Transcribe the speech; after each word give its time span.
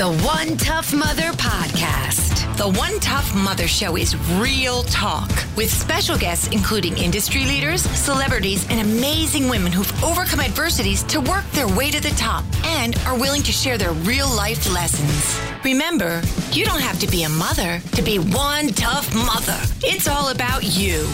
The 0.00 0.16
One 0.24 0.56
Tough 0.56 0.94
Mother 0.94 1.30
Podcast. 1.32 2.56
The 2.56 2.70
One 2.78 2.98
Tough 3.00 3.34
Mother 3.34 3.68
Show 3.68 3.98
is 3.98 4.16
real 4.40 4.82
talk 4.84 5.28
with 5.58 5.70
special 5.70 6.16
guests 6.16 6.48
including 6.48 6.96
industry 6.96 7.44
leaders, 7.44 7.82
celebrities, 7.82 8.66
and 8.70 8.80
amazing 8.80 9.50
women 9.50 9.70
who've 9.70 10.02
overcome 10.02 10.40
adversities 10.40 11.02
to 11.02 11.20
work 11.20 11.44
their 11.50 11.68
way 11.68 11.90
to 11.90 12.00
the 12.00 12.16
top 12.16 12.46
and 12.64 12.96
are 13.00 13.14
willing 13.14 13.42
to 13.42 13.52
share 13.52 13.76
their 13.76 13.92
real 13.92 14.26
life 14.26 14.72
lessons. 14.72 15.38
Remember, 15.66 16.22
you 16.50 16.64
don't 16.64 16.80
have 16.80 16.98
to 17.00 17.06
be 17.06 17.24
a 17.24 17.28
mother 17.28 17.78
to 17.92 18.00
be 18.00 18.18
one 18.18 18.68
tough 18.68 19.14
mother. 19.14 19.60
It's 19.82 20.08
all 20.08 20.30
about 20.30 20.62
you. 20.62 21.04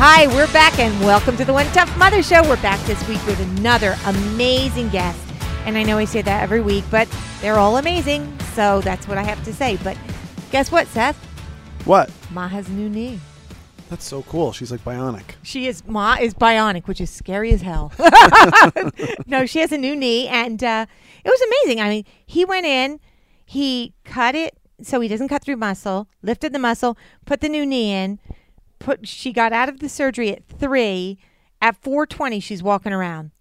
Hi, 0.00 0.28
we're 0.28 0.50
back 0.50 0.78
and 0.78 0.98
welcome 1.00 1.36
to 1.36 1.44
the 1.44 1.52
One 1.52 1.66
Tough 1.66 1.94
Mother 1.98 2.22
Show. 2.22 2.42
We're 2.48 2.62
back 2.62 2.80
this 2.86 3.06
week 3.06 3.22
with 3.26 3.38
another 3.58 3.98
amazing 4.06 4.88
guest. 4.88 5.29
And 5.66 5.76
I 5.76 5.82
know 5.82 5.98
I 5.98 6.04
say 6.04 6.22
that 6.22 6.42
every 6.42 6.60
week, 6.60 6.84
but 6.90 7.08
they're 7.40 7.58
all 7.58 7.76
amazing. 7.76 8.38
So 8.54 8.80
that's 8.80 9.06
what 9.06 9.18
I 9.18 9.22
have 9.22 9.42
to 9.44 9.52
say. 9.52 9.78
But 9.84 9.96
guess 10.50 10.72
what, 10.72 10.86
Seth? 10.88 11.16
What? 11.84 12.10
Ma 12.30 12.48
has 12.48 12.68
a 12.68 12.72
new 12.72 12.88
knee. 12.88 13.20
That's 13.88 14.04
so 14.04 14.22
cool. 14.22 14.52
She's 14.52 14.70
like 14.70 14.84
bionic. 14.84 15.24
She 15.42 15.66
is 15.66 15.84
Ma 15.86 16.16
is 16.20 16.32
bionic, 16.32 16.86
which 16.86 17.00
is 17.00 17.10
scary 17.10 17.52
as 17.52 17.60
hell. 17.60 17.92
no, 19.26 19.46
she 19.46 19.58
has 19.58 19.72
a 19.72 19.78
new 19.78 19.96
knee, 19.96 20.28
and 20.28 20.62
uh, 20.62 20.86
it 21.24 21.28
was 21.28 21.40
amazing. 21.40 21.80
I 21.80 21.88
mean, 21.88 22.04
he 22.24 22.44
went 22.44 22.66
in, 22.66 23.00
he 23.44 23.94
cut 24.04 24.36
it 24.36 24.56
so 24.82 25.00
he 25.00 25.08
doesn't 25.08 25.28
cut 25.28 25.42
through 25.42 25.56
muscle, 25.56 26.08
lifted 26.22 26.52
the 26.52 26.58
muscle, 26.58 26.96
put 27.24 27.40
the 27.40 27.48
new 27.48 27.66
knee 27.66 27.92
in. 27.92 28.18
Put 28.78 29.06
she 29.06 29.32
got 29.32 29.52
out 29.52 29.68
of 29.68 29.80
the 29.80 29.88
surgery 29.88 30.30
at 30.30 30.46
three. 30.46 31.18
At 31.60 31.76
four 31.76 32.06
twenty, 32.06 32.40
she's 32.40 32.62
walking 32.62 32.92
around. 32.92 33.32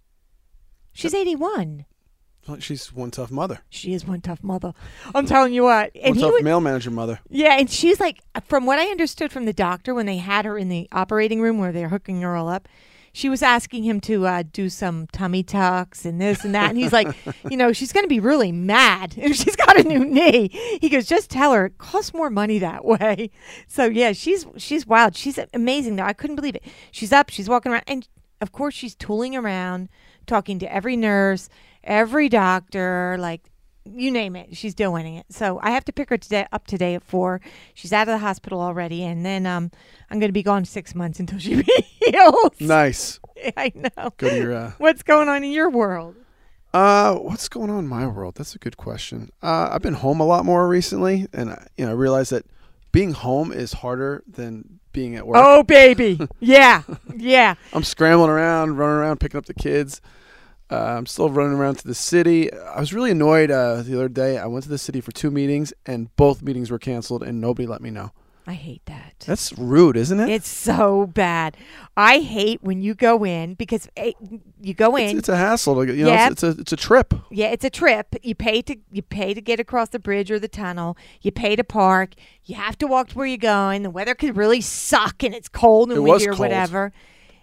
She's 0.91 1.13
eighty 1.13 1.35
one. 1.35 1.85
Well, 2.47 2.59
She's 2.59 2.91
one 2.93 3.11
tough 3.11 3.29
mother. 3.31 3.59
She 3.69 3.93
is 3.93 4.05
one 4.05 4.21
tough 4.21 4.43
mother. 4.43 4.73
I'm 5.13 5.25
telling 5.25 5.53
you 5.53 5.63
what. 5.63 5.91
And 5.95 6.15
One 6.15 6.23
tough 6.23 6.33
was, 6.33 6.43
mail 6.43 6.61
manager 6.61 6.89
mother. 6.91 7.19
yeah, 7.29 7.57
and 7.59 7.69
she's 7.69 7.99
like, 7.99 8.19
from 8.45 8.65
what 8.65 8.79
I 8.79 8.85
understood 8.87 9.31
from 9.31 9.45
the 9.45 9.53
doctor 9.53 9.93
when 9.93 10.05
they 10.05 10.17
had 10.17 10.45
her 10.45 10.57
in 10.57 10.69
the 10.69 10.87
operating 10.91 11.41
room 11.41 11.59
where 11.59 11.71
they're 11.71 11.89
hooking 11.89 12.21
her 12.21 12.35
all 12.35 12.47
up, 12.47 12.67
she 13.11 13.27
was 13.27 13.41
asking 13.41 13.83
him 13.83 13.99
to 14.01 14.25
uh, 14.27 14.43
do 14.53 14.69
some 14.69 15.07
tummy 15.11 15.41
tucks 15.43 16.05
and 16.05 16.21
this 16.21 16.45
and 16.45 16.53
that. 16.55 16.69
And 16.69 16.77
he's 16.77 16.93
like, 16.93 17.15
you 17.49 17.57
know, 17.57 17.73
she's 17.73 17.91
going 17.91 18.03
to 18.03 18.07
be 18.09 18.19
really 18.19 18.51
mad 18.51 19.15
if 19.17 19.35
she's 19.35 19.55
got 19.55 19.79
a 19.79 19.83
new 19.83 20.05
knee. 20.05 20.49
He 20.79 20.89
goes, 20.89 21.07
just 21.07 21.29
tell 21.29 21.53
her 21.53 21.65
it 21.65 21.77
costs 21.79 22.13
more 22.13 22.29
money 22.29 22.59
that 22.59 22.85
way. 22.85 23.31
So 23.67 23.85
yeah, 23.85 24.11
she's 24.13 24.45
she's 24.57 24.85
wild. 24.87 25.15
She's 25.15 25.39
amazing 25.53 25.95
though. 25.97 26.03
I 26.03 26.13
couldn't 26.13 26.35
believe 26.35 26.55
it. 26.55 26.63
She's 26.91 27.11
up. 27.11 27.29
She's 27.29 27.49
walking 27.49 27.71
around, 27.71 27.83
and 27.87 28.07
of 28.41 28.51
course 28.51 28.73
she's 28.73 28.95
tooling 28.95 29.35
around, 29.35 29.89
talking 30.27 30.59
to 30.59 30.73
every 30.73 30.95
nurse, 30.95 31.49
every 31.83 32.29
doctor, 32.29 33.17
like 33.19 33.41
you 33.85 34.11
name 34.11 34.35
it, 34.35 34.55
she's 34.55 34.75
doing 34.75 35.15
it. 35.15 35.25
So 35.29 35.59
I 35.63 35.71
have 35.71 35.85
to 35.85 35.93
pick 35.93 36.09
her 36.09 36.17
today 36.17 36.45
up 36.51 36.67
today 36.67 36.95
at 36.95 37.03
four. 37.03 37.41
She's 37.73 37.91
out 37.93 38.07
of 38.07 38.13
the 38.13 38.19
hospital 38.19 38.61
already, 38.61 39.03
and 39.03 39.25
then 39.25 39.45
um, 39.45 39.71
I'm 40.11 40.19
going 40.19 40.29
to 40.29 40.33
be 40.33 40.43
gone 40.43 40.65
six 40.65 40.93
months 40.93 41.19
until 41.19 41.39
she 41.39 41.63
heals. 42.05 42.51
Nice. 42.59 43.19
I 43.57 43.71
know. 43.73 44.11
Go 44.17 44.29
to 44.29 44.35
your. 44.35 44.53
Uh, 44.53 44.71
What's 44.77 45.01
going 45.01 45.27
on 45.29 45.43
in 45.43 45.51
your 45.51 45.69
world? 45.69 46.15
uh, 46.71 47.15
what's 47.15 47.49
going 47.49 47.71
on 47.71 47.79
in 47.79 47.87
my 47.87 48.05
world? 48.05 48.35
That's 48.35 48.53
a 48.53 48.59
good 48.59 48.77
question. 48.77 49.31
Uh, 49.41 49.69
I've 49.71 49.81
been 49.81 49.95
home 49.95 50.19
a 50.19 50.25
lot 50.25 50.45
more 50.45 50.67
recently, 50.67 51.25
and 51.33 51.49
I, 51.51 51.67
you 51.77 51.85
know, 51.85 51.91
I 51.91 51.95
realized 51.95 52.31
that 52.31 52.45
being 52.91 53.11
home 53.11 53.51
is 53.51 53.73
harder 53.73 54.23
than 54.27 54.79
being 54.91 55.15
at 55.15 55.25
work. 55.27 55.37
Oh, 55.39 55.63
baby. 55.63 56.19
yeah. 56.39 56.83
Yeah. 57.15 57.55
I'm 57.73 57.83
scrambling 57.83 58.29
around, 58.29 58.77
running 58.77 58.95
around, 58.95 59.19
picking 59.19 59.37
up 59.37 59.45
the 59.45 59.53
kids. 59.53 60.01
Uh, 60.71 60.95
I'm 60.97 61.05
still 61.05 61.29
running 61.29 61.57
around 61.57 61.75
to 61.75 61.87
the 61.87 61.95
city. 61.95 62.51
I 62.53 62.79
was 62.79 62.93
really 62.93 63.11
annoyed 63.11 63.49
uh, 63.49 63.81
the 63.81 63.95
other 63.95 64.09
day. 64.09 64.37
I 64.37 64.45
went 64.45 64.63
to 64.63 64.69
the 64.69 64.77
city 64.77 65.01
for 65.01 65.11
two 65.11 65.31
meetings, 65.31 65.73
and 65.85 66.15
both 66.15 66.43
meetings 66.43 66.69
were 66.69 66.77
canceled, 66.77 67.23
and 67.23 67.41
nobody 67.41 67.67
let 67.67 67.81
me 67.81 67.89
know. 67.89 68.11
I 68.49 68.53
hate 68.53 68.81
that. 68.87 69.13
That's 69.27 69.55
rude, 69.59 69.95
isn't 69.95 70.19
it? 70.19 70.27
It's 70.27 70.49
so 70.49 71.05
bad. 71.05 71.55
I 71.95 72.17
hate 72.17 72.63
when 72.63 72.81
you 72.81 72.95
go 72.95 73.23
in 73.23 73.53
because 73.53 73.87
eh, 73.95 74.13
you 74.59 74.73
go 74.73 74.95
in. 74.95 75.19
it's 75.19 75.29
a 75.29 75.37
hassle. 75.37 75.75
To, 75.75 75.93
you 75.95 76.05
know, 76.05 76.09
Yep. 76.09 76.31
it's, 76.31 76.43
it's 76.43 76.57
a 76.57 76.61
it's 76.61 76.73
a 76.73 76.75
trip. 76.75 77.13
Yeah, 77.29 77.49
it's 77.49 77.63
a 77.63 77.69
trip. 77.69 78.15
You 78.23 78.33
pay 78.33 78.63
to 78.63 78.75
you 78.91 79.03
pay 79.03 79.35
to 79.35 79.41
get 79.41 79.59
across 79.59 79.89
the 79.89 79.99
bridge 79.99 80.31
or 80.31 80.39
the 80.39 80.47
tunnel. 80.47 80.97
You 81.21 81.31
pay 81.31 81.55
to 81.57 81.63
park. 81.63 82.15
You 82.45 82.55
have 82.55 82.75
to 82.79 82.87
walk 82.87 83.09
to 83.09 83.17
where 83.19 83.27
you're 83.27 83.37
going. 83.37 83.83
The 83.83 83.91
weather 83.91 84.15
could 84.15 84.35
really 84.35 84.61
suck 84.61 85.21
and 85.23 85.35
it's 85.35 85.47
cold 85.47 85.89
and 85.89 85.97
It 85.97 86.01
windy 86.01 86.25
or 86.27 86.31
cold. 86.31 86.39
whatever. 86.39 86.91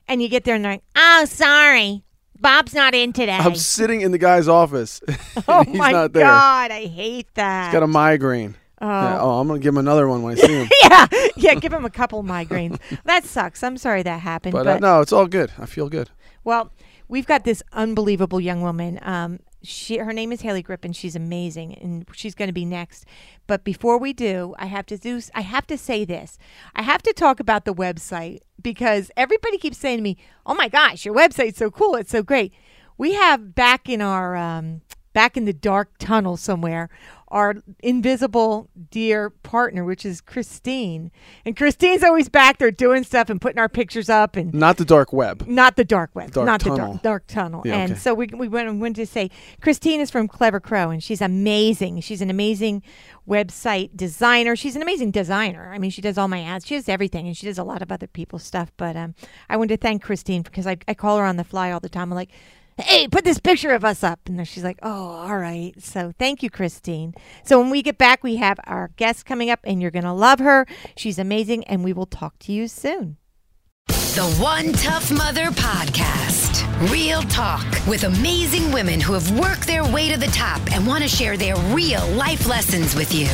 And 0.09 0.21
you 0.21 0.28
get 0.28 0.43
there 0.43 0.56
and 0.56 0.65
they're 0.65 0.72
like, 0.72 0.83
"Oh, 0.97 1.25
sorry, 1.27 2.03
Bob's 2.41 2.75
not 2.75 2.97
in 2.97 3.12
today." 3.12 3.37
I'm 3.39 3.55
sitting 3.55 4.00
in 4.00 4.11
the 4.11 4.19
guy's 4.19 4.49
office. 4.49 5.00
oh 5.47 5.62
He's 5.62 5.77
my 5.77 5.93
not 5.93 6.12
there. 6.12 6.25
god, 6.25 6.72
I 6.72 6.87
hate 6.87 7.33
that. 7.34 7.66
He's 7.66 7.72
got 7.75 7.84
a 7.84 7.87
migraine. 7.87 8.56
Oh. 8.81 8.87
Yeah, 8.87 9.20
oh, 9.20 9.41
I'm 9.41 9.48
gonna 9.48 9.60
give 9.60 9.75
him 9.75 9.78
another 9.78 10.09
one 10.09 10.22
when 10.22 10.37
I 10.37 10.41
see 10.41 10.53
him. 10.53 10.69
yeah, 10.82 11.06
yeah. 11.37 11.54
Give 11.54 11.72
him 11.72 11.84
a 11.84 11.91
couple 11.91 12.22
migraines. 12.22 12.78
that 13.04 13.25
sucks. 13.25 13.62
I'm 13.62 13.76
sorry 13.76 14.03
that 14.03 14.20
happened. 14.20 14.53
but 14.53 14.64
But, 14.64 14.76
uh, 14.76 14.78
no, 14.78 15.00
it's 15.00 15.12
all 15.12 15.26
good. 15.26 15.53
I 15.59 15.66
feel 15.66 15.88
good. 15.88 16.10
well, 16.44 16.72
we've 17.09 17.26
got 17.26 17.44
this 17.44 17.62
unbelievable 17.72 18.41
young 18.41 18.62
woman. 18.62 18.98
Um, 19.03 19.41
she 19.62 19.98
her 19.98 20.12
name 20.12 20.32
is 20.32 20.42
Haley 20.42 20.62
Grip, 20.62 20.84
and 20.84 20.94
she's 20.94 21.16
amazing, 21.16 21.75
and 21.75 22.06
she's 22.12 22.34
going 22.34 22.48
to 22.48 22.53
be 22.53 22.65
next. 22.65 23.04
But 23.47 23.65
before 23.65 23.98
we 23.98 24.12
do, 24.12 24.54
I 24.59 24.66
have 24.66 24.86
to 24.86 24.98
do. 24.98 25.20
I 25.34 25.41
have 25.41 25.66
to 25.69 25.78
say 25.78 26.04
this. 26.04 26.38
I 26.75 26.82
have 26.82 27.03
to 27.03 27.12
talk 27.12 27.41
about 27.41 27.65
the 27.65 27.75
website 27.75 28.41
because 28.60 29.10
everybody 29.16 29.59
keeps 29.59 29.78
saying 29.78 29.98
to 29.98 30.03
me, 30.03 30.16
"Oh 30.44 30.54
my 30.54 30.69
gosh, 30.69 31.04
your 31.04 31.15
website's 31.15 31.59
so 31.59 31.70
cool! 31.70 31.97
It's 31.97 32.12
so 32.12 32.22
great." 32.22 32.53
We 32.98 33.15
have 33.15 33.54
back 33.54 33.88
in 33.88 34.00
our 34.00 34.36
um, 34.36 34.82
back 35.12 35.36
in 35.36 35.47
the 35.47 35.53
dark 35.53 35.98
tunnel 35.98 36.36
somewhere 36.36 36.88
our 37.36 37.54
invisible 37.80 38.70
dear 38.91 39.28
partner, 39.28 39.84
which 39.84 40.06
is 40.06 40.22
Christine, 40.22 41.10
and 41.44 41.54
Christine's 41.54 42.02
always 42.02 42.30
back 42.30 42.56
there 42.56 42.70
doing 42.70 43.04
stuff 43.04 43.28
and 43.28 43.38
putting 43.38 43.58
our 43.58 43.69
pictures 43.69 44.08
up 44.08 44.36
and 44.36 44.54
Not 44.54 44.78
the 44.78 44.86
dark 44.86 45.12
web. 45.12 45.47
not 45.47 45.76
the 45.76 45.84
dark 45.84 46.10
web, 46.14 46.30
Dark 46.32 46.47
not 46.47 46.62
the 46.62 46.70
tunnel. 46.70 46.92
dark, 46.92 47.02
dark 47.02 47.26
tunnel. 47.26 47.62
Yeah, 47.66 47.74
and 47.76 47.92
okay. 47.92 48.00
so 48.00 48.14
we, 48.14 48.26
we 48.28 48.48
went, 48.48 48.78
went 48.80 48.97
to 48.97 49.04
say 49.06 49.30
Christine 49.60 50.00
is 50.00 50.10
from 50.10 50.28
Clever 50.28 50.60
Crow 50.60 50.88
and 50.88 51.02
she's 51.02 51.20
amazing. 51.20 52.00
She's 52.00 52.22
an 52.22 52.30
amazing 52.30 52.82
website 53.28 53.91
designer. 53.94 54.56
She's 54.56 54.74
an 54.76 54.80
amazing 54.82 55.10
designer. 55.10 55.72
I 55.74 55.78
mean, 55.78 55.91
she 55.91 56.00
does 56.00 56.16
all 56.16 56.28
my 56.28 56.41
ads. 56.42 56.66
She 56.66 56.74
does 56.76 56.88
everything 56.88 57.26
and 57.26 57.36
she 57.36 57.44
does 57.47 57.58
a 57.58 57.64
lot 57.64 57.82
of 57.82 57.92
other 57.92 58.06
people's 58.06 58.44
stuff. 58.44 58.72
But 58.78 58.97
um, 58.97 59.14
I 59.50 59.56
wanted 59.58 59.76
to 59.78 59.82
thank 59.86 60.03
Christine 60.03 60.42
because 60.42 60.66
I, 60.66 60.78
I 60.88 60.94
call 60.94 61.18
her 61.18 61.24
on 61.24 61.36
the 61.36 61.44
fly 61.44 61.70
all 61.70 61.80
the 61.80 61.88
time. 61.91 62.10
I'm 62.12 62.16
like, 62.16 62.30
hey, 62.78 63.09
put 63.09 63.25
this 63.25 63.38
picture 63.38 63.70
of 63.70 63.84
us 63.84 64.04
up. 64.04 64.20
And 64.26 64.38
then 64.38 64.44
she's 64.44 64.64
like, 64.64 64.78
oh, 64.82 64.88
all 64.91 65.38
right. 65.38 65.72
So 65.82 66.12
thank 66.19 66.42
you, 66.42 66.50
Christine. 66.50 67.14
So 67.44 67.60
when 67.60 67.70
we 67.70 67.82
get 67.82 67.98
back, 67.98 68.22
we 68.22 68.37
have 68.37 68.59
our 68.64 68.91
guest 68.97 69.25
coming 69.25 69.50
up 69.50 69.60
and 69.64 69.81
you're 69.81 69.91
going 69.91 70.04
to 70.04 70.12
love 70.12 70.41
her. 70.41 70.66
She's 70.97 71.19
amazing 71.19 71.65
and 71.65 71.82
we 71.82 71.92
will 71.92 72.06
talk 72.06 72.38
to 72.41 72.53
you 72.53 72.69
soon. 72.69 73.16
The 73.88 74.36
One 74.41 74.72
Tough 74.72 75.10
Mother 75.10 75.47
Podcast. 75.47 76.91
Real 76.91 77.22
talk 77.22 77.65
with 77.86 78.04
amazing 78.04 78.72
women 78.72 79.00
who 79.00 79.12
have 79.12 79.38
worked 79.38 79.66
their 79.66 79.84
way 79.84 80.10
to 80.10 80.18
the 80.18 80.27
top 80.28 80.60
and 80.72 80.86
want 80.86 81.03
to 81.03 81.09
share 81.09 81.36
their 81.36 81.56
real 81.74 82.06
life 82.09 82.47
lessons 82.47 82.95
with 82.95 83.15
you. 83.15 83.28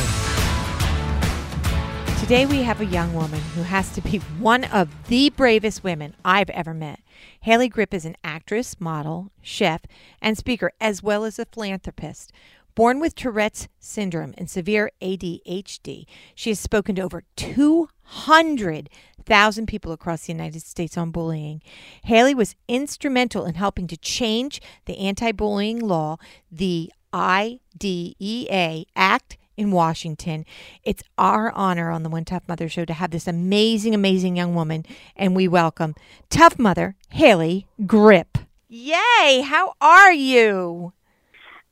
Today 2.19 2.45
we 2.45 2.63
have 2.63 2.79
a 2.79 2.85
young 2.85 3.13
woman 3.13 3.41
who 3.55 3.63
has 3.63 3.91
to 3.95 4.01
be 4.01 4.19
one 4.39 4.63
of 4.65 4.89
the 5.07 5.29
bravest 5.31 5.83
women 5.83 6.15
I've 6.23 6.49
ever 6.51 6.73
met. 6.73 6.99
Haley 7.43 7.67
Grip 7.67 7.93
is 7.93 8.05
an 8.05 8.15
actress, 8.23 8.79
model, 8.79 9.29
chef, 9.41 9.81
and 10.21 10.37
speaker, 10.37 10.71
as 10.79 11.03
well 11.03 11.25
as 11.25 11.37
a 11.37 11.43
philanthropist. 11.43 12.31
Born 12.73 13.01
with 13.01 13.15
Tourette's 13.15 13.67
syndrome 13.79 14.33
and 14.37 14.49
severe 14.49 14.91
ADHD, 15.01 16.05
she 16.35 16.51
has 16.51 16.59
spoken 16.61 16.95
to 16.95 17.01
over 17.01 17.25
200,000 17.35 19.67
people 19.67 19.91
across 19.91 20.25
the 20.25 20.31
United 20.31 20.61
States 20.61 20.97
on 20.97 21.11
bullying. 21.11 21.61
Haley 22.05 22.33
was 22.33 22.55
instrumental 22.69 23.43
in 23.43 23.55
helping 23.55 23.87
to 23.87 23.97
change 23.97 24.61
the 24.85 24.97
anti 24.97 25.33
bullying 25.33 25.79
law, 25.79 26.15
the 26.49 26.93
IDEA 27.13 28.85
Act 28.95 29.37
in 29.57 29.71
Washington. 29.71 30.45
It's 30.83 31.03
our 31.17 31.51
honor 31.51 31.89
on 31.89 32.03
the 32.03 32.09
One 32.09 32.25
Tough 32.25 32.43
Mother 32.47 32.69
show 32.69 32.85
to 32.85 32.93
have 32.93 33.11
this 33.11 33.27
amazing, 33.27 33.93
amazing 33.93 34.35
young 34.35 34.55
woman, 34.55 34.85
and 35.15 35.35
we 35.35 35.47
welcome 35.47 35.95
Tough 36.29 36.57
Mother 36.59 36.95
Haley 37.09 37.67
Grip. 37.85 38.37
Yay! 38.67 39.41
How 39.41 39.73
are 39.81 40.11
you? 40.11 40.93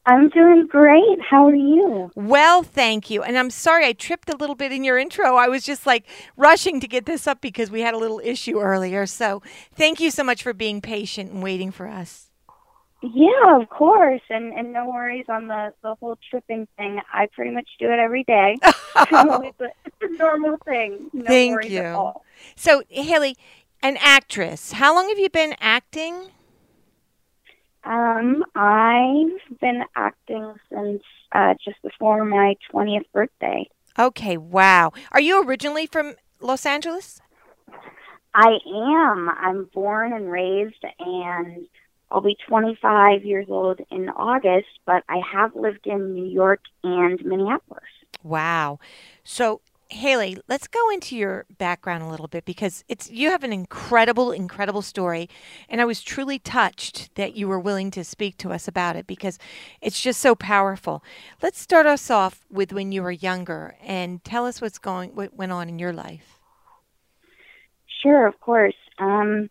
I'm 0.06 0.30
doing 0.30 0.66
great. 0.68 1.19
How 1.30 1.45
are 1.45 1.56
you? 1.56 2.12
Well, 2.16 2.63
thank 2.63 3.12
you. 3.12 3.22
And 3.22 3.38
I'm 3.38 3.51
sorry 3.51 3.86
I 3.86 3.94
tripped 3.94 4.30
a 4.30 4.36
little 4.36 4.56
bit 4.56 4.72
in 4.72 4.84
your 4.84 4.98
intro. 4.98 5.36
I 5.36 5.48
was 5.48 5.63
just 5.63 5.86
like 5.86 6.06
rushing 6.36 6.80
to 6.80 6.88
get 6.88 7.06
this 7.06 7.27
up 7.27 7.39
because 7.39 7.69
we 7.69 7.81
had 7.81 7.94
a 7.94 8.00
little 8.00 8.19
issue 8.24 8.60
earlier. 8.60 9.06
So 9.06 9.44
thank 9.75 10.00
you 10.00 10.10
so 10.10 10.24
much 10.24 10.42
for 10.42 10.54
being 10.54 10.81
patient 10.81 11.31
and 11.31 11.44
waiting 11.44 11.69
for 11.69 11.88
us. 11.88 12.31
Yeah, 13.01 13.59
of 13.59 13.69
course. 13.69 14.21
And 14.30 14.53
and 14.53 14.71
no 14.71 14.88
worries 14.88 15.25
on 15.27 15.48
the 15.48 15.74
the 15.81 15.95
whole 15.95 16.18
tripping 16.30 16.68
thing. 16.77 17.01
I 17.12 17.27
pretty 17.33 17.51
much 17.51 17.68
do 17.80 17.88
it 17.88 18.00
every 18.00 18.24
day. 18.24 18.57
so 19.09 19.42
it's, 19.42 19.59
a, 19.59 19.69
it's 19.86 19.95
a 20.01 20.18
normal 20.18 20.57
thing. 20.65 21.09
No 21.13 21.25
Thank 21.25 21.56
worries 21.56 21.71
you. 21.71 21.80
At 21.80 21.95
all. 21.95 22.24
So, 22.56 22.83
Haley, 22.89 23.36
an 23.81 23.98
actress. 24.00 24.74
How 24.74 24.94
long 24.94 25.09
have 25.09 25.18
you 25.19 25.30
been 25.30 25.56
acting? 25.59 26.30
Um, 27.83 28.44
I've 28.53 29.59
been 29.59 29.83
acting 29.95 30.53
since 30.71 31.01
uh, 31.31 31.56
just 31.63 31.81
before 31.81 32.24
my 32.25 32.56
20th 32.71 33.06
birthday. 33.12 33.68
Okay, 33.98 34.38
wow. 34.38 34.92
Are 35.12 35.19
you 35.19 35.44
originally 35.44 35.88
from 35.88 36.15
Los 36.39 36.65
Angeles? 36.65 37.19
I 38.33 38.59
am. 38.68 39.30
I'm 39.30 39.65
born 39.74 40.13
and 40.13 40.31
raised, 40.31 40.83
and 41.00 41.68
I'll 42.12 42.22
be 42.22 42.38
25 42.48 43.24
years 43.24 43.48
old 43.50 43.80
in 43.90 44.10
August, 44.10 44.68
but 44.86 45.04
I 45.08 45.22
have 45.31 45.56
lived 45.56 45.88
in 45.88 46.13
New 46.13 46.25
York 46.25 46.60
and 46.84 47.24
Minneapolis. 47.24 47.84
Wow. 48.22 48.80
So, 49.24 49.62
Haley, 49.90 50.38
let's 50.48 50.68
go 50.68 50.90
into 50.92 51.16
your 51.16 51.46
background 51.58 52.04
a 52.04 52.08
little 52.08 52.28
bit 52.28 52.44
because 52.44 52.84
it's 52.88 53.10
you 53.10 53.30
have 53.30 53.44
an 53.44 53.54
incredible, 53.54 54.31
incredible 54.31 54.81
story, 54.81 55.30
and 55.69 55.81
I 55.81 55.86
was 55.86 56.02
truly 56.02 56.38
touched 56.38 57.16
that 57.16 57.36
you 57.36 57.48
were 57.48 57.60
willing 57.60 57.92
to 57.92 58.04
speak 58.04 58.38
to 58.38 58.52
us 58.52 58.68
about 58.68 58.96
it 58.96 59.08
because 59.08 59.40
it's 59.81 60.00
just 60.00 60.19
so 60.19 60.36
powerful. 60.36 61.04
Let's 61.42 61.60
start 61.60 61.86
us 61.86 62.10
off 62.10 62.46
with 62.50 62.74
when 62.74 62.92
you 62.92 63.04
were 63.04 63.12
younger 63.12 63.75
and 63.81 64.24
tell 64.24 64.46
us 64.46 64.62
what's 64.62 64.80
going 64.80 65.12
what 65.16 65.34
went 65.34 65.52
on 65.52 65.69
in 65.69 65.80
your 65.80 65.94
life. 65.94 66.40
Sure, 68.02 68.25
of 68.28 68.40
course. 68.40 68.75
Um, 68.98 69.50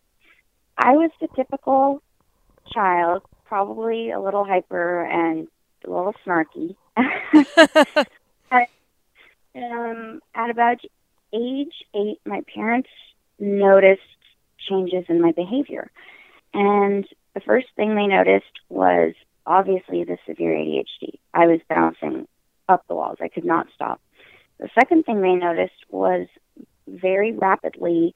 I 0.79 0.93
was 0.93 1.11
the 1.21 1.29
typical 1.37 2.03
child, 2.73 3.23
probably 3.45 4.11
a 4.11 4.21
little 4.21 4.45
hyper 4.45 5.05
and 5.05 5.49
a 5.85 5.91
little 5.91 6.15
snarky. 6.27 6.77
um, 9.55 10.21
at 10.35 10.51
about 10.51 10.79
age 11.33 11.75
eight, 11.95 12.21
my 12.25 12.43
parents 12.55 12.89
noticed 13.39 14.03
changes 14.69 15.05
in 15.09 15.21
my 15.21 15.33
behavior. 15.33 15.91
And 16.53 17.07
the 17.35 17.41
first 17.41 17.69
thing 17.77 17.95
they 17.95 18.07
noticed 18.07 18.61
was 18.69 19.15
obviously 19.47 20.05
the 20.05 20.19
severe 20.27 20.53
ADHD. 20.53 21.19
I 21.33 21.47
was 21.47 21.61
bouncing 21.69 22.27
up 22.69 22.85
the 22.89 22.95
walls, 22.95 23.19
I 23.21 23.29
could 23.29 23.45
not 23.45 23.67
stop. 23.75 24.01
The 24.59 24.69
second 24.79 25.05
thing 25.05 25.21
they 25.23 25.35
noticed 25.35 25.73
was 25.89 26.27
very 26.87 27.33
rapidly, 27.33 28.15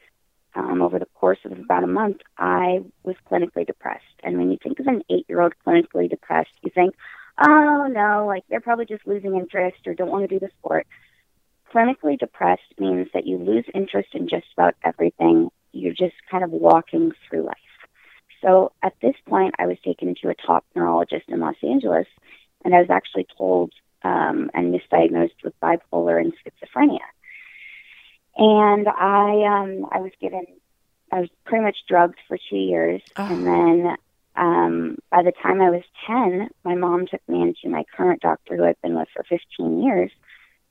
um, 0.54 0.82
over 0.82 0.98
the 0.98 1.08
course 1.14 1.38
of 1.44 1.52
about 1.52 1.84
a 1.84 1.88
month, 1.88 2.18
I 2.38 2.80
was 3.02 3.16
clinically 3.30 3.66
depressed. 3.66 4.04
And 4.22 4.38
when 4.38 4.50
you 4.50 4.58
think 4.62 4.80
of 4.80 4.86
an 4.86 5.02
eight 5.10 5.26
year 5.28 5.40
old 5.40 5.54
clinically 5.66 6.08
depressed, 6.08 6.52
you 6.62 6.70
think, 6.74 6.94
oh 7.38 7.88
no, 7.90 8.26
like 8.26 8.44
they're 8.48 8.60
probably 8.60 8.86
just 8.86 9.06
losing 9.06 9.36
interest 9.36 9.78
or 9.86 9.94
don't 9.94 10.10
want 10.10 10.28
to 10.28 10.38
do 10.38 10.38
the 10.38 10.50
sport 10.58 10.86
clinically 11.74 12.18
depressed 12.18 12.62
means 12.78 13.08
that 13.14 13.26
you 13.26 13.38
lose 13.38 13.64
interest 13.74 14.10
in 14.14 14.28
just 14.28 14.46
about 14.56 14.74
everything. 14.84 15.50
You're 15.72 15.94
just 15.94 16.14
kind 16.30 16.44
of 16.44 16.50
walking 16.50 17.12
through 17.28 17.44
life. 17.44 17.56
So 18.42 18.72
at 18.82 18.94
this 19.00 19.14
point, 19.26 19.54
I 19.58 19.66
was 19.66 19.78
taken 19.84 20.14
to 20.22 20.28
a 20.28 20.34
top 20.34 20.64
neurologist 20.74 21.28
in 21.28 21.40
Los 21.40 21.56
Angeles, 21.62 22.06
and 22.64 22.74
I 22.74 22.78
was 22.80 22.90
actually 22.90 23.26
told 23.36 23.72
um, 24.02 24.50
and 24.52 24.74
misdiagnosed 24.74 25.42
with 25.42 25.58
bipolar 25.60 26.20
and 26.20 26.32
schizophrenia. 26.34 26.98
And 28.36 28.88
I, 28.88 29.44
um, 29.44 29.86
I 29.92 30.00
was 30.00 30.12
given, 30.20 30.44
I 31.12 31.20
was 31.20 31.28
pretty 31.44 31.64
much 31.64 31.76
drugged 31.88 32.18
for 32.26 32.36
two 32.50 32.56
years, 32.56 33.00
Oh. 33.16 33.26
and 33.32 33.46
then 33.46 33.96
um, 34.36 34.98
by 35.10 35.22
the 35.22 35.32
time 35.32 35.60
I 35.60 35.70
was 35.70 35.82
ten, 36.06 36.48
my 36.64 36.74
mom 36.74 37.06
took 37.06 37.20
me 37.28 37.40
into 37.42 37.68
my 37.68 37.84
current 37.96 38.20
doctor, 38.22 38.56
who 38.56 38.64
I've 38.64 38.80
been 38.82 38.96
with 38.96 39.08
for 39.14 39.22
15 39.22 39.82
years. 39.82 40.10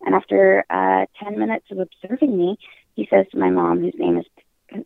And 0.06 0.14
after 0.16 0.66
uh, 0.70 1.06
10 1.24 1.40
minutes 1.40 1.68
of 1.72 1.80
observing 1.80 2.38
me, 2.38 2.58
he 2.96 3.08
says 3.10 3.26
to 3.32 3.38
my 3.38 3.50
mom, 3.50 3.80
whose 3.80 3.94
name 3.98 4.18
is 4.18 4.26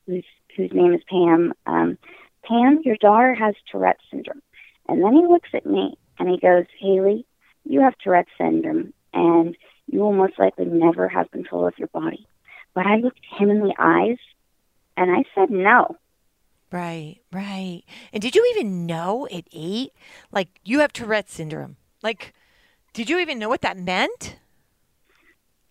whose, 0.05 0.23
whose 0.55 0.71
name 0.73 0.93
is 0.93 1.01
Pam, 1.09 1.53
um, 1.65 1.97
Pam, 2.43 2.81
your 2.83 2.97
daughter 2.97 3.33
has 3.33 3.55
Tourette 3.71 3.99
syndrome. 4.11 4.41
And 4.87 5.03
then 5.03 5.13
he 5.13 5.25
looks 5.25 5.49
at 5.53 5.65
me 5.65 5.97
and 6.19 6.29
he 6.29 6.37
goes, 6.37 6.65
Haley, 6.79 7.25
you 7.65 7.81
have 7.81 7.97
Tourette 7.97 8.27
syndrome, 8.37 8.93
and 9.13 9.57
you 9.87 9.99
will 9.99 10.13
most 10.13 10.37
likely 10.37 10.65
never 10.65 11.07
have 11.07 11.31
control 11.31 11.65
of 11.67 11.77
your 11.79 11.87
body. 11.87 12.27
But 12.77 12.85
I 12.85 12.97
looked 12.97 13.25
him 13.39 13.49
in 13.49 13.61
the 13.61 13.73
eyes, 13.79 14.19
and 14.95 15.09
I 15.09 15.23
said 15.33 15.49
no. 15.49 15.97
Right, 16.71 17.17
right. 17.31 17.81
And 18.13 18.21
did 18.21 18.35
you 18.35 18.47
even 18.51 18.85
know 18.85 19.27
at 19.33 19.45
eight, 19.51 19.93
like 20.31 20.49
you 20.63 20.81
have 20.81 20.93
Tourette 20.93 21.27
syndrome? 21.27 21.77
Like, 22.03 22.35
did 22.93 23.09
you 23.09 23.17
even 23.17 23.39
know 23.39 23.49
what 23.49 23.61
that 23.61 23.79
meant? 23.79 24.37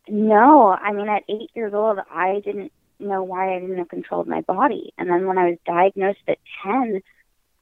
No, 0.09 0.71
I 0.71 0.93
mean, 0.93 1.09
at 1.09 1.23
eight 1.29 1.53
years 1.55 1.73
old, 1.75 2.01
I 2.11 2.41
didn't 2.45 2.73
know 2.99 3.23
why 3.23 3.55
I 3.55 3.61
didn't 3.61 3.79
have 3.79 3.89
control 3.89 4.23
of 4.23 4.27
my 4.27 4.41
body. 4.41 4.93
And 4.99 5.09
then 5.09 5.29
when 5.29 5.39
I 5.39 5.51
was 5.51 5.59
diagnosed 5.65 6.19
at 6.27 6.39
10, 6.65 7.03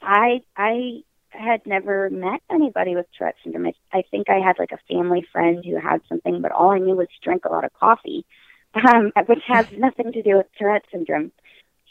I, 0.00 0.40
I 0.56 1.02
had 1.28 1.66
never 1.66 2.08
met 2.08 2.40
anybody 2.50 2.96
with 2.96 3.04
Tourette 3.18 3.36
syndrome. 3.44 3.66
I, 3.66 3.74
I 3.92 4.04
think 4.10 4.30
I 4.30 4.38
had 4.38 4.58
like 4.58 4.72
a 4.72 4.94
family 4.94 5.26
friend 5.30 5.62
who 5.62 5.78
had 5.78 6.00
something, 6.08 6.40
but 6.40 6.52
all 6.52 6.70
I 6.70 6.78
knew 6.78 6.94
was 6.94 7.08
drink 7.22 7.44
a 7.44 7.52
lot 7.52 7.66
of 7.66 7.74
coffee, 7.74 8.24
um, 8.74 9.12
which 9.26 9.42
has 9.46 9.66
nothing 9.76 10.12
to 10.12 10.22
do 10.22 10.36
with 10.36 10.46
Tourette 10.58 10.84
syndrome. 10.90 11.32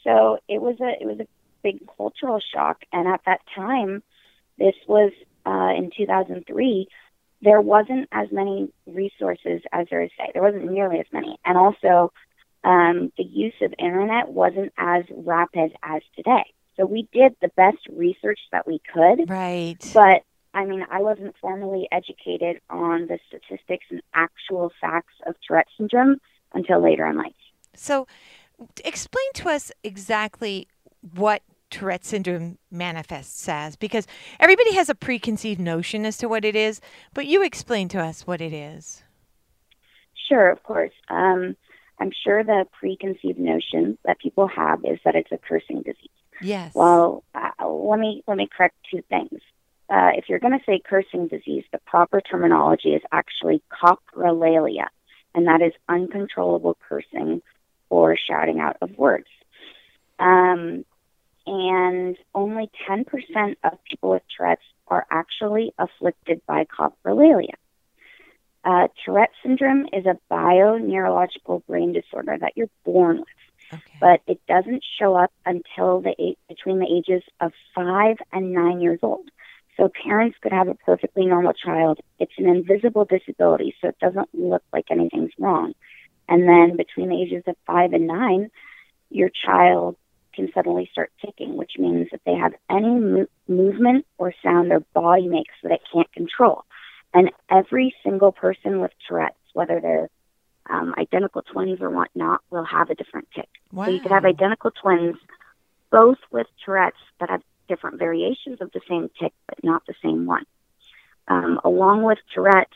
So 0.04 0.40
it 0.48 0.62
was 0.62 0.76
a, 0.82 1.02
it 1.02 1.06
was 1.06 1.20
a 1.20 1.28
big 1.64 1.88
cultural 1.98 2.40
shock. 2.40 2.84
And 2.92 3.08
at 3.08 3.22
that 3.26 3.42
time, 3.56 4.04
this 4.58 4.76
was 4.88 5.12
uh, 5.46 5.74
in 5.78 5.92
2003 5.96 6.88
there 7.44 7.62
wasn't 7.62 8.08
as 8.12 8.32
many 8.32 8.72
resources 8.88 9.62
as 9.72 9.88
there 9.90 10.02
is 10.02 10.12
today. 10.12 10.32
There 10.34 10.42
wasn't 10.42 10.72
nearly 10.72 11.00
as 11.00 11.06
many. 11.12 11.38
And 11.44 11.58
also, 11.58 12.14
um, 12.64 13.12
the 13.18 13.24
use 13.24 13.54
of 13.62 13.74
internet 13.78 14.30
wasn't 14.30 14.72
as 14.78 15.04
rapid 15.14 15.74
as 15.84 16.02
today. 16.16 16.46
So 16.78 16.86
we 16.86 17.08
did 17.12 17.36
the 17.42 17.50
best 17.50 17.80
research 17.92 18.40
that 18.52 18.66
we 18.66 18.80
could. 18.92 19.30
Right. 19.30 19.78
But 19.94 20.24
I 20.54 20.66
mean, 20.66 20.86
I 20.90 21.02
wasn't 21.02 21.36
formally 21.42 21.88
educated 21.92 22.62
on 22.70 23.08
the 23.08 23.20
statistics 23.28 23.86
and 23.90 24.02
actual 24.14 24.72
facts 24.80 25.16
of 25.26 25.36
Tourette 25.46 25.68
syndrome 25.78 26.22
until 26.54 26.82
later 26.82 27.06
in 27.06 27.18
life. 27.18 27.34
So, 27.76 28.08
explain 28.84 29.26
to 29.36 29.50
us 29.50 29.72
exactly 29.84 30.68
what 31.16 31.42
Tourette 31.70 32.06
syndrome 32.06 32.60
manifests 32.70 33.50
as, 33.50 33.76
because 33.76 34.06
everybody 34.40 34.76
has 34.76 34.90
a 34.90 34.96
preconceived 34.96 35.60
notion 35.60 36.06
as 36.06 36.18
to 36.18 36.30
what 36.30 36.46
it 36.46 36.56
is, 36.56 36.80
but 37.14 37.26
you 37.26 37.44
explain 37.44 37.88
to 37.90 38.00
us 38.00 38.28
what 38.28 38.42
it 38.42 38.54
is. 38.54 39.04
Sure, 40.30 40.50
of 40.50 40.62
course. 40.64 40.92
Um, 41.10 41.56
I'm 42.00 42.12
sure 42.24 42.44
the 42.44 42.66
preconceived 42.80 43.40
notion 43.40 43.98
that 44.06 44.20
people 44.20 44.48
have 44.48 44.86
is 44.86 45.00
that 45.04 45.16
it's 45.16 45.32
a 45.32 45.38
cursing 45.38 45.82
disease. 45.82 46.10
Yes. 46.42 46.74
Well, 46.76 47.24
uh, 47.34 47.68
let 47.68 48.00
me 48.00 48.24
let 48.28 48.38
me 48.38 48.48
correct 48.56 48.76
two 48.92 49.02
things. 49.10 49.40
Uh, 49.90 50.12
if 50.16 50.26
you're 50.28 50.40
going 50.40 50.58
to 50.58 50.66
say 50.66 50.82
cursing 50.84 51.28
disease, 51.28 51.64
the 51.72 51.80
proper 51.86 52.22
terminology 52.22 52.90
is 52.90 53.02
actually 53.12 53.62
coprolalia, 53.72 54.88
and 55.36 55.48
that 55.48 55.62
is 55.62 55.74
uncontrollable 55.90 56.78
cursing 56.88 57.42
or 57.90 58.18
shouting 58.18 58.60
out 58.60 58.78
of 58.82 58.98
words. 58.98 59.28
Um, 60.20 60.86
and 61.46 62.18
only 62.34 62.70
10% 62.90 63.06
of 63.64 63.78
people 63.84 64.12
with 64.12 64.24
Tourette's 64.36 64.62
are 64.88 65.06
actually 65.12 65.74
afflicted 65.78 66.42
by 66.46 66.66
coprolalia. 66.66 67.56
Uh, 68.64 68.88
Tourette 69.04 69.32
syndrome 69.44 69.88
is 69.92 70.06
a 70.06 70.18
bioneurological 70.32 71.66
brain 71.68 71.92
disorder 71.92 72.38
that 72.40 72.54
you're 72.56 72.70
born 72.86 73.18
with 73.18 73.28
okay. 73.74 73.98
but 74.00 74.22
it 74.28 74.40
doesn't 74.48 74.84
show 75.00 75.16
up 75.16 75.32
until 75.46 76.02
the 76.02 76.16
eight, 76.20 76.38
between 76.48 76.80
the 76.80 76.88
ages 76.88 77.24
of 77.40 77.52
five 77.76 78.18
and 78.32 78.54
nine 78.54 78.82
years 78.82 79.00
old. 79.02 79.30
So 79.78 79.90
parents 80.06 80.38
could 80.42 80.52
have 80.52 80.68
a 80.68 80.76
perfectly 80.76 81.26
normal 81.26 81.54
child. 81.54 82.00
It's 82.20 82.34
an 82.38 82.48
invisible 82.48 83.06
disability, 83.06 83.76
so 83.82 83.90
it 83.90 84.00
doesn't 84.00 84.30
look 84.34 84.64
like 84.72 84.86
anything's 84.92 85.32
wrong. 85.40 85.74
And 86.30 86.48
then 86.48 86.78
between 86.78 87.10
the 87.10 87.22
ages 87.22 87.44
of 87.48 87.56
five 87.66 87.94
and 87.94 88.08
nine, 88.08 88.50
your 89.10 89.30
child 89.30 89.96
can 90.34 90.50
suddenly 90.54 90.90
start 90.92 91.12
ticking, 91.24 91.56
which 91.56 91.74
means 91.78 92.08
that 92.12 92.22
they 92.26 92.34
have 92.34 92.54
any 92.70 93.00
mo- 93.00 93.28
movement 93.48 94.06
or 94.18 94.34
sound 94.44 94.72
their 94.72 94.80
body 94.94 95.28
makes 95.28 95.54
that 95.64 95.72
it 95.72 95.82
can't 95.92 96.12
control. 96.14 96.64
And 97.14 97.32
every 97.50 97.94
single 98.04 98.32
person 98.32 98.82
with 98.82 98.92
Tourette's, 99.08 99.36
whether 99.54 99.80
they're 99.80 100.10
um, 100.70 100.96
identical 100.98 101.44
twins 101.44 101.82
or 101.82 101.90
whatnot, 101.90 102.42
will 102.50 102.66
have 102.66 102.90
a 102.90 102.96
different 102.96 103.28
tick. 103.36 103.50
wow. 103.72 103.86
So 103.86 103.92
you 103.92 104.00
could 104.00 104.12
have 104.12 104.26
identical 104.26 104.72
twins, 104.72 105.18
both 105.92 106.18
with 106.32 106.48
Tourette's, 106.66 106.98
that 107.20 107.30
have 107.30 107.44
different 107.74 107.98
variations 107.98 108.62
of 108.62 108.72
the 108.72 108.82
same 108.88 109.10
tick, 109.20 109.34
but 109.48 109.64
not 109.64 109.84
the 109.88 109.96
same 110.04 110.26
one. 110.26 110.46
Um, 111.28 111.60
along 111.64 112.04
with 112.04 112.20
Tourette's, 112.34 112.72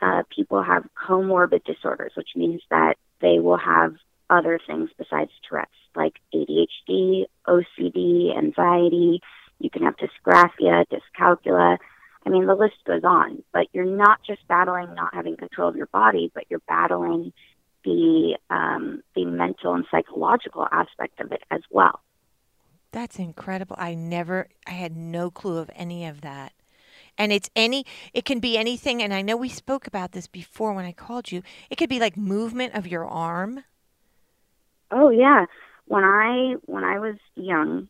uh, 0.00 0.22
people 0.34 0.62
have 0.62 0.88
comorbid 1.06 1.64
disorders, 1.64 2.12
which 2.16 2.30
means 2.34 2.62
that 2.70 2.94
they 3.20 3.38
will 3.38 3.58
have 3.58 3.94
other 4.28 4.58
things 4.66 4.90
besides 4.98 5.30
Tourette's, 5.48 5.70
like 5.94 6.14
ADHD, 6.34 7.26
OCD, 7.46 8.36
anxiety. 8.36 9.20
You 9.60 9.70
can 9.70 9.84
have 9.84 9.94
dysgraphia, 9.96 10.84
dyscalculia. 10.90 11.78
I 12.26 12.30
mean, 12.30 12.46
the 12.46 12.54
list 12.54 12.74
goes 12.84 13.04
on. 13.04 13.44
But 13.52 13.68
you're 13.72 13.84
not 13.84 14.20
just 14.26 14.46
battling 14.48 14.94
not 14.94 15.14
having 15.14 15.36
control 15.36 15.68
of 15.68 15.76
your 15.76 15.86
body, 15.86 16.32
but 16.34 16.44
you're 16.48 16.62
battling 16.66 17.32
the 17.84 18.38
um, 18.50 19.02
the 19.14 19.24
mental 19.24 19.74
and 19.74 19.84
psychological 19.90 20.66
aspect 20.70 21.20
of 21.20 21.30
it 21.30 21.42
as 21.50 21.60
well. 21.70 22.00
That's 22.92 23.18
incredible. 23.18 23.76
I 23.78 23.94
never, 23.94 24.48
I 24.66 24.72
had 24.72 24.96
no 24.96 25.30
clue 25.30 25.58
of 25.58 25.70
any 25.74 26.06
of 26.06 26.20
that. 26.20 26.52
And 27.18 27.32
it's 27.32 27.50
any, 27.56 27.84
it 28.14 28.24
can 28.24 28.38
be 28.38 28.56
anything. 28.56 29.02
And 29.02 29.12
I 29.12 29.22
know 29.22 29.36
we 29.36 29.48
spoke 29.48 29.86
about 29.86 30.12
this 30.12 30.26
before 30.26 30.72
when 30.72 30.84
I 30.84 30.92
called 30.92 31.32
you. 31.32 31.42
It 31.70 31.76
could 31.76 31.88
be 31.88 31.98
like 31.98 32.16
movement 32.16 32.74
of 32.74 32.86
your 32.86 33.06
arm. 33.06 33.64
Oh 34.90 35.08
yeah, 35.08 35.46
when 35.86 36.04
I 36.04 36.56
when 36.66 36.84
I 36.84 36.98
was 36.98 37.16
young, 37.34 37.88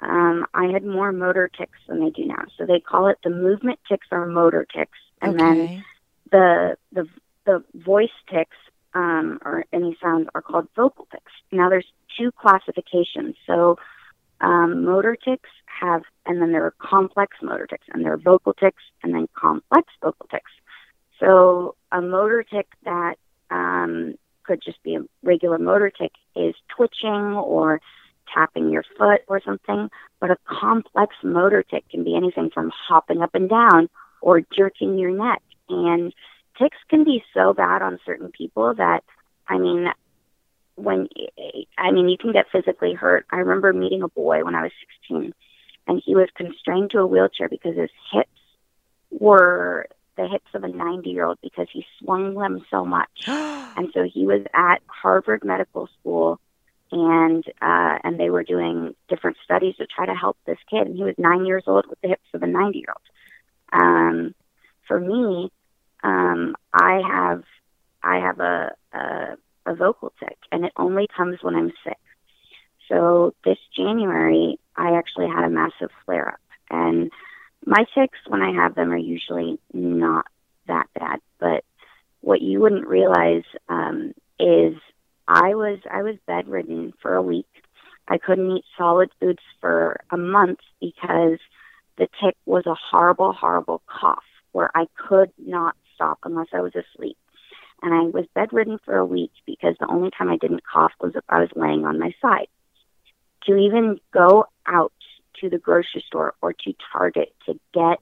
um, 0.00 0.46
I 0.54 0.66
had 0.72 0.84
more 0.84 1.12
motor 1.12 1.50
tics 1.54 1.78
than 1.86 2.00
they 2.00 2.10
do 2.10 2.24
now. 2.24 2.44
So 2.56 2.64
they 2.64 2.80
call 2.80 3.08
it 3.08 3.18
the 3.22 3.30
movement 3.30 3.78
tics 3.86 4.06
or 4.10 4.24
motor 4.26 4.66
tics, 4.74 4.98
and 5.20 5.38
then 5.38 5.84
the 6.30 6.76
the 6.92 7.06
the 7.44 7.62
voice 7.74 8.08
tics 8.30 8.56
um, 8.94 9.38
or 9.44 9.66
any 9.72 9.96
sounds 10.02 10.28
are 10.34 10.42
called 10.42 10.68
vocal 10.74 11.06
tics. 11.10 11.32
Now 11.52 11.68
there's 11.68 11.86
two 12.18 12.32
classifications. 12.32 13.36
So 13.46 13.76
um, 14.40 14.84
motor 14.84 15.16
tics 15.16 15.50
have, 15.66 16.02
and 16.26 16.40
then 16.40 16.52
there 16.52 16.64
are 16.64 16.74
complex 16.78 17.36
motor 17.42 17.66
tics, 17.66 17.86
and 17.92 18.04
there 18.04 18.12
are 18.12 18.18
vocal 18.18 18.52
tics, 18.54 18.82
and 19.02 19.14
then 19.14 19.28
complex 19.34 19.88
vocal 20.02 20.26
tics. 20.30 20.50
So 21.18 21.74
a 21.92 22.00
motor 22.00 22.42
tic 22.42 22.66
that 22.84 23.16
um, 23.50 24.14
could 24.44 24.62
just 24.64 24.82
be 24.82 24.96
a 24.96 25.00
regular 25.22 25.58
motor 25.58 25.90
tic 25.90 26.12
is 26.34 26.54
twitching 26.74 27.34
or 27.36 27.80
tapping 28.34 28.70
your 28.70 28.84
foot 28.96 29.20
or 29.28 29.40
something. 29.44 29.90
But 30.20 30.30
a 30.30 30.36
complex 30.46 31.14
motor 31.22 31.62
tic 31.62 31.88
can 31.90 32.04
be 32.04 32.16
anything 32.16 32.50
from 32.52 32.70
hopping 32.70 33.22
up 33.22 33.34
and 33.34 33.48
down 33.48 33.88
or 34.20 34.40
jerking 34.56 34.98
your 34.98 35.10
neck. 35.10 35.42
And 35.68 36.12
tics 36.58 36.78
can 36.88 37.04
be 37.04 37.22
so 37.34 37.52
bad 37.52 37.82
on 37.82 37.98
certain 38.04 38.30
people 38.30 38.74
that, 38.74 39.02
I 39.48 39.58
mean, 39.58 39.88
when 40.82 41.08
I 41.78 41.90
mean, 41.90 42.08
you 42.08 42.16
can 42.18 42.32
get 42.32 42.46
physically 42.50 42.94
hurt. 42.94 43.26
I 43.30 43.36
remember 43.36 43.72
meeting 43.72 44.02
a 44.02 44.08
boy 44.08 44.44
when 44.44 44.54
I 44.54 44.62
was 44.62 44.72
16, 45.08 45.32
and 45.86 46.02
he 46.04 46.14
was 46.14 46.28
constrained 46.34 46.90
to 46.90 46.98
a 46.98 47.06
wheelchair 47.06 47.48
because 47.48 47.76
his 47.76 47.90
hips 48.12 48.28
were 49.10 49.86
the 50.16 50.28
hips 50.28 50.50
of 50.54 50.64
a 50.64 50.68
90 50.68 51.10
year 51.10 51.24
old 51.24 51.38
because 51.42 51.66
he 51.72 51.84
swung 51.98 52.34
them 52.34 52.64
so 52.70 52.84
much. 52.84 53.08
and 53.26 53.90
so 53.94 54.04
he 54.04 54.26
was 54.26 54.42
at 54.54 54.82
Harvard 54.86 55.44
Medical 55.44 55.88
School, 56.00 56.40
and 56.92 57.44
uh, 57.60 57.98
and 58.04 58.18
they 58.18 58.30
were 58.30 58.44
doing 58.44 58.94
different 59.08 59.36
studies 59.44 59.76
to 59.76 59.86
try 59.86 60.06
to 60.06 60.14
help 60.14 60.36
this 60.46 60.58
kid. 60.68 60.86
And 60.86 60.96
he 60.96 61.04
was 61.04 61.14
nine 61.18 61.46
years 61.46 61.64
old 61.66 61.86
with 61.86 62.00
the 62.00 62.08
hips 62.08 62.28
of 62.34 62.42
a 62.42 62.46
90 62.46 62.78
year 62.78 62.94
old. 62.94 63.82
Um, 63.82 64.34
for 64.86 64.98
me, 64.98 65.52
um, 66.02 66.56
I 66.72 67.00
have 67.06 67.44
I 68.02 68.16
have 68.18 68.40
a, 68.40 68.74
a 68.92 69.36
a 69.70 69.74
vocal 69.74 70.12
tic, 70.18 70.36
and 70.50 70.64
it 70.64 70.72
only 70.76 71.06
comes 71.16 71.38
when 71.42 71.54
I'm 71.54 71.72
sick. 71.84 71.98
So 72.88 73.34
this 73.44 73.58
January, 73.76 74.58
I 74.76 74.96
actually 74.96 75.28
had 75.28 75.44
a 75.44 75.50
massive 75.50 75.90
flare 76.04 76.28
up, 76.28 76.40
and 76.70 77.10
my 77.64 77.84
tics 77.94 78.18
when 78.26 78.42
I 78.42 78.52
have 78.52 78.74
them 78.74 78.90
are 78.90 78.96
usually 78.96 79.58
not 79.72 80.26
that 80.66 80.86
bad. 80.98 81.20
But 81.38 81.64
what 82.20 82.42
you 82.42 82.60
wouldn't 82.60 82.86
realize 82.86 83.44
um, 83.68 84.12
is 84.38 84.74
I 85.28 85.54
was 85.54 85.78
I 85.90 86.02
was 86.02 86.16
bedridden 86.26 86.92
for 87.00 87.14
a 87.14 87.22
week. 87.22 87.46
I 88.08 88.18
couldn't 88.18 88.50
eat 88.50 88.64
solid 88.76 89.10
foods 89.20 89.42
for 89.60 90.00
a 90.10 90.16
month 90.16 90.58
because 90.80 91.38
the 91.96 92.08
tic 92.20 92.36
was 92.44 92.66
a 92.66 92.74
horrible, 92.74 93.32
horrible 93.32 93.82
cough 93.86 94.24
where 94.50 94.70
I 94.74 94.86
could 94.96 95.30
not 95.38 95.76
stop 95.94 96.18
unless 96.24 96.48
I 96.52 96.60
was 96.60 96.72
asleep. 96.74 97.16
And 97.82 97.94
I 97.94 98.02
was 98.02 98.26
bedridden 98.34 98.78
for 98.84 98.96
a 98.96 99.06
week 99.06 99.32
because 99.46 99.74
the 99.80 99.88
only 99.90 100.10
time 100.10 100.28
I 100.28 100.36
didn't 100.36 100.62
cough 100.64 100.92
was 101.00 101.12
if 101.14 101.24
I 101.28 101.40
was 101.40 101.48
laying 101.56 101.84
on 101.84 101.98
my 101.98 102.12
side. 102.20 102.48
To 103.44 103.56
even 103.56 103.98
go 104.12 104.46
out 104.66 104.92
to 105.40 105.48
the 105.48 105.58
grocery 105.58 106.04
store 106.06 106.34
or 106.42 106.52
to 106.52 106.74
Target 106.92 107.34
to 107.46 107.58
get 107.72 107.98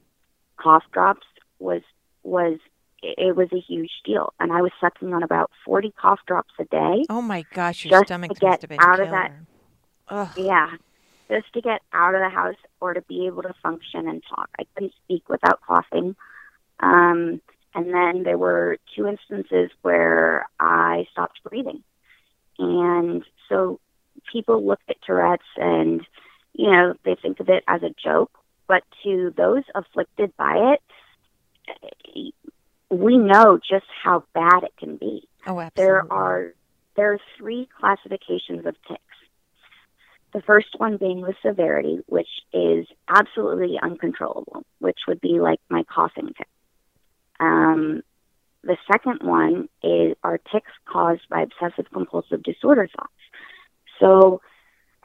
cough 0.56 0.82
drops 0.92 1.26
was 1.60 1.82
was 2.24 2.58
it 3.00 3.36
was 3.36 3.48
a 3.52 3.60
huge 3.60 3.92
deal. 4.04 4.32
And 4.40 4.52
I 4.52 4.60
was 4.60 4.72
sucking 4.80 5.14
on 5.14 5.22
about 5.22 5.52
40 5.64 5.92
cough 6.00 6.18
drops 6.26 6.52
a 6.58 6.64
day. 6.64 7.04
Oh 7.08 7.22
my 7.22 7.44
gosh, 7.54 7.84
your 7.84 7.92
Just 7.92 8.02
to 8.02 8.06
stomach 8.08 8.30
get 8.40 8.48
must 8.48 8.62
have 8.62 8.68
been 8.70 8.80
out 8.80 9.00
of 9.00 9.10
that- 9.10 9.32
Ugh. 10.08 10.28
Yeah. 10.36 10.70
Just 11.30 11.52
to 11.52 11.60
get 11.60 11.82
out 11.92 12.14
of 12.14 12.20
the 12.20 12.28
house 12.30 12.56
or 12.80 12.94
to 12.94 13.02
be 13.02 13.26
able 13.26 13.42
to 13.42 13.54
function 13.62 14.08
and 14.08 14.22
talk. 14.28 14.48
I 14.58 14.64
couldn't 14.74 14.94
speak 15.04 15.28
without 15.28 15.60
coughing. 15.60 16.16
Um, 16.80 17.40
and 17.78 17.94
then 17.94 18.24
there 18.24 18.36
were 18.38 18.76
two 18.96 19.06
instances 19.06 19.70
where 19.82 20.48
I 20.58 21.06
stopped 21.12 21.40
breathing. 21.44 21.84
And 22.58 23.22
so 23.48 23.78
people 24.32 24.66
look 24.66 24.80
at 24.88 24.96
Tourette's 25.06 25.44
and, 25.56 26.04
you 26.54 26.72
know, 26.72 26.94
they 27.04 27.14
think 27.14 27.38
of 27.38 27.48
it 27.48 27.62
as 27.68 27.84
a 27.84 27.94
joke. 28.04 28.32
But 28.66 28.82
to 29.04 29.32
those 29.36 29.62
afflicted 29.76 30.36
by 30.36 30.74
it, 30.74 32.34
we 32.90 33.16
know 33.16 33.58
just 33.58 33.86
how 34.02 34.24
bad 34.34 34.64
it 34.64 34.76
can 34.76 34.96
be 34.96 35.28
Oh, 35.46 35.60
absolutely. 35.60 35.72
there 35.76 36.12
are 36.12 36.54
there 36.96 37.12
are 37.12 37.20
three 37.36 37.68
classifications 37.78 38.66
of 38.66 38.74
tics. 38.88 39.02
The 40.32 40.42
first 40.42 40.68
one 40.78 40.96
being 40.96 41.20
the 41.20 41.34
severity, 41.46 42.00
which 42.06 42.28
is 42.52 42.88
absolutely 43.08 43.78
uncontrollable, 43.80 44.64
which 44.80 44.98
would 45.06 45.20
be 45.20 45.38
like 45.38 45.60
my 45.70 45.84
coughing 45.84 46.26
tic. 46.36 46.48
Um, 47.40 48.02
the 48.62 48.76
second 48.90 49.20
one 49.22 49.68
is 49.82 50.16
are 50.22 50.38
tics 50.52 50.70
caused 50.86 51.28
by 51.28 51.42
obsessive 51.42 51.90
compulsive 51.92 52.42
disorder 52.42 52.88
thoughts. 52.96 53.12
So 54.00 54.40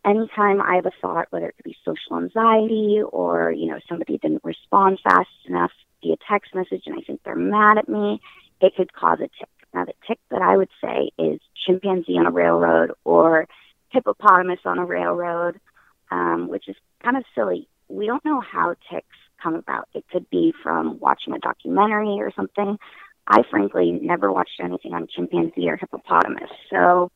anytime 0.05 0.61
I 0.61 0.75
have 0.75 0.85
a 0.85 0.91
thought, 1.01 1.27
whether 1.29 1.47
it 1.47 1.55
could 1.55 1.65
be 1.65 1.77
social 1.85 2.17
anxiety 2.17 3.01
or, 3.01 3.51
you 3.51 3.67
know, 3.67 3.79
somebody 3.87 4.17
didn't 4.17 4.43
respond 4.43 4.99
fast 5.03 5.29
enough 5.45 5.71
via 6.01 6.15
text 6.29 6.53
message 6.53 6.83
and 6.85 6.95
I 6.97 7.01
think 7.01 7.21
they're 7.23 7.35
mad 7.35 7.77
at 7.77 7.87
me, 7.89 8.21
it 8.61 8.75
could 8.75 8.93
cause 8.93 9.19
a 9.19 9.29
tic. 9.39 9.49
Now, 9.73 9.85
the 9.85 9.93
tick 10.07 10.19
that 10.29 10.41
I 10.41 10.55
would 10.55 10.69
say 10.81 11.09
is 11.17 11.39
chimpanzee 11.65 12.17
on 12.17 12.27
a 12.27 12.31
railroad 12.31 12.91
or 13.03 13.47
hippopotamus 13.89 14.59
on 14.65 14.77
a 14.77 14.85
railroad, 14.85 15.59
um, 16.11 16.47
which 16.47 16.67
is 16.67 16.75
kind 17.03 17.17
of 17.17 17.23
silly. 17.33 17.67
We 17.87 18.05
don't 18.05 18.23
know 18.23 18.39
how 18.39 18.75
ticks 18.91 19.17
come 19.43 19.55
about. 19.55 19.89
It 19.93 20.05
could 20.11 20.29
be 20.29 20.53
from 20.63 20.99
watching 20.99 21.33
a 21.33 21.39
documentary 21.39 22.19
or 22.19 22.31
something. 22.35 22.77
I 23.27 23.43
frankly 23.49 23.91
never 23.91 24.31
watched 24.31 24.59
anything 24.61 24.93
on 24.93 25.07
chimpanzee 25.07 25.69
or 25.69 25.77
hippopotamus, 25.77 26.49
so 26.69 27.11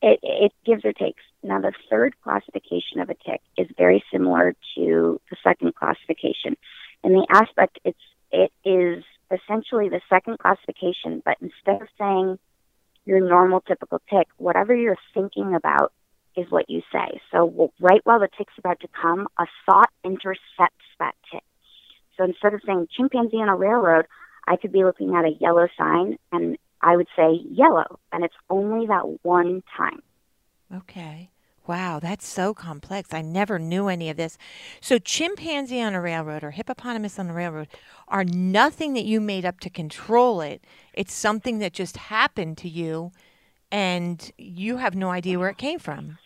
it, 0.00 0.20
it 0.22 0.52
gives 0.64 0.84
or 0.84 0.92
takes. 0.92 1.22
Now, 1.42 1.60
the 1.60 1.72
third 1.90 2.14
classification 2.22 3.00
of 3.00 3.10
a 3.10 3.14
tick 3.14 3.40
is 3.58 3.66
very 3.76 4.02
similar 4.12 4.54
to 4.76 5.20
the 5.30 5.36
second 5.42 5.74
classification. 5.74 6.56
In 7.02 7.12
the 7.12 7.26
aspect, 7.30 7.78
it's 7.84 7.98
it 8.30 8.52
is 8.64 9.04
essentially 9.30 9.88
the 9.88 10.00
second 10.08 10.38
classification, 10.38 11.22
but 11.24 11.36
instead 11.40 11.80
of 11.82 11.88
saying 11.98 12.38
your 13.04 13.20
normal 13.20 13.60
typical 13.60 14.00
tick, 14.10 14.28
whatever 14.36 14.74
you're 14.74 14.96
thinking 15.12 15.54
about 15.54 15.92
is 16.36 16.50
what 16.50 16.68
you 16.68 16.82
say. 16.92 17.20
So 17.30 17.72
right 17.80 18.00
while 18.04 18.20
the 18.20 18.28
tick's 18.36 18.54
about 18.58 18.80
to 18.80 18.88
come, 18.88 19.28
a 19.38 19.46
thought 19.66 19.90
intercepts 20.02 20.84
that 20.98 21.14
tick. 21.30 21.42
So 22.16 22.24
instead 22.24 22.54
of 22.54 22.60
saying 22.66 22.88
chimpanzee 22.96 23.38
on 23.38 23.48
a 23.48 23.56
railroad, 23.56 24.06
I 24.46 24.56
could 24.56 24.72
be 24.72 24.84
looking 24.84 25.14
at 25.14 25.24
a 25.24 25.32
yellow 25.40 25.68
sign 25.76 26.18
and 26.32 26.58
I 26.84 26.96
would 26.96 27.08
say 27.16 27.40
yellow, 27.50 27.98
and 28.12 28.24
it's 28.24 28.34
only 28.50 28.86
that 28.86 29.18
one 29.22 29.62
time. 29.76 30.02
Okay. 30.72 31.30
Wow, 31.66 31.98
that's 31.98 32.26
so 32.26 32.52
complex. 32.52 33.14
I 33.14 33.22
never 33.22 33.58
knew 33.58 33.88
any 33.88 34.10
of 34.10 34.18
this. 34.18 34.36
So, 34.82 34.98
chimpanzee 34.98 35.80
on 35.80 35.94
a 35.94 36.00
railroad 36.00 36.44
or 36.44 36.50
hippopotamus 36.50 37.18
on 37.18 37.30
a 37.30 37.32
railroad 37.32 37.68
are 38.08 38.22
nothing 38.22 38.92
that 38.92 39.06
you 39.06 39.18
made 39.18 39.46
up 39.46 39.60
to 39.60 39.70
control 39.70 40.42
it. 40.42 40.62
It's 40.92 41.14
something 41.14 41.60
that 41.60 41.72
just 41.72 41.96
happened 41.96 42.58
to 42.58 42.68
you, 42.68 43.12
and 43.72 44.30
you 44.36 44.76
have 44.76 44.94
no 44.94 45.08
idea 45.08 45.38
where 45.38 45.48
it 45.48 45.56
came 45.56 45.78
from. 45.78 46.18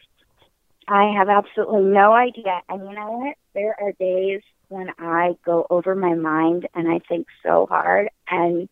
I 0.88 1.12
have 1.16 1.28
absolutely 1.28 1.82
no 1.82 2.12
idea. 2.12 2.62
And 2.68 2.88
you 2.88 2.96
know 2.96 3.12
what? 3.12 3.36
There 3.54 3.76
are 3.80 3.92
days 3.92 4.40
when 4.68 4.88
I 4.98 5.36
go 5.44 5.66
over 5.70 5.94
my 5.94 6.14
mind 6.14 6.68
and 6.74 6.88
I 6.88 7.00
think 7.08 7.26
so 7.42 7.66
hard. 7.68 8.08
And 8.30 8.68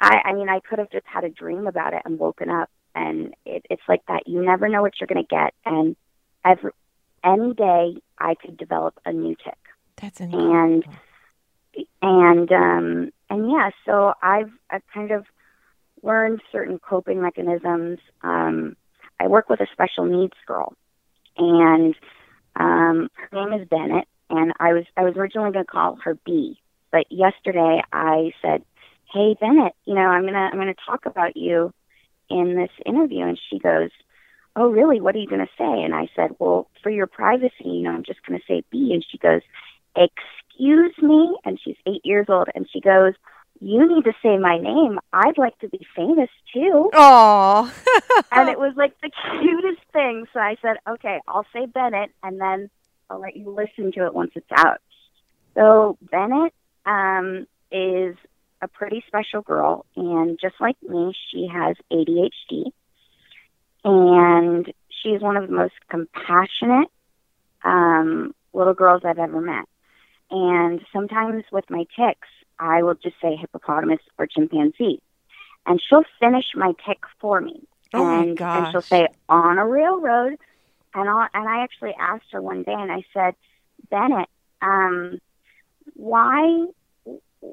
I, 0.00 0.20
I 0.26 0.32
mean, 0.34 0.48
I 0.48 0.60
could 0.60 0.78
have 0.78 0.90
just 0.90 1.06
had 1.06 1.24
a 1.24 1.30
dream 1.30 1.66
about 1.66 1.94
it 1.94 2.02
and 2.04 2.18
woken 2.18 2.50
up. 2.50 2.70
And 2.94 3.34
it, 3.44 3.66
it's 3.70 3.82
like 3.88 4.02
that. 4.06 4.28
You 4.28 4.44
never 4.44 4.68
know 4.68 4.82
what 4.82 4.94
you're 5.00 5.08
going 5.08 5.24
to 5.24 5.28
get. 5.28 5.54
And 5.64 5.96
every, 6.44 6.70
any 7.24 7.54
day 7.54 8.00
I 8.18 8.34
could 8.34 8.56
develop 8.56 8.98
a 9.04 9.12
new 9.12 9.34
tick. 9.34 9.58
That's 9.96 10.20
And 10.20 10.84
and 12.02 12.52
um 12.52 13.10
and 13.30 13.50
yeah 13.50 13.70
so 13.84 14.14
i've 14.22 14.50
i've 14.70 14.86
kind 14.92 15.10
of 15.10 15.24
learned 16.02 16.40
certain 16.52 16.78
coping 16.78 17.20
mechanisms 17.20 17.98
um 18.22 18.76
i 19.18 19.26
work 19.26 19.48
with 19.48 19.60
a 19.60 19.66
special 19.72 20.04
needs 20.04 20.34
girl 20.46 20.74
and 21.36 21.94
um 22.56 23.08
her 23.14 23.28
name 23.32 23.60
is 23.60 23.66
bennett 23.68 24.06
and 24.36 24.52
i 24.60 24.72
was 24.72 24.84
i 24.96 25.02
was 25.02 25.16
originally 25.16 25.52
going 25.52 25.64
to 25.64 25.70
call 25.70 25.96
her 25.96 26.16
b 26.24 26.58
but 26.90 27.06
yesterday 27.10 27.82
i 27.92 28.32
said 28.42 28.62
hey 29.12 29.36
bennett 29.40 29.74
you 29.84 29.94
know 29.94 30.00
i'm 30.02 30.22
going 30.22 30.34
to 30.34 30.38
i'm 30.38 30.54
going 30.54 30.66
to 30.66 30.74
talk 30.86 31.06
about 31.06 31.36
you 31.36 31.72
in 32.30 32.56
this 32.56 32.70
interview. 32.86 33.24
And 33.24 33.38
she 33.50 33.58
goes 33.58 33.90
oh 34.56 34.68
really? 34.68 35.00
What 35.00 35.14
are 35.16 35.18
you 35.18 35.28
going 35.28 35.44
to 35.44 35.52
say? 35.58 35.82
And 35.82 35.94
i 35.94 36.08
said 36.14 36.30
well 36.38 36.68
for 36.82 36.90
your 36.90 37.06
privacy 37.06 37.64
you 37.64 37.82
know 37.82 37.90
i'm 37.90 38.04
just 38.04 38.24
going 38.26 38.38
to 38.38 38.46
say 38.46 38.62
b. 38.70 38.92
And 38.92 39.04
she 39.08 39.18
goes 39.18 39.42
excuse 39.96 40.94
me? 41.00 41.36
And 41.44 41.58
she's 41.62 41.76
eight 41.86 42.04
years 42.04 42.26
old. 42.28 42.48
And 42.54 42.68
she 42.72 42.80
goes 42.80 43.14
you 43.60 43.86
need 43.88 44.04
to 44.04 44.12
say 44.20 44.36
my 44.36 44.58
name. 44.58 44.98
I'd 45.12 45.38
like 45.38 45.56
to 45.60 45.68
be 45.68 45.86
famous 45.94 46.28
too. 46.52 46.90
Oh, 46.92 47.72
and 48.32 48.48
it 48.48 48.58
was 48.58 48.74
like 48.76 49.00
the 49.00 49.10
cutest 49.40 49.82
thing. 49.92 50.26
So 50.32 50.40
i 50.40 50.56
said 50.62 50.76
okay 50.88 51.20
i'll 51.28 51.46
say 51.52 51.66
bennett. 51.66 52.10
And 52.22 52.40
then 52.40 52.70
i'll 53.10 53.20
let 53.20 53.36
you 53.36 53.50
listen 53.50 53.92
to 53.92 54.06
it 54.06 54.14
once 54.14 54.32
it's 54.34 54.46
out 54.56 54.80
so 55.54 55.96
bennett 56.10 56.52
um, 56.86 57.46
is 57.70 58.16
a 58.60 58.68
pretty 58.68 59.02
special 59.06 59.42
girl 59.42 59.86
and 59.96 60.38
just 60.40 60.54
like 60.60 60.76
me 60.82 61.12
she 61.30 61.48
has 61.52 61.76
adhd 61.92 62.72
and 63.84 64.72
she's 64.88 65.20
one 65.20 65.36
of 65.36 65.48
the 65.48 65.54
most 65.54 65.74
compassionate 65.88 66.88
um, 67.64 68.34
little 68.52 68.74
girls 68.74 69.02
i've 69.04 69.18
ever 69.18 69.40
met 69.40 69.66
and 70.30 70.80
sometimes 70.92 71.44
with 71.52 71.64
my 71.70 71.86
ticks, 71.96 72.28
I 72.58 72.82
will 72.82 72.94
just 72.94 73.16
say 73.22 73.36
hippopotamus 73.36 74.00
or 74.18 74.26
chimpanzee. 74.26 75.00
And 75.66 75.80
she'll 75.80 76.04
finish 76.20 76.46
my 76.54 76.72
tick 76.84 76.98
for 77.20 77.40
me. 77.40 77.62
Oh 77.92 78.04
my 78.04 78.22
and, 78.22 78.40
and 78.40 78.66
she'll 78.72 78.82
say 78.82 79.06
on 79.28 79.58
a 79.58 79.66
railroad. 79.66 80.36
And 80.94 81.08
I 81.08 81.28
and 81.34 81.48
I 81.48 81.62
actually 81.62 81.94
asked 81.98 82.26
her 82.32 82.40
one 82.40 82.62
day 82.62 82.72
and 82.74 82.90
I 82.92 83.02
said, 83.12 83.34
Bennett, 83.90 84.28
um, 84.62 85.18
why 85.94 86.66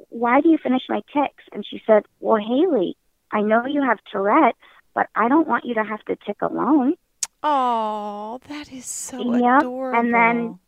why 0.10 0.42
do 0.42 0.50
you 0.50 0.58
finish 0.58 0.84
my 0.88 1.02
ticks? 1.14 1.44
And 1.52 1.66
she 1.66 1.82
said, 1.86 2.04
Well, 2.20 2.38
Haley, 2.42 2.96
I 3.32 3.42
know 3.42 3.66
you 3.66 3.82
have 3.82 4.00
Tourette, 4.12 4.56
but 4.94 5.08
I 5.16 5.28
don't 5.28 5.48
want 5.48 5.66
you 5.66 5.74
to 5.76 5.84
have 5.84 6.04
to 6.06 6.16
tick 6.26 6.38
alone. 6.42 6.96
oh, 7.44 8.40
that 8.48 8.72
is 8.72 8.86
so 8.86 9.18
Yep, 9.20 9.58
adorable. 9.62 10.00
and 10.00 10.14
then 10.14 10.60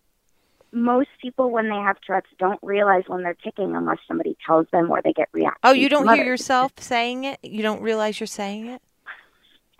most 0.72 1.10
people 1.22 1.52
when 1.52 1.70
they 1.70 1.76
have 1.76 1.98
Tourette's 2.02 2.30
don't 2.40 2.60
realize 2.64 3.04
when 3.08 3.22
they're 3.22 3.36
ticking 3.36 3.76
unless 3.76 4.00
somebody 4.08 4.36
tells 4.46 4.66
them 4.72 4.90
or 4.90 5.02
they 5.04 5.14
get 5.14 5.30
reactions. 5.32 5.60
oh, 5.64 5.72
you 5.72 5.88
don't 5.88 6.06
hear 6.08 6.24
others. 6.24 6.28
yourself 6.42 6.72
saying 6.80 7.26
it. 7.26 7.40
You 7.44 7.62
don't 7.62 7.82
realize 7.82 8.20
you're 8.20 8.26
saying 8.28 8.66
it. 8.68 8.82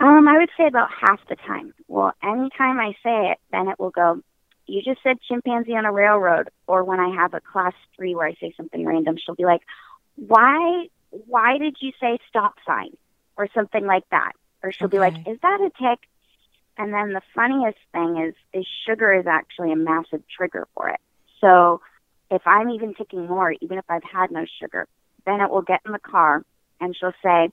Um, 0.04 0.28
I 0.28 0.38
would 0.38 0.50
say 0.58 0.68
about 0.68 0.90
half 0.92 1.22
the 1.30 1.38
time. 1.38 1.74
Well, 1.88 2.12
anytime 2.22 2.78
I 2.78 2.92
say 3.02 3.32
it, 3.32 3.38
then 3.54 3.70
it 3.70 3.80
will 3.80 3.90
go, 3.90 4.20
You 4.68 4.82
just 4.82 5.02
said 5.02 5.22
chimpanzee 5.22 5.78
on 5.78 5.86
a 5.86 5.94
railroad 5.94 6.50
or 6.68 6.84
when 6.84 7.00
I 7.00 7.16
have 7.16 7.34
a 7.34 7.40
class 7.40 7.74
three 7.96 8.14
where 8.14 8.28
I 8.28 8.34
say 8.34 8.54
something 8.58 8.86
random, 8.86 9.16
she'll 9.18 9.36
be 9.36 9.46
like, 9.46 9.62
Why 10.18 10.88
why 11.10 11.58
did 11.58 11.78
you 11.80 11.94
say 12.02 12.20
stop 12.28 12.56
sign? 12.68 12.98
Or 13.38 13.48
something 13.56 13.86
like 13.86 14.04
that. 14.12 14.34
Or 14.62 14.74
she'll 14.74 14.90
be 14.90 15.00
like, 15.00 15.16
Is 15.26 15.38
that 15.42 15.62
a 15.62 15.70
tick? 15.82 16.00
And 16.78 16.94
then 16.94 17.14
the 17.14 17.22
funniest 17.34 17.80
thing 17.94 18.18
is 18.18 18.36
is 18.52 18.68
sugar 18.86 19.14
is 19.14 19.26
actually 19.26 19.72
a 19.72 19.78
massive 19.78 20.24
trigger 20.28 20.68
for 20.76 20.90
it. 20.90 21.00
So 21.40 21.80
if 22.30 22.42
I'm 22.46 22.72
even 22.72 22.94
ticking 22.94 23.28
more, 23.28 23.54
even 23.62 23.78
if 23.78 23.86
I've 23.88 24.04
had 24.04 24.32
no 24.32 24.46
sugar, 24.60 24.86
then 25.26 25.40
it 25.40 25.50
will 25.50 25.62
get 25.62 25.80
in 25.86 25.94
the 25.94 26.00
car 26.00 26.44
and 26.82 26.94
she'll 26.94 27.14
say, 27.24 27.52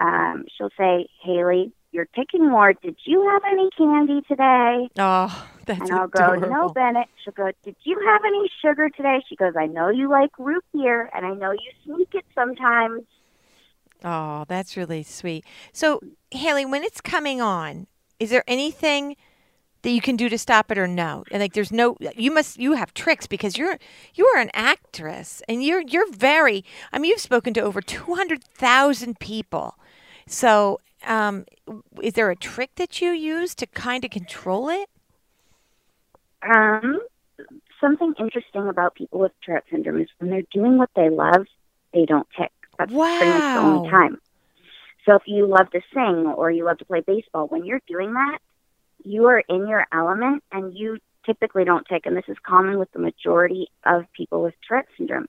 um, 0.00 0.44
she'll 0.56 0.70
say, 0.78 1.06
Haley, 1.22 1.72
you're 1.92 2.08
ticking 2.14 2.48
more. 2.48 2.72
Did 2.72 2.96
you 3.04 3.28
have 3.30 3.42
any 3.50 3.70
candy 3.76 4.20
today? 4.26 4.88
Oh, 4.98 5.48
that's 5.66 5.80
and 5.80 5.92
I'll 5.92 6.08
go, 6.08 6.34
no, 6.34 6.68
Bennett. 6.70 7.08
She'll 7.22 7.32
go, 7.32 7.50
did 7.64 7.76
you 7.84 8.00
have 8.06 8.22
any 8.26 8.50
sugar 8.60 8.90
today? 8.90 9.22
She 9.28 9.36
goes, 9.36 9.54
I 9.58 9.66
know 9.66 9.88
you 9.90 10.10
like 10.10 10.30
root 10.38 10.64
beer, 10.72 11.10
and 11.14 11.24
I 11.24 11.34
know 11.34 11.52
you 11.52 11.70
sneak 11.84 12.08
it 12.14 12.24
sometimes. 12.34 13.02
Oh, 14.02 14.44
that's 14.48 14.76
really 14.76 15.02
sweet. 15.02 15.44
So, 15.72 16.00
Haley, 16.30 16.66
when 16.66 16.82
it's 16.82 17.00
coming 17.00 17.40
on, 17.40 17.86
is 18.18 18.30
there 18.30 18.44
anything 18.46 19.16
that 19.84 19.90
you 19.90 20.00
can 20.00 20.16
do 20.16 20.28
to 20.28 20.36
stop 20.36 20.70
it 20.70 20.78
or 20.78 20.88
no? 20.88 21.24
And 21.30 21.40
like 21.40 21.52
there's 21.52 21.70
no 21.70 21.96
you 22.16 22.32
must 22.32 22.58
you 22.58 22.72
have 22.72 22.92
tricks 22.94 23.26
because 23.26 23.56
you're 23.56 23.78
you 24.14 24.26
are 24.26 24.40
an 24.40 24.50
actress 24.52 25.42
and 25.48 25.62
you're 25.62 25.82
you're 25.82 26.10
very 26.10 26.64
I 26.92 26.98
mean 26.98 27.10
you've 27.10 27.20
spoken 27.20 27.54
to 27.54 27.60
over 27.60 27.80
200,000 27.80 29.20
people. 29.20 29.78
So, 30.26 30.80
um 31.06 31.44
is 32.02 32.14
there 32.14 32.30
a 32.30 32.36
trick 32.36 32.70
that 32.76 33.00
you 33.00 33.10
use 33.10 33.54
to 33.56 33.66
kind 33.66 34.04
of 34.04 34.10
control 34.10 34.68
it? 34.68 34.88
Um, 36.42 37.00
something 37.80 38.14
interesting 38.18 38.68
about 38.68 38.94
people 38.94 39.20
with 39.20 39.32
Tourette 39.44 39.64
syndrome 39.70 40.00
is 40.00 40.08
when 40.18 40.30
they're 40.30 40.42
doing 40.52 40.78
what 40.78 40.90
they 40.96 41.10
love, 41.10 41.46
they 41.92 42.04
don't 42.06 42.28
tick. 42.38 42.52
That's 42.78 42.92
pretty 43.16 43.32
much 43.32 43.46
the 43.54 43.60
Wow. 43.60 43.60
only 43.60 43.80
time. 43.90 44.18
So 45.06 45.16
if 45.16 45.22
you 45.26 45.46
love 45.46 45.70
to 45.70 45.80
sing 45.94 46.26
or 46.26 46.50
you 46.50 46.64
love 46.64 46.78
to 46.78 46.84
play 46.84 47.02
baseball, 47.06 47.46
when 47.48 47.64
you're 47.64 47.82
doing 47.86 48.14
that, 48.14 48.38
you 49.04 49.26
are 49.26 49.42
in 49.48 49.68
your 49.68 49.86
element 49.92 50.42
and 50.52 50.76
you 50.76 50.98
typically 51.26 51.64
don't 51.64 51.86
tick. 51.86 52.02
And 52.06 52.16
this 52.16 52.24
is 52.28 52.36
common 52.46 52.78
with 52.78 52.90
the 52.92 52.98
majority 53.00 53.68
of 53.84 54.04
people 54.16 54.42
with 54.42 54.54
Tourette 54.66 54.86
syndrome. 54.96 55.26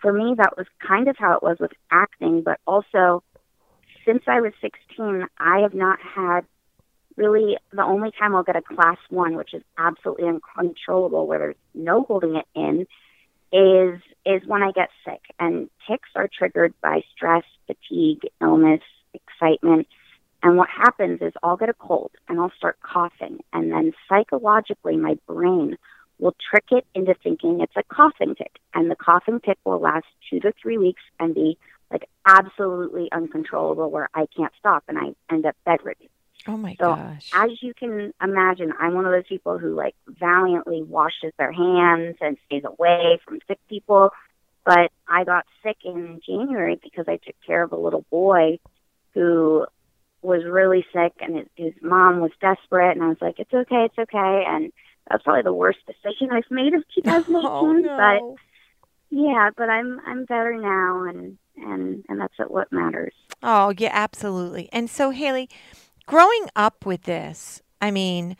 For 0.00 0.12
me, 0.12 0.34
that 0.38 0.56
was 0.56 0.66
kind 0.86 1.08
of 1.08 1.16
how 1.18 1.34
it 1.36 1.42
was 1.42 1.58
with 1.60 1.72
acting, 1.90 2.42
but 2.42 2.58
also 2.66 3.22
since 4.08 4.22
I 4.26 4.40
was 4.40 4.52
16, 4.62 5.26
I 5.38 5.58
have 5.60 5.74
not 5.74 5.98
had 6.00 6.40
really 7.16 7.58
the 7.72 7.82
only 7.82 8.10
time 8.18 8.34
I'll 8.34 8.42
get 8.42 8.56
a 8.56 8.62
class 8.62 8.96
one, 9.10 9.36
which 9.36 9.52
is 9.52 9.62
absolutely 9.76 10.28
uncontrollable, 10.28 11.26
where 11.26 11.38
there's 11.38 11.56
no 11.74 12.04
holding 12.04 12.36
it 12.36 12.46
in, 12.54 12.86
is 13.52 14.00
is 14.24 14.46
when 14.46 14.62
I 14.62 14.72
get 14.72 14.88
sick. 15.04 15.20
And 15.38 15.68
tics 15.86 16.08
are 16.14 16.28
triggered 16.28 16.74
by 16.80 17.02
stress, 17.14 17.44
fatigue, 17.66 18.22
illness, 18.40 18.82
excitement. 19.12 19.86
And 20.42 20.56
what 20.56 20.68
happens 20.70 21.20
is 21.20 21.32
I'll 21.42 21.56
get 21.56 21.68
a 21.68 21.74
cold 21.74 22.12
and 22.28 22.40
I'll 22.40 22.52
start 22.56 22.78
coughing, 22.80 23.40
and 23.52 23.70
then 23.70 23.92
psychologically 24.08 24.96
my 24.96 25.18
brain 25.26 25.76
will 26.18 26.34
trick 26.50 26.64
it 26.70 26.84
into 26.94 27.14
thinking 27.22 27.60
it's 27.60 27.76
a 27.76 27.82
coughing 27.94 28.34
tick, 28.36 28.58
and 28.74 28.90
the 28.90 28.96
coughing 28.96 29.40
tick 29.40 29.58
will 29.64 29.80
last 29.80 30.06
two 30.30 30.40
to 30.40 30.52
three 30.62 30.78
weeks 30.78 31.02
and 31.20 31.34
be 31.34 31.58
like 31.90 32.08
absolutely 32.26 33.08
uncontrollable, 33.12 33.90
where 33.90 34.08
I 34.14 34.26
can't 34.36 34.52
stop 34.58 34.84
and 34.88 34.98
I 34.98 35.14
end 35.32 35.46
up 35.46 35.56
bedridden. 35.64 36.08
Oh 36.46 36.56
my 36.56 36.74
So, 36.78 36.96
gosh. 36.96 37.30
As 37.32 37.50
you 37.62 37.74
can 37.74 38.12
imagine, 38.22 38.72
I'm 38.78 38.94
one 38.94 39.04
of 39.04 39.12
those 39.12 39.26
people 39.28 39.58
who 39.58 39.74
like 39.74 39.94
valiantly 40.08 40.82
washes 40.82 41.32
their 41.38 41.52
hands 41.52 42.16
and 42.20 42.38
stays 42.46 42.64
away 42.64 43.18
from 43.24 43.40
sick 43.46 43.58
people. 43.68 44.10
But 44.64 44.90
I 45.08 45.24
got 45.24 45.46
sick 45.62 45.78
in 45.84 46.20
January 46.26 46.78
because 46.82 47.06
I 47.08 47.16
took 47.16 47.34
care 47.46 47.62
of 47.62 47.72
a 47.72 47.76
little 47.76 48.04
boy 48.10 48.58
who 49.14 49.66
was 50.22 50.44
really 50.44 50.84
sick 50.92 51.12
and 51.20 51.36
his, 51.36 51.46
his 51.56 51.74
mom 51.82 52.20
was 52.20 52.32
desperate 52.40 52.92
and 52.92 53.02
I 53.02 53.08
was 53.08 53.20
like, 53.20 53.38
It's 53.38 53.52
okay, 53.52 53.84
it's 53.86 53.98
okay 53.98 54.44
and 54.46 54.72
that's 55.08 55.22
probably 55.22 55.42
the 55.42 55.52
worst 55.54 55.78
decision 55.86 56.30
I've 56.32 56.50
made 56.50 56.74
of 56.74 56.84
2018. 56.94 57.90
oh 57.96 57.96
But 57.96 58.22
yeah, 59.10 59.50
but 59.56 59.68
I'm 59.70 60.00
I'm 60.06 60.24
better 60.24 60.56
now 60.56 61.04
and 61.04 61.38
and 61.62 62.04
and 62.08 62.20
that's 62.20 62.34
what 62.48 62.70
matters. 62.72 63.12
Oh, 63.42 63.72
yeah, 63.76 63.90
absolutely. 63.92 64.68
And 64.72 64.90
so, 64.90 65.10
Haley, 65.10 65.48
growing 66.06 66.48
up 66.56 66.84
with 66.84 67.04
this, 67.04 67.62
I 67.80 67.90
mean, 67.90 68.36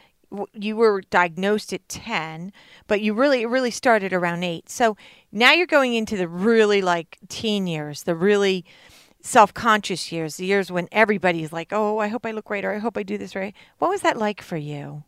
you 0.53 0.77
were 0.77 1.03
diagnosed 1.03 1.73
at 1.73 1.89
10, 1.89 2.53
but 2.87 3.01
you 3.01 3.15
really, 3.15 3.43
it 3.43 3.49
really 3.49 3.71
started 3.71 4.13
around 4.13 4.43
eight. 4.43 4.69
So 4.69 4.97
now 5.33 5.53
you're 5.53 5.67
going 5.67 5.95
into 5.95 6.17
the 6.17 6.29
really 6.29 6.83
like 6.83 7.19
teen 7.29 7.67
years, 7.67 8.03
the 8.03 8.15
really 8.15 8.65
self 9.23 9.55
conscious 9.55 10.13
years, 10.13 10.37
the 10.37 10.47
years 10.47 10.71
when 10.71 10.89
everybody's 10.93 11.53
like, 11.53 11.69
oh, 11.73 11.99
I 11.99 12.09
hope 12.09 12.27
I 12.27 12.33
look 12.33 12.51
right 12.51 12.65
or 12.65 12.73
I 12.73 12.79
hope 12.79 12.97
I 12.97 13.03
do 13.03 13.19
this 13.19 13.35
right. 13.35 13.55
What 13.79 13.89
was 13.91 14.03
that 14.03 14.17
like 14.17 14.43
for 14.43 14.57
you? 14.57 15.05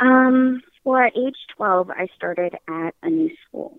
Um, 0.00 0.62
well, 0.84 0.96
at 0.96 1.16
age 1.16 1.36
12, 1.56 1.90
I 1.90 2.08
started 2.16 2.56
at 2.68 2.94
a 3.02 3.10
new 3.10 3.30
school. 3.46 3.78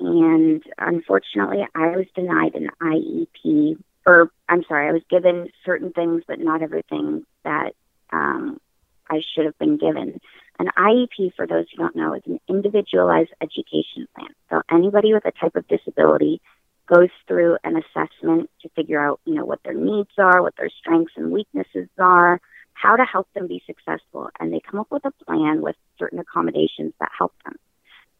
And 0.00 0.62
unfortunately, 0.78 1.66
I 1.74 1.96
was 1.96 2.06
denied 2.14 2.54
an 2.54 2.68
IEP, 2.80 3.82
or 4.06 4.30
I'm 4.48 4.64
sorry, 4.68 4.88
I 4.88 4.92
was 4.92 5.02
given 5.10 5.48
certain 5.64 5.92
things, 5.92 6.22
but 6.26 6.38
not 6.38 6.62
everything 6.62 7.26
that 7.44 7.72
um, 8.12 8.60
I 9.10 9.20
should 9.34 9.44
have 9.44 9.58
been 9.58 9.76
given. 9.76 10.20
An 10.58 10.68
IEP, 10.76 11.34
for 11.34 11.46
those 11.46 11.66
who 11.70 11.82
don't 11.82 11.96
know, 11.96 12.14
is 12.14 12.22
an 12.26 12.40
individualized 12.48 13.30
education 13.40 14.08
plan. 14.14 14.30
So 14.50 14.62
anybody 14.70 15.12
with 15.12 15.24
a 15.24 15.32
type 15.32 15.56
of 15.56 15.66
disability 15.68 16.40
goes 16.86 17.10
through 17.26 17.58
an 17.64 17.76
assessment 17.76 18.50
to 18.62 18.68
figure 18.70 19.00
out, 19.00 19.20
you 19.24 19.34
know, 19.34 19.44
what 19.44 19.62
their 19.62 19.74
needs 19.74 20.10
are, 20.18 20.42
what 20.42 20.56
their 20.56 20.70
strengths 20.70 21.12
and 21.16 21.30
weaknesses 21.30 21.88
are, 21.98 22.40
how 22.72 22.96
to 22.96 23.04
help 23.04 23.28
them 23.34 23.46
be 23.46 23.62
successful, 23.66 24.30
and 24.38 24.52
they 24.52 24.60
come 24.60 24.80
up 24.80 24.90
with 24.90 25.04
a 25.04 25.24
plan 25.24 25.60
with 25.60 25.76
certain 25.98 26.18
accommodations 26.18 26.92
that 27.00 27.10
help 27.16 27.32
them. 27.44 27.56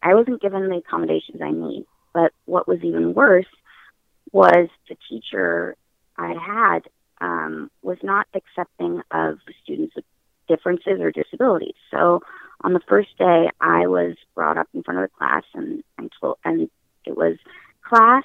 I 0.02 0.14
wasn't 0.14 0.40
given 0.40 0.68
the 0.68 0.76
accommodations 0.76 1.40
I 1.42 1.50
need, 1.50 1.86
but 2.14 2.32
what 2.44 2.68
was 2.68 2.78
even 2.82 3.14
worse 3.14 3.46
was 4.32 4.68
the 4.88 4.96
teacher 5.08 5.76
I 6.16 6.34
had 6.34 6.80
um, 7.20 7.70
was 7.82 7.98
not 8.02 8.26
accepting 8.34 9.02
of 9.10 9.38
students 9.62 9.94
with 9.96 10.04
differences 10.48 11.00
or 11.00 11.10
disabilities. 11.10 11.74
So 11.90 12.20
on 12.62 12.72
the 12.72 12.80
first 12.88 13.16
day, 13.18 13.50
I 13.60 13.86
was 13.86 14.16
brought 14.34 14.58
up 14.58 14.68
in 14.74 14.82
front 14.82 15.00
of 15.00 15.10
the 15.10 15.16
class 15.16 15.44
and 15.54 15.82
and, 15.96 16.10
told, 16.20 16.38
and 16.44 16.70
it 17.04 17.16
was 17.16 17.36
class. 17.82 18.24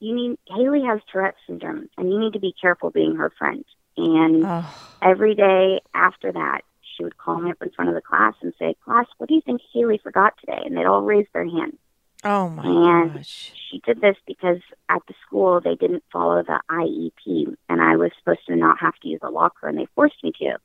You 0.00 0.14
need 0.14 0.38
Haley 0.48 0.82
has 0.84 1.00
Tourette 1.10 1.36
syndrome, 1.46 1.88
and 1.96 2.12
you 2.12 2.18
need 2.18 2.34
to 2.34 2.40
be 2.40 2.54
careful 2.60 2.90
being 2.90 3.16
her 3.16 3.30
friend. 3.38 3.64
And 3.96 4.44
Oh, 4.44 4.74
every 5.00 5.34
day 5.34 5.80
after 5.94 6.32
that, 6.32 6.62
she 6.96 7.04
would 7.04 7.16
call 7.18 7.40
me 7.40 7.50
up 7.50 7.62
in 7.62 7.70
front 7.70 7.88
of 7.88 7.94
the 7.94 8.00
class 8.00 8.34
and 8.42 8.52
say, 8.58 8.74
"Class, 8.84 9.06
what 9.18 9.28
do 9.28 9.34
you 9.34 9.40
think 9.40 9.60
Haley 9.72 9.98
forgot 9.98 10.34
today?" 10.38 10.60
And 10.64 10.76
they'd 10.76 10.86
all 10.86 11.02
raise 11.02 11.26
their 11.32 11.44
hand. 11.48 11.78
oh 12.24 12.48
my 12.48 12.62
And 12.64 13.14
gosh. 13.14 13.52
she 13.70 13.80
did 13.80 14.00
this 14.00 14.16
because 14.26 14.58
at 14.88 15.02
the 15.08 15.14
school 15.26 15.60
they 15.60 15.74
didn't 15.74 16.04
follow 16.12 16.42
the 16.42 16.60
IEP, 16.70 17.54
and 17.68 17.82
I 17.82 17.96
was 17.96 18.12
supposed 18.18 18.46
to 18.46 18.56
not 18.56 18.78
have 18.80 18.94
to 19.02 19.08
use 19.08 19.20
a 19.22 19.30
locker, 19.30 19.68
and 19.68 19.76
they 19.78 19.86
forced 19.94 20.22
me 20.24 20.32
to. 20.40 20.56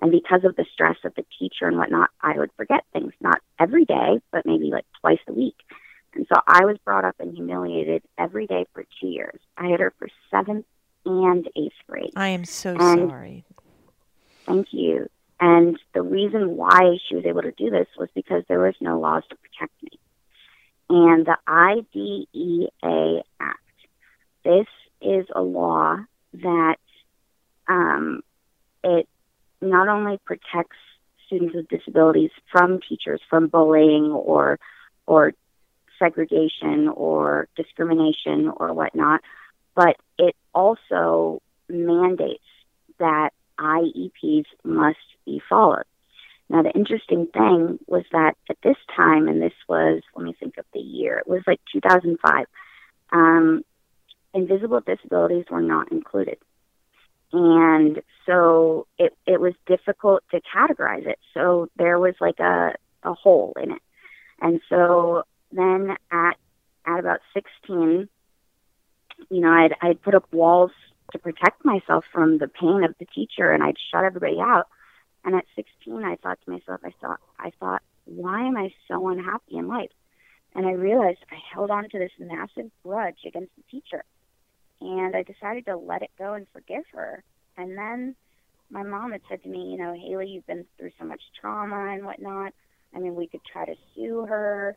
And 0.00 0.12
because 0.12 0.44
of 0.44 0.54
the 0.54 0.64
stress 0.72 0.96
of 1.04 1.14
the 1.16 1.24
teacher 1.38 1.66
and 1.66 1.76
whatnot, 1.76 2.10
I 2.20 2.38
would 2.38 2.52
forget 2.56 2.84
things, 2.92 3.12
not 3.20 3.40
every 3.58 3.84
day, 3.84 4.20
but 4.30 4.46
maybe 4.46 4.70
like 4.70 4.86
twice 5.00 5.18
a 5.26 5.32
week. 5.32 5.56
And 6.14 6.24
so 6.32 6.40
I 6.46 6.64
was 6.64 6.78
brought 6.84 7.04
up 7.04 7.16
and 7.18 7.34
humiliated 7.34 8.02
every 8.16 8.46
day 8.46 8.64
for 8.72 8.84
two 9.00 9.08
years. 9.08 9.40
I 9.56 9.66
had 9.68 9.80
her 9.80 9.92
for 9.98 10.08
seventh 10.30 10.66
and 11.04 11.48
eighth 11.56 11.74
grade. 11.88 12.12
I 12.14 12.28
am 12.28 12.44
so 12.44 12.76
And- 12.78 13.10
sorry. 13.10 13.44
Thank 14.46 14.68
you. 14.72 15.08
And 15.40 15.78
the 15.94 16.02
reason 16.02 16.56
why 16.56 16.98
she 17.06 17.14
was 17.14 17.24
able 17.24 17.42
to 17.42 17.52
do 17.52 17.70
this 17.70 17.86
was 17.96 18.08
because 18.14 18.42
there 18.48 18.60
was 18.60 18.74
no 18.80 18.98
laws 18.98 19.22
to 19.30 19.36
protect 19.36 19.72
me. 19.82 19.90
And 20.90 21.26
the 21.26 21.36
IDEA 21.46 23.22
Act, 23.40 23.60
this 24.44 24.66
is 25.00 25.26
a 25.34 25.42
law 25.42 25.98
that 26.34 26.78
um, 27.68 28.22
it 28.82 29.08
not 29.60 29.88
only 29.88 30.18
protects 30.24 30.76
students 31.26 31.54
with 31.54 31.68
disabilities 31.68 32.30
from 32.50 32.80
teachers 32.88 33.20
from 33.28 33.48
bullying 33.48 34.10
or 34.10 34.58
or 35.06 35.32
segregation 35.98 36.88
or 36.88 37.48
discrimination 37.56 38.50
or 38.56 38.72
whatnot, 38.72 39.20
but 39.74 39.96
it 40.18 40.34
also 40.54 41.42
mandates 41.68 42.42
that 42.98 43.30
IEPs 43.58 44.46
must 44.64 44.98
be 45.28 45.42
followed. 45.48 45.84
Now, 46.50 46.62
the 46.62 46.70
interesting 46.70 47.26
thing 47.26 47.78
was 47.86 48.04
that 48.12 48.34
at 48.48 48.56
this 48.62 48.76
time, 48.96 49.28
and 49.28 49.42
this 49.42 49.52
was, 49.68 50.02
let 50.16 50.24
me 50.24 50.34
think 50.38 50.56
of 50.56 50.64
the 50.72 50.80
year, 50.80 51.18
it 51.18 51.28
was 51.28 51.42
like 51.46 51.60
2005, 51.72 52.46
um, 53.12 53.62
invisible 54.32 54.80
disabilities 54.80 55.44
were 55.50 55.60
not 55.60 55.92
included. 55.92 56.38
And 57.32 58.00
so 58.24 58.86
it, 58.98 59.14
it 59.26 59.40
was 59.40 59.52
difficult 59.66 60.22
to 60.30 60.40
categorize 60.40 61.06
it. 61.06 61.18
So 61.34 61.68
there 61.76 61.98
was 61.98 62.14
like 62.20 62.40
a, 62.40 62.74
a 63.02 63.12
hole 63.12 63.52
in 63.62 63.72
it. 63.72 63.82
And 64.40 64.60
so 64.70 65.24
then 65.52 65.96
at, 66.10 66.36
at 66.86 66.98
about 66.98 67.20
16, 67.34 68.08
you 69.30 69.40
know, 69.40 69.50
I'd, 69.50 69.74
I'd 69.82 70.00
put 70.00 70.14
up 70.14 70.32
walls 70.32 70.70
to 71.12 71.18
protect 71.18 71.64
myself 71.64 72.04
from 72.12 72.38
the 72.38 72.48
pain 72.48 72.84
of 72.84 72.94
the 72.98 73.06
teacher 73.06 73.50
and 73.50 73.62
I'd 73.62 73.76
shut 73.90 74.04
everybody 74.04 74.38
out. 74.40 74.66
And 75.24 75.34
at 75.34 75.44
16, 75.56 76.04
I 76.04 76.16
thought 76.16 76.38
to 76.44 76.50
myself, 76.50 76.80
I 76.84 76.92
thought, 77.00 77.20
I 77.38 77.50
thought, 77.58 77.82
why 78.04 78.46
am 78.46 78.56
I 78.56 78.72
so 78.86 79.08
unhappy 79.08 79.56
in 79.56 79.68
life? 79.68 79.90
And 80.54 80.66
I 80.66 80.72
realized 80.72 81.18
I 81.30 81.36
held 81.52 81.70
on 81.70 81.88
to 81.90 81.98
this 81.98 82.12
massive 82.18 82.70
grudge 82.82 83.18
against 83.26 83.52
the 83.56 83.62
teacher. 83.70 84.04
And 84.80 85.14
I 85.14 85.22
decided 85.22 85.66
to 85.66 85.76
let 85.76 86.02
it 86.02 86.10
go 86.18 86.34
and 86.34 86.46
forgive 86.52 86.84
her. 86.92 87.22
And 87.56 87.76
then 87.76 88.14
my 88.70 88.82
mom 88.82 89.12
had 89.12 89.20
said 89.28 89.42
to 89.42 89.48
me, 89.48 89.70
you 89.70 89.78
know, 89.78 89.92
Haley, 89.92 90.28
you've 90.28 90.46
been 90.46 90.64
through 90.78 90.92
so 90.98 91.04
much 91.04 91.20
trauma 91.40 91.92
and 91.92 92.04
whatnot. 92.04 92.52
I 92.94 93.00
mean, 93.00 93.14
we 93.14 93.26
could 93.26 93.40
try 93.50 93.66
to 93.66 93.74
sue 93.94 94.24
her. 94.26 94.76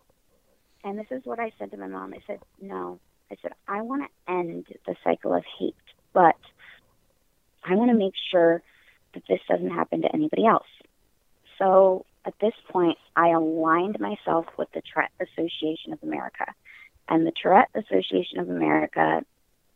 And 0.84 0.98
this 0.98 1.08
is 1.12 1.22
what 1.24 1.40
I 1.40 1.52
said 1.60 1.72
to 1.72 1.78
my 1.78 1.88
mom. 1.88 2.14
I 2.14 2.22
said, 2.26 2.40
no. 2.60 3.00
I 3.32 3.36
said, 3.42 3.54
I 3.68 3.82
want 3.82 4.04
to 4.04 4.34
end 4.34 4.66
the 4.86 4.96
cycle 5.04 5.34
of 5.34 5.44
hate, 5.58 5.76
but 6.14 6.36
I 7.64 7.76
want 7.76 7.92
to 7.92 7.98
make 7.98 8.14
sure 8.32 8.62
that 9.14 9.24
this 9.28 9.42
doesn't 9.48 9.72
happen 9.72 10.02
to 10.02 10.14
anybody 10.14 10.46
else. 10.46 10.68
So 11.58 12.06
at 12.26 12.34
this 12.40 12.54
point, 12.70 12.98
I 13.16 13.30
aligned 13.30 14.00
myself 14.00 14.46
with 14.58 14.72
the 14.74 14.82
Tourette 14.82 15.12
Association 15.20 15.94
of 15.94 16.00
America. 16.04 16.46
And 17.10 17.26
the 17.26 17.32
Tourette 17.32 17.70
Association 17.76 18.40
of 18.40 18.50
America, 18.50 19.24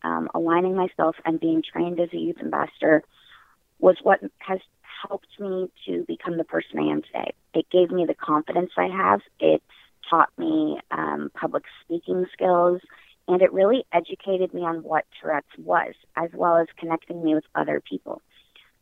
um, 0.03 0.29
aligning 0.33 0.75
myself 0.75 1.15
and 1.25 1.39
being 1.39 1.63
trained 1.63 1.99
as 1.99 2.09
a 2.13 2.17
youth 2.17 2.37
ambassador, 2.39 3.03
was 3.79 3.97
what 4.03 4.19
has 4.39 4.59
helped 5.07 5.39
me 5.39 5.69
to 5.85 6.05
become 6.07 6.37
the 6.37 6.43
person 6.43 6.79
I 6.79 6.91
am 6.91 7.01
today. 7.01 7.33
It 7.53 7.69
gave 7.69 7.91
me 7.91 8.05
the 8.05 8.13
confidence 8.13 8.71
I 8.77 8.87
have. 8.87 9.21
It 9.39 9.61
taught 10.09 10.29
me 10.37 10.79
um, 10.91 11.31
public 11.33 11.63
speaking 11.83 12.25
skills, 12.31 12.81
and 13.27 13.41
it 13.41 13.51
really 13.51 13.85
educated 13.91 14.53
me 14.53 14.61
on 14.61 14.83
what 14.83 15.05
Tourette's 15.19 15.47
was, 15.57 15.93
as 16.15 16.29
well 16.33 16.57
as 16.57 16.67
connecting 16.77 17.23
me 17.23 17.35
with 17.35 17.45
other 17.55 17.81
people. 17.81 18.21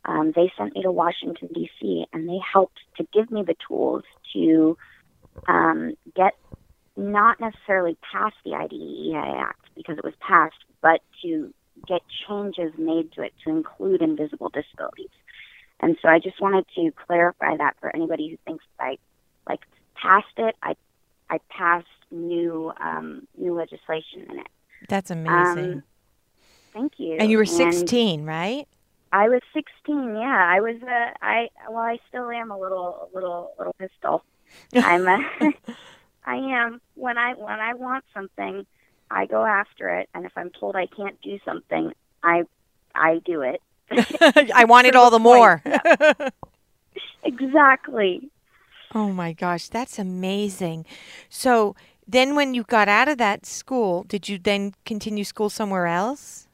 Um, 0.06 0.34
they 0.36 0.52
sent 0.58 0.76
me 0.76 0.82
to 0.84 0.92
Washington, 0.92 1.50
D.C., 1.54 2.06
and 2.12 2.28
they 2.28 2.40
helped 2.52 2.80
to 2.98 3.08
give 3.14 3.32
me 3.32 3.44
the 3.44 3.56
tools 3.68 4.04
to 4.34 4.78
um, 5.48 5.94
get 6.16 6.34
not 6.96 7.40
necessarily 7.40 7.98
past 8.12 8.36
the 8.46 8.54
IDEA 8.54 9.18
Act 9.18 9.62
because 9.76 9.98
it 9.98 10.04
was 10.04 10.14
passed, 10.20 10.56
but 10.82 11.02
to 11.24 11.54
get 11.88 12.02
changes 12.28 12.74
made 12.78 13.12
to 13.14 13.24
it 13.24 13.34
to 13.44 13.50
include 13.50 14.02
invisible 14.02 14.50
disabilities. 14.50 15.10
And 15.80 15.98
so 16.02 16.08
I 16.08 16.20
just 16.20 16.40
wanted 16.40 16.66
to 16.76 16.92
clarify 17.08 17.58
that 17.58 17.76
for 17.80 17.94
anybody 17.96 18.30
who 18.30 18.38
thinks 18.46 18.64
I 18.80 18.98
like 19.48 19.62
passed 19.96 20.28
it. 20.38 20.56
I 20.62 20.76
I 21.30 21.40
passed 21.50 21.88
new 22.12 22.72
um, 22.80 23.28
new 23.38 23.54
legislation 23.54 24.28
in 24.30 24.40
it. 24.40 24.48
That's 24.88 25.10
amazing. 25.12 25.74
Um, 25.74 25.84
Thank 26.74 26.94
you. 26.98 27.18
and 27.18 27.32
you 27.32 27.38
were 27.38 27.46
16, 27.46 28.26
right? 28.26 28.68
I 29.14 29.30
was 29.30 29.42
16. 29.54 30.16
Yeah, 30.16 30.24
I 30.26 30.60
was. 30.60 30.76
Uh, 30.82 31.12
I 31.22 31.50
well, 31.70 31.84
I 31.84 32.00
still 32.10 32.32
am 32.32 32.50
a 32.50 32.58
little, 32.58 33.10
a 33.12 33.16
little, 33.16 33.54
little 33.60 33.74
pistol. 33.74 34.24
I'm. 34.76 35.08
A, 35.08 35.20
I 36.26 36.36
am. 36.36 36.82
When 36.96 37.20
I 37.20 37.36
when 37.36 37.60
I 37.60 37.76
want 37.76 38.06
something, 38.12 38.66
I 39.12 39.28
go 39.28 39.46
after 39.46 39.90
it, 39.90 40.10
and 40.16 40.26
if 40.26 40.32
I'm 40.36 40.50
told 40.50 40.76
I 40.76 40.88
can't 40.88 41.22
do 41.22 41.38
something, 41.46 41.94
I 42.24 42.44
I 42.96 43.22
do 43.24 43.42
it. 43.44 43.62
I 43.92 44.66
want 44.66 44.88
it 44.88 44.96
all 44.96 45.12
the 45.12 45.20
more. 45.20 45.62
Exactly. 47.24 48.30
oh 48.96 49.12
my 49.14 49.32
gosh, 49.32 49.70
that's 49.70 50.00
amazing. 50.00 50.86
So 51.30 51.76
then 52.08 52.36
when 52.36 52.54
you 52.54 52.64
got 52.64 52.90
out 52.90 53.08
of 53.08 53.20
that 53.20 53.46
school, 53.46 54.04
did 54.04 54.28
you 54.28 54.40
then 54.40 54.74
continue 54.86 55.24
school 55.24 55.50
somewhere 55.50 55.86
else? 55.86 56.48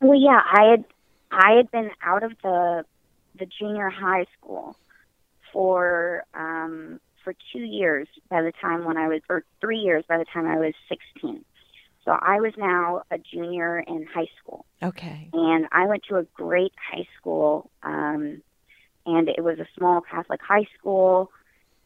Well, 0.00 0.18
yeah, 0.18 0.42
I 0.44 0.70
had 0.70 0.84
I 1.30 1.52
had 1.56 1.70
been 1.70 1.90
out 2.02 2.22
of 2.22 2.32
the 2.42 2.84
the 3.38 3.46
junior 3.46 3.90
high 3.90 4.24
school 4.38 4.76
for 5.52 6.24
um, 6.34 7.00
for 7.22 7.34
two 7.52 7.60
years 7.64 8.08
by 8.28 8.42
the 8.42 8.52
time 8.52 8.84
when 8.84 8.96
I 8.96 9.08
was, 9.08 9.20
or 9.28 9.44
three 9.60 9.78
years 9.78 10.04
by 10.08 10.18
the 10.18 10.24
time 10.24 10.46
I 10.46 10.56
was 10.56 10.74
sixteen. 10.88 11.44
So 12.04 12.12
I 12.12 12.40
was 12.40 12.52
now 12.56 13.02
a 13.10 13.18
junior 13.18 13.80
in 13.80 14.06
high 14.06 14.28
school, 14.40 14.64
Okay. 14.80 15.28
and 15.32 15.66
I 15.72 15.86
went 15.86 16.04
to 16.08 16.18
a 16.18 16.22
great 16.34 16.72
high 16.92 17.06
school, 17.18 17.68
um, 17.82 18.42
and 19.04 19.28
it 19.28 19.42
was 19.42 19.58
a 19.58 19.66
small 19.76 20.02
Catholic 20.02 20.40
high 20.40 20.68
school, 20.78 21.32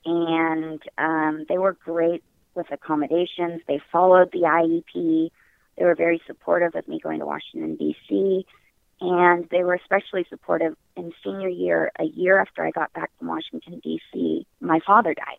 and 0.04 0.82
um, 0.98 1.46
they 1.48 1.56
were 1.56 1.72
great 1.72 2.22
with 2.54 2.70
accommodations. 2.70 3.62
They 3.66 3.80
followed 3.90 4.30
the 4.32 4.40
IEP. 4.40 5.30
They 5.78 5.84
were 5.86 5.94
very 5.94 6.20
supportive 6.26 6.74
of 6.74 6.86
me 6.86 7.00
going 7.00 7.20
to 7.20 7.26
Washington 7.26 7.76
D.C. 7.76 8.44
And 9.00 9.48
they 9.50 9.64
were 9.64 9.74
especially 9.74 10.26
supportive 10.28 10.74
in 10.96 11.12
senior 11.24 11.48
year. 11.48 11.90
A 11.98 12.04
year 12.04 12.38
after 12.38 12.64
I 12.64 12.70
got 12.70 12.92
back 12.92 13.10
from 13.18 13.28
Washington 13.28 13.80
D.C., 13.82 14.46
my 14.60 14.80
father 14.86 15.14
died, 15.14 15.38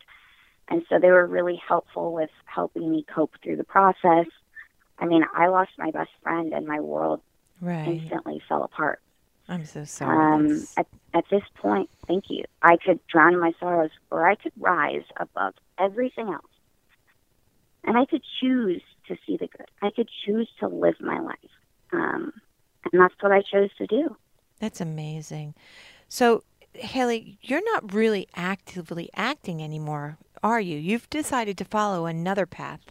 and 0.69 0.83
so 0.89 0.97
they 0.99 1.11
were 1.11 1.27
really 1.27 1.61
helpful 1.67 2.11
with 2.13 2.31
helping 2.45 2.89
me 2.89 3.05
cope 3.13 3.33
through 3.43 3.57
the 3.57 3.63
process. 3.63 4.25
I 4.97 5.05
mean, 5.05 5.23
I 5.35 5.47
lost 5.47 5.71
my 5.77 5.91
best 5.91 6.09
friend, 6.23 6.53
and 6.53 6.65
my 6.65 6.79
world 6.79 7.21
Right. 7.61 7.87
instantly 7.87 8.41
fell 8.49 8.63
apart. 8.63 8.99
I'm 9.47 9.65
so 9.65 9.83
sorry. 9.83 10.17
Um, 10.17 10.67
at, 10.77 10.87
at 11.13 11.25
this 11.29 11.43
point, 11.61 11.89
thank 12.07 12.25
you. 12.29 12.43
I 12.61 12.77
could 12.83 12.99
drown 13.07 13.33
in 13.33 13.39
my 13.39 13.51
sorrows, 13.59 13.91
or 14.09 14.27
I 14.27 14.35
could 14.35 14.53
rise 14.57 15.03
above 15.17 15.53
everything 15.79 16.29
else. 16.29 16.45
And 17.83 17.97
I 17.97 18.05
could 18.05 18.23
choose 18.41 18.81
to 19.07 19.15
see 19.25 19.37
the 19.37 19.47
good. 19.47 19.67
I 19.81 19.91
could 19.95 20.09
choose 20.25 20.49
to 20.59 20.67
live 20.67 20.95
my 20.99 21.19
life. 21.19 21.37
Um, 21.91 22.33
and 22.91 23.01
that's 23.01 23.15
what 23.19 23.31
I 23.31 23.41
chose 23.41 23.69
to 23.77 23.87
do. 23.87 24.15
That's 24.59 24.81
amazing. 24.81 25.55
So, 26.07 26.43
Haley, 26.73 27.37
you're 27.41 27.63
not 27.73 27.93
really 27.93 28.27
actively 28.35 29.09
acting 29.15 29.61
anymore, 29.61 30.17
are 30.43 30.61
you? 30.61 30.77
You've 30.77 31.09
decided 31.09 31.57
to 31.57 31.65
follow 31.65 32.05
another 32.05 32.45
path. 32.45 32.81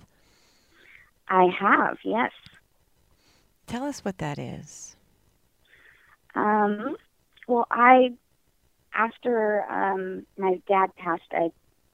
I 1.28 1.48
have, 1.58 1.98
yes. 2.04 2.32
Tell 3.66 3.84
us 3.84 4.04
what 4.04 4.18
that 4.18 4.38
is. 4.38 4.96
Um, 6.34 6.96
well, 7.46 7.66
I, 7.70 8.14
after 8.94 9.62
um, 9.70 10.26
my 10.36 10.60
dad 10.66 10.94
passed, 10.96 11.22
I 11.32 11.52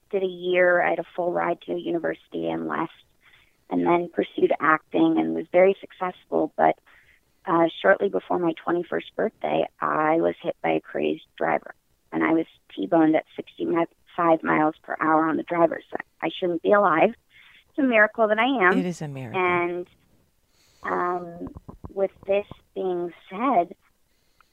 did 0.09 0.23
a 0.23 0.27
year. 0.27 0.81
I 0.81 0.91
had 0.91 0.99
a 0.99 1.05
full 1.15 1.31
ride 1.31 1.61
to 1.61 1.73
a 1.73 1.77
university 1.77 2.49
and 2.49 2.67
left, 2.67 2.91
and 3.69 3.85
then 3.85 4.09
pursued 4.13 4.53
acting 4.59 5.17
and 5.17 5.35
was 5.35 5.45
very 5.51 5.75
successful. 5.79 6.51
But 6.55 6.79
uh, 7.47 7.67
shortly 7.81 8.09
before 8.09 8.39
my 8.39 8.53
21st 8.65 9.15
birthday, 9.15 9.65
I 9.79 10.17
was 10.17 10.35
hit 10.41 10.55
by 10.61 10.71
a 10.71 10.81
crazed 10.81 11.25
driver, 11.37 11.73
and 12.11 12.23
I 12.23 12.33
was 12.33 12.45
T-boned 12.75 13.15
at 13.15 13.25
65 13.35 14.43
miles 14.43 14.75
per 14.83 14.97
hour 14.99 15.27
on 15.27 15.37
the 15.37 15.43
driver's 15.43 15.83
side. 15.89 16.03
I 16.21 16.29
shouldn't 16.37 16.61
be 16.61 16.73
alive. 16.73 17.11
It's 17.69 17.79
a 17.79 17.83
miracle 17.83 18.27
that 18.27 18.39
I 18.39 18.67
am. 18.67 18.77
It 18.77 18.85
is 18.85 19.01
a 19.01 19.07
miracle. 19.07 19.39
And 19.39 19.87
um, 20.83 21.47
with 21.93 22.11
this 22.25 22.45
being 22.75 23.13
said, 23.29 23.75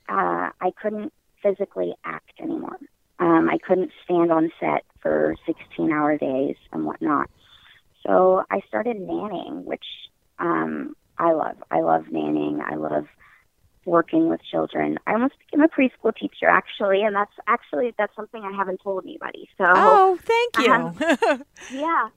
uh, 0.09 0.51
I 0.61 0.71
couldn't 0.81 1.13
physically 1.43 1.95
act 2.05 2.33
anymore. 2.39 2.79
Um, 3.19 3.49
I 3.51 3.59
couldn't 3.59 3.91
stand 4.05 4.31
on 4.31 4.53
set 4.61 4.85
for 5.01 5.35
16 5.47 5.93
hour 5.93 6.17
days 6.17 6.57
and 6.73 6.85
whatnot. 6.85 7.31
So 8.07 8.45
I 8.51 8.61
started 8.69 8.99
nannying, 8.99 9.65
which 9.65 9.85
um, 10.39 10.95
I 11.19 11.33
love. 11.33 11.57
I 11.71 11.81
love 11.81 12.05
nannying. 12.13 12.61
I 12.61 12.77
love 12.77 13.07
working 13.85 14.29
with 14.29 14.41
children. 14.43 14.99
I 15.07 15.13
almost 15.13 15.35
became 15.39 15.63
a 15.63 15.69
preschool 15.69 16.15
teacher 16.17 16.49
actually, 16.49 17.03
and 17.03 17.15
that's 17.15 17.35
actually 17.47 17.95
that's 17.99 18.15
something 18.17 18.43
I 18.43 18.57
haven't 18.57 18.81
told 18.83 19.05
anybody. 19.05 19.49
So 19.59 19.65
oh, 19.67 20.19
thank 20.21 20.59
you. 20.59 20.73
Um, 20.73 21.45
yeah. 21.73 22.09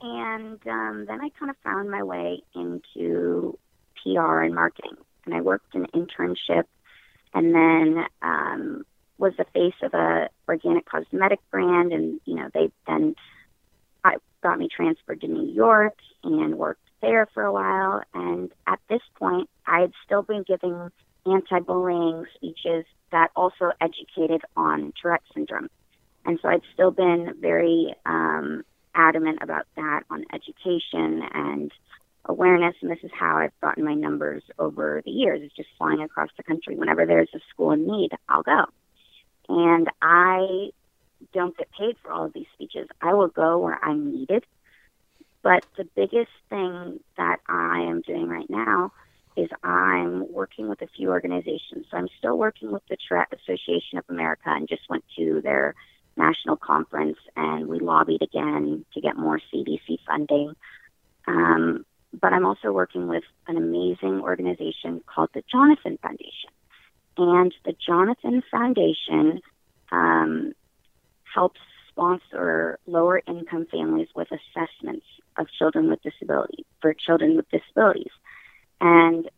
And 0.00 0.58
um, 0.66 1.04
then 1.06 1.20
I 1.20 1.28
kind 1.38 1.50
of 1.50 1.56
found 1.62 1.90
my 1.90 2.02
way 2.02 2.42
into 2.54 3.56
PR 4.02 4.40
and 4.40 4.54
marketing, 4.54 4.96
and 5.26 5.34
I 5.34 5.40
worked 5.40 5.74
an 5.74 5.86
internship, 5.94 6.64
and 7.34 7.54
then 7.54 8.04
um, 8.20 8.84
was 9.18 9.32
the 9.38 9.44
face 9.54 9.74
of 9.82 9.94
a 9.94 10.28
organic 10.48 10.86
cosmetic 10.86 11.38
brand, 11.50 11.92
and 11.92 12.20
you 12.24 12.34
know 12.34 12.48
they 12.52 12.70
then 12.86 13.14
I 14.04 14.16
got 14.42 14.58
me 14.58 14.68
transferred 14.74 15.20
to 15.20 15.28
New 15.28 15.52
York 15.52 15.96
and 16.24 16.58
worked 16.58 16.81
there 17.02 17.28
for 17.34 17.42
a 17.42 17.52
while. 17.52 18.02
And 18.14 18.50
at 18.66 18.80
this 18.88 19.02
point, 19.18 19.50
I 19.66 19.80
had 19.80 19.92
still 20.04 20.22
been 20.22 20.44
giving 20.46 20.88
anti-bullying 21.26 22.24
speeches 22.34 22.84
that 23.10 23.30
also 23.36 23.72
educated 23.80 24.40
on 24.56 24.92
Tourette 25.00 25.22
syndrome, 25.34 25.68
and 26.24 26.38
so 26.40 26.48
I'd 26.48 26.62
still 26.72 26.90
been 26.90 27.34
very 27.40 27.94
um, 28.06 28.64
adamant 28.94 29.38
about 29.42 29.66
that 29.76 30.02
on 30.10 30.24
education 30.32 31.22
and 31.34 31.70
awareness, 32.24 32.74
and 32.80 32.90
this 32.90 33.02
is 33.02 33.10
how 33.12 33.36
I've 33.36 33.60
gotten 33.60 33.84
my 33.84 33.94
numbers 33.94 34.42
over 34.58 35.02
the 35.04 35.10
years. 35.10 35.40
It's 35.42 35.54
just 35.54 35.68
flying 35.78 36.00
across 36.00 36.30
the 36.36 36.42
country. 36.42 36.76
Whenever 36.76 37.06
there's 37.06 37.30
a 37.34 37.40
school 37.50 37.72
in 37.72 37.86
need, 37.86 38.10
I'll 38.28 38.42
go. 38.42 38.64
And 39.48 39.88
I 40.00 40.70
don't 41.32 41.56
get 41.56 41.68
paid 41.78 41.96
for 42.02 42.12
all 42.12 42.24
of 42.24 42.32
these 42.32 42.46
speeches. 42.54 42.88
I 43.00 43.14
will 43.14 43.28
go 43.28 43.58
where 43.58 43.78
I'm 43.84 44.12
needed. 44.12 44.44
But 45.42 45.64
the 45.76 45.84
biggest 45.96 46.30
thing 46.48 47.00
that 47.16 47.38
I 47.48 47.80
am 47.80 48.00
doing 48.02 48.28
right 48.28 48.48
now 48.48 48.92
is 49.36 49.48
I'm 49.62 50.30
working 50.32 50.68
with 50.68 50.82
a 50.82 50.86
few 50.86 51.10
organizations. 51.10 51.86
So 51.90 51.96
I'm 51.96 52.08
still 52.18 52.38
working 52.38 52.70
with 52.70 52.82
the 52.88 52.96
Tourette 53.08 53.32
Association 53.32 53.98
of 53.98 54.04
America 54.08 54.44
and 54.46 54.68
just 54.68 54.88
went 54.88 55.04
to 55.16 55.40
their 55.42 55.74
national 56.16 56.56
conference 56.56 57.16
and 57.36 57.66
we 57.66 57.80
lobbied 57.80 58.22
again 58.22 58.84
to 58.92 59.00
get 59.00 59.16
more 59.16 59.40
CDC 59.52 59.98
funding. 60.06 60.54
Um, 61.26 61.86
but 62.12 62.32
I'm 62.32 62.44
also 62.44 62.72
working 62.72 63.08
with 63.08 63.24
an 63.46 63.56
amazing 63.56 64.20
organization 64.20 65.02
called 65.06 65.30
the 65.34 65.42
Jonathan 65.50 65.98
Foundation. 66.02 66.50
And 67.16 67.54
the 67.64 67.74
Jonathan 67.84 68.42
Foundation 68.50 69.40
um, 69.90 70.52
helps 71.34 71.60
sponsor 71.88 72.78
lower 72.86 73.22
income 73.26 73.66
families 73.70 74.08
with 74.14 74.28
assessments 74.30 75.06
of 75.38 75.46
children 75.58 75.88
with 75.88 76.02
disabilities 76.02 76.64
for 76.80 76.94
children 76.94 77.36
with 77.36 77.48
disabilities. 77.50 78.10
And 78.80 79.30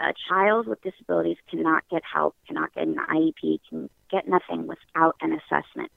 a 0.00 0.12
child 0.28 0.66
with 0.66 0.82
disabilities 0.82 1.36
cannot 1.50 1.82
get 1.90 2.02
help, 2.04 2.36
cannot 2.46 2.74
get 2.74 2.86
an 2.86 2.96
IEP, 3.10 3.60
can 3.68 3.90
get 4.10 4.28
nothing 4.28 4.66
without 4.66 5.16
an 5.20 5.32
assessment. 5.32 5.90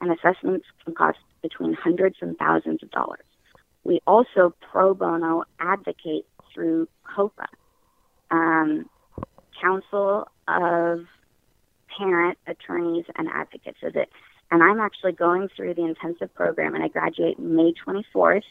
And 0.00 0.12
assessments 0.12 0.66
can 0.84 0.94
cost 0.94 1.18
between 1.42 1.74
hundreds 1.74 2.16
and 2.20 2.36
thousands 2.38 2.82
of 2.82 2.90
dollars. 2.90 3.24
We 3.84 4.00
also 4.06 4.54
pro 4.70 4.94
bono 4.94 5.44
advocate 5.60 6.26
through 6.52 6.88
COPA, 7.04 7.46
um, 8.30 8.88
Council 9.60 10.28
of 10.48 11.04
Parent 11.96 12.38
Attorneys 12.46 13.04
and 13.16 13.28
Advocates. 13.28 13.78
That, 13.82 14.08
and 14.50 14.62
I'm 14.62 14.80
actually 14.80 15.12
going 15.12 15.48
through 15.54 15.74
the 15.74 15.84
intensive 15.84 16.34
program, 16.34 16.74
and 16.74 16.82
I 16.82 16.88
graduate 16.88 17.38
May 17.38 17.72
24th. 17.86 18.42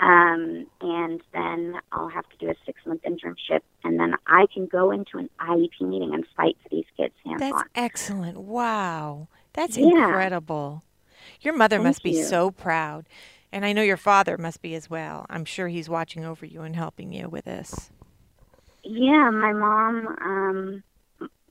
Um, 0.00 0.66
and 0.80 1.20
then 1.32 1.74
I'll 1.90 2.08
have 2.08 2.28
to 2.28 2.36
do 2.38 2.50
a 2.50 2.54
six 2.64 2.80
month 2.86 3.02
internship, 3.02 3.60
and 3.82 3.98
then 3.98 4.14
I 4.26 4.46
can 4.52 4.66
go 4.66 4.90
into 4.92 5.18
an 5.18 5.28
IEP 5.40 5.80
meeting 5.80 6.14
and 6.14 6.24
fight 6.36 6.56
for 6.62 6.68
these 6.70 6.84
kids 6.96 7.14
hands 7.24 7.40
That's 7.40 7.62
on. 7.62 7.68
excellent. 7.74 8.38
Wow. 8.38 9.28
That's 9.54 9.76
Yeah. 9.76 10.06
incredible. 10.06 10.84
Your 11.40 11.56
mother 11.56 11.78
Thank 11.78 11.86
must 11.86 12.02
be 12.02 12.12
you. 12.12 12.22
so 12.22 12.50
proud. 12.50 13.06
And 13.50 13.64
I 13.64 13.72
know 13.72 13.82
your 13.82 13.96
father 13.96 14.36
must 14.38 14.62
be 14.62 14.74
as 14.74 14.90
well. 14.90 15.26
I'm 15.28 15.44
sure 15.44 15.68
he's 15.68 15.88
watching 15.88 16.24
over 16.24 16.46
you 16.46 16.62
and 16.62 16.76
helping 16.76 17.12
you 17.12 17.28
with 17.28 17.46
this. 17.46 17.90
Yeah, 18.84 19.30
my 19.30 19.52
mom. 19.52 20.06
Um, 20.22 20.82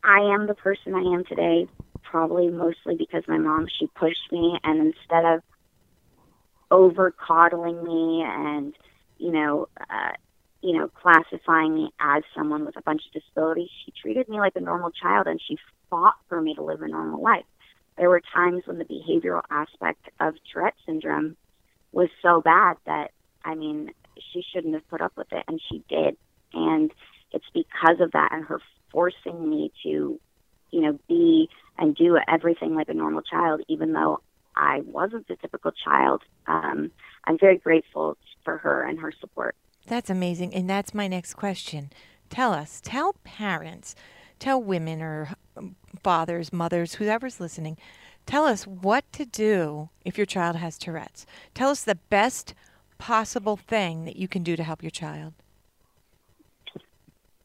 I 0.03 0.19
am 0.19 0.47
the 0.47 0.53
person 0.53 0.93
I 0.93 1.01
am 1.01 1.25
today, 1.25 1.67
probably 2.03 2.49
mostly 2.49 2.95
because 2.95 3.23
my 3.27 3.37
mom. 3.37 3.67
She 3.79 3.87
pushed 3.87 4.31
me, 4.31 4.57
and 4.63 4.79
instead 4.79 5.25
of 5.25 5.41
over 6.69 7.11
coddling 7.11 7.83
me 7.83 8.23
and 8.25 8.73
you 9.17 9.31
know, 9.31 9.67
uh, 9.79 10.11
you 10.61 10.77
know, 10.77 10.89
classifying 10.89 11.73
me 11.73 11.91
as 11.99 12.23
someone 12.35 12.65
with 12.65 12.77
a 12.77 12.81
bunch 12.81 13.01
of 13.07 13.21
disabilities, 13.21 13.69
she 13.85 13.93
treated 13.99 14.27
me 14.27 14.39
like 14.39 14.55
a 14.55 14.59
normal 14.59 14.91
child, 14.91 15.27
and 15.27 15.41
she 15.45 15.57
fought 15.89 16.15
for 16.29 16.41
me 16.41 16.55
to 16.55 16.63
live 16.63 16.81
a 16.81 16.87
normal 16.87 17.21
life. 17.21 17.45
There 17.97 18.09
were 18.09 18.21
times 18.33 18.63
when 18.65 18.77
the 18.77 18.85
behavioral 18.85 19.41
aspect 19.49 20.09
of 20.19 20.35
Tourette 20.51 20.75
syndrome 20.85 21.35
was 21.91 22.09
so 22.21 22.41
bad 22.41 22.77
that 22.85 23.11
I 23.43 23.55
mean, 23.55 23.91
she 24.33 24.43
shouldn't 24.53 24.73
have 24.73 24.87
put 24.89 25.01
up 25.01 25.13
with 25.15 25.31
it, 25.31 25.43
and 25.47 25.61
she 25.69 25.83
did. 25.87 26.17
And 26.53 26.91
it's 27.31 27.45
because 27.53 27.99
of 27.99 28.11
that 28.11 28.29
and 28.31 28.43
her 28.45 28.59
forcing 28.91 29.49
me 29.49 29.71
to, 29.83 30.19
you 30.71 30.81
know, 30.81 30.99
be 31.07 31.49
and 31.77 31.95
do 31.95 32.17
everything 32.27 32.75
like 32.75 32.89
a 32.89 32.93
normal 32.93 33.21
child, 33.21 33.61
even 33.67 33.93
though 33.93 34.21
I 34.57 34.81
wasn't 34.85 35.27
the 35.27 35.35
typical 35.35 35.71
child. 35.71 36.23
Um, 36.47 36.91
I'm 37.25 37.37
very 37.37 37.57
grateful 37.57 38.17
for 38.43 38.57
her 38.57 38.83
and 38.83 38.99
her 38.99 39.13
support. 39.19 39.55
That's 39.85 40.09
amazing. 40.09 40.53
And 40.53 40.69
that's 40.69 40.93
my 40.93 41.07
next 41.07 41.35
question. 41.35 41.91
Tell 42.29 42.53
us, 42.53 42.81
tell 42.83 43.13
parents, 43.23 43.95
tell 44.39 44.61
women 44.61 45.01
or 45.01 45.29
um, 45.55 45.75
fathers, 46.03 46.51
mothers, 46.51 46.95
whoever's 46.95 47.39
listening, 47.39 47.77
tell 48.25 48.45
us 48.45 48.65
what 48.65 49.09
to 49.13 49.25
do 49.25 49.89
if 50.03 50.17
your 50.17 50.25
child 50.25 50.55
has 50.57 50.77
Tourette's. 50.77 51.25
Tell 51.53 51.69
us 51.69 51.83
the 51.83 51.95
best 52.09 52.53
possible 52.97 53.57
thing 53.57 54.05
that 54.05 54.15
you 54.15 54.27
can 54.27 54.43
do 54.43 54.55
to 54.55 54.63
help 54.63 54.81
your 54.81 54.91
child. 54.91 55.33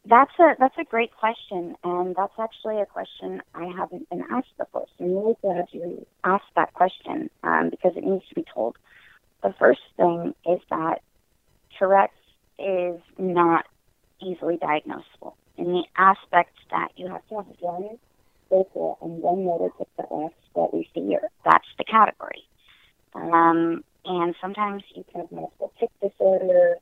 That's 0.05 0.33
a 0.41 0.55
that's 0.59 0.77
a 0.79 0.85
great 0.85 1.15
question, 1.17 1.77
and 1.85 2.17
that's 2.17 2.33
actually 2.39 2.81
a 2.81 2.87
question 2.87 3.41
I 3.55 3.67
haven't 3.67 4.09
been 4.11 4.25
asked 4.31 4.57
before. 4.59 4.87
So 4.99 5.05
I'm 5.05 5.15
really 5.15 5.37
glad 5.41 5.67
you 5.71 6.05
asked 6.25 6.53
that 6.57 6.75
question 6.75 7.31
um, 7.45 7.71
because 7.71 7.93
it 7.97 8.03
needs 8.05 8.27
to 8.29 8.35
be 8.35 8.45
told. 8.53 8.77
The 9.45 9.55
first 9.59 9.81
thing 9.97 10.35
is 10.45 10.61
that 10.71 11.03
Tourette's 11.79 12.13
is 12.59 13.01
not 13.19 13.67
easily 14.21 14.57
diagnosable 14.57 15.35
in 15.57 15.67
the 15.67 15.85
aspect 15.97 16.55
that 16.71 16.89
you 16.97 17.09
have 17.09 17.27
to 17.29 17.37
have 17.37 17.47
one 17.61 17.99
vocal 18.51 18.99
and 19.03 19.23
one 19.23 19.45
motor 19.45 19.71
tic 19.79 19.89
that 19.97 20.11
lasts 20.11 20.37
for 20.53 20.69
at 20.69 20.75
least 20.75 20.91
a 20.97 21.01
year. 21.01 21.29
That's 21.45 21.67
the 21.79 21.85
category. 21.85 22.43
Um, 23.15 23.85
and 24.05 24.35
sometimes 24.41 24.83
you 24.95 25.05
can 25.11 25.23
have 25.23 25.33
multiple 25.33 25.73
tic 25.79 25.91
disorders 26.01 26.51
or 26.51 26.79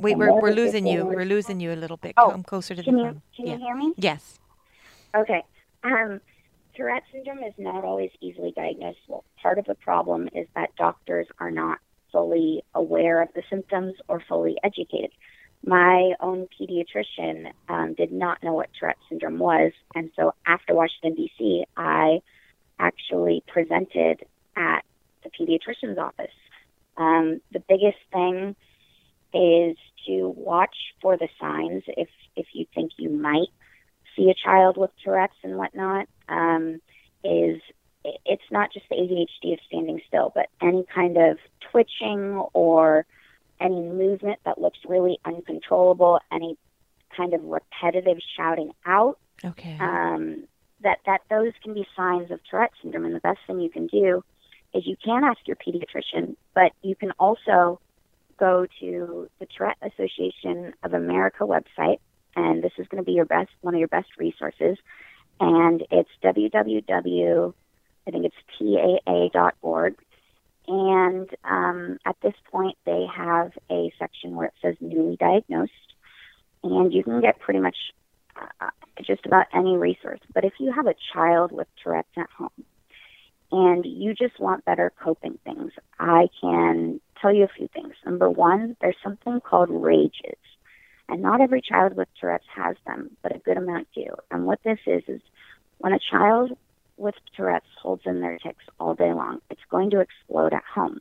Wait, 0.00 0.16
we're, 0.18 0.32
we're 0.40 0.52
losing 0.52 0.86
you. 0.86 1.04
We're 1.06 1.24
losing 1.24 1.60
you 1.60 1.72
a 1.72 1.76
little 1.76 1.96
bit. 1.96 2.14
Oh, 2.16 2.30
Come 2.30 2.42
closer 2.42 2.74
to 2.74 2.82
the 2.82 2.90
you 2.90 2.96
phone. 2.96 3.22
can 3.36 3.46
yeah. 3.46 3.52
you 3.54 3.58
hear 3.58 3.76
me? 3.76 3.92
Yes. 3.96 4.38
Okay. 5.14 5.42
Um, 5.84 6.20
Tourette 6.74 7.04
syndrome 7.12 7.42
is 7.42 7.54
not 7.58 7.84
always 7.84 8.10
easily 8.20 8.52
diagnosable. 8.56 9.22
Part 9.42 9.58
of 9.58 9.64
the 9.64 9.74
problem 9.76 10.28
is 10.34 10.46
that 10.54 10.74
doctors 10.76 11.26
are 11.38 11.50
not 11.50 11.78
fully 12.12 12.62
aware 12.74 13.22
of 13.22 13.28
the 13.34 13.42
symptoms 13.50 13.94
or 14.08 14.20
fully 14.28 14.56
educated. 14.62 15.10
my 15.64 16.12
own 16.20 16.46
pediatrician 16.58 17.50
um, 17.68 17.94
did 17.94 18.12
not 18.12 18.42
know 18.42 18.52
what 18.52 18.68
Tourette 18.78 18.98
syndrome 19.08 19.38
was. 19.38 19.72
And 19.94 20.10
so 20.16 20.32
after 20.46 20.74
Washington, 20.74 21.14
D.C., 21.14 21.64
I 21.76 22.20
actually 22.78 23.42
presented 23.46 24.24
at 24.56 24.82
the 25.24 25.30
pediatrician's 25.30 25.98
office. 25.98 26.30
Um, 26.96 27.40
the 27.52 27.60
biggest 27.68 27.98
thing 28.12 28.54
is 29.34 29.76
to 30.06 30.34
watch 30.36 30.76
for 31.00 31.16
the 31.16 31.28
signs 31.40 31.82
if, 31.88 32.08
if 32.36 32.46
you 32.52 32.66
think 32.74 32.92
you 32.96 33.10
might 33.10 33.48
see 34.16 34.30
a 34.30 34.34
child 34.34 34.76
with 34.76 34.90
Tourette's 35.02 35.34
and 35.42 35.56
whatnot. 35.56 36.08
Um, 36.28 36.80
is 37.24 37.60
it's 38.24 38.50
not 38.50 38.72
just 38.72 38.86
the 38.88 38.96
ADHD 38.96 39.54
of 39.54 39.58
standing 39.66 40.00
still, 40.06 40.32
but 40.34 40.48
any 40.62 40.84
kind 40.94 41.16
of 41.16 41.38
twitching 41.70 42.42
or 42.52 43.04
any 43.60 43.80
movement 43.80 44.38
that 44.44 44.60
looks 44.60 44.78
really 44.86 45.18
uncontrollable, 45.24 46.20
any 46.30 46.56
kind 47.16 47.34
of 47.34 47.42
repetitive 47.42 48.18
shouting 48.36 48.72
out. 48.84 49.18
Okay. 49.44 49.76
Um, 49.80 50.44
that 50.82 50.98
that 51.06 51.22
those 51.30 51.52
can 51.62 51.74
be 51.74 51.86
signs 51.96 52.30
of 52.30 52.40
Tourette 52.48 52.72
syndrome, 52.82 53.06
and 53.06 53.14
the 53.14 53.20
best 53.20 53.38
thing 53.46 53.60
you 53.60 53.70
can 53.70 53.86
do 53.86 54.22
is 54.74 54.86
you 54.86 54.96
can 55.02 55.24
ask 55.24 55.38
your 55.46 55.56
pediatrician, 55.56 56.36
but 56.54 56.72
you 56.82 56.94
can 56.94 57.12
also 57.12 57.80
go 58.38 58.66
to 58.80 59.28
the 59.38 59.46
Tourette 59.46 59.78
Association 59.82 60.74
of 60.82 60.94
America 60.94 61.44
website, 61.44 61.98
and 62.34 62.62
this 62.62 62.72
is 62.78 62.86
going 62.88 63.02
to 63.02 63.06
be 63.06 63.12
your 63.12 63.24
best 63.24 63.50
one 63.60 63.74
of 63.74 63.78
your 63.78 63.88
best 63.88 64.08
resources, 64.18 64.76
and 65.40 65.82
it's 65.90 66.10
www. 66.22 67.54
I 68.06 68.10
think 68.12 68.24
it's 68.24 68.36
taa.org 68.58 69.96
and 70.68 71.28
um, 71.44 71.98
at 72.04 72.16
this 72.22 72.34
point, 72.50 72.76
they 72.84 73.06
have 73.14 73.52
a 73.70 73.92
section 73.98 74.34
where 74.34 74.46
it 74.46 74.54
says 74.60 74.74
newly 74.80 75.16
diagnosed, 75.16 75.72
and 76.62 76.92
you 76.92 77.04
can 77.04 77.20
get 77.20 77.38
pretty 77.38 77.60
much 77.60 77.76
uh, 78.36 78.70
just 79.04 79.24
about 79.26 79.46
any 79.54 79.76
resource. 79.76 80.20
But 80.34 80.44
if 80.44 80.54
you 80.58 80.72
have 80.72 80.86
a 80.86 80.94
child 81.12 81.52
with 81.52 81.68
Tourette's 81.82 82.08
at 82.16 82.28
home 82.36 82.64
and 83.52 83.84
you 83.86 84.12
just 84.12 84.40
want 84.40 84.64
better 84.64 84.92
coping 85.02 85.38
things, 85.44 85.70
I 86.00 86.28
can 86.40 87.00
tell 87.20 87.34
you 87.34 87.44
a 87.44 87.48
few 87.48 87.68
things. 87.68 87.94
Number 88.04 88.28
one, 88.30 88.76
there's 88.80 88.96
something 89.02 89.40
called 89.40 89.70
rages. 89.70 90.38
And 91.08 91.22
not 91.22 91.40
every 91.40 91.62
child 91.62 91.96
with 91.96 92.08
Tourette's 92.20 92.44
has 92.54 92.76
them, 92.86 93.16
but 93.22 93.34
a 93.34 93.38
good 93.38 93.56
amount 93.56 93.88
do. 93.94 94.06
And 94.30 94.44
what 94.44 94.58
this 94.64 94.78
is, 94.86 95.02
is 95.06 95.20
when 95.78 95.92
a 95.92 95.98
child 95.98 96.56
with 96.96 97.14
Tourette's 97.36 97.66
holds 97.80 98.02
in 98.06 98.20
their 98.20 98.38
tics 98.38 98.64
all 98.80 98.94
day 98.94 99.12
long. 99.12 99.40
It's 99.50 99.60
going 99.70 99.90
to 99.90 100.00
explode 100.00 100.52
at 100.52 100.64
home. 100.64 101.00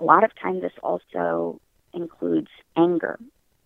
A 0.00 0.04
lot 0.04 0.24
of 0.24 0.30
times, 0.40 0.62
this 0.62 0.72
also 0.82 1.60
includes 1.94 2.48
anger, 2.76 3.18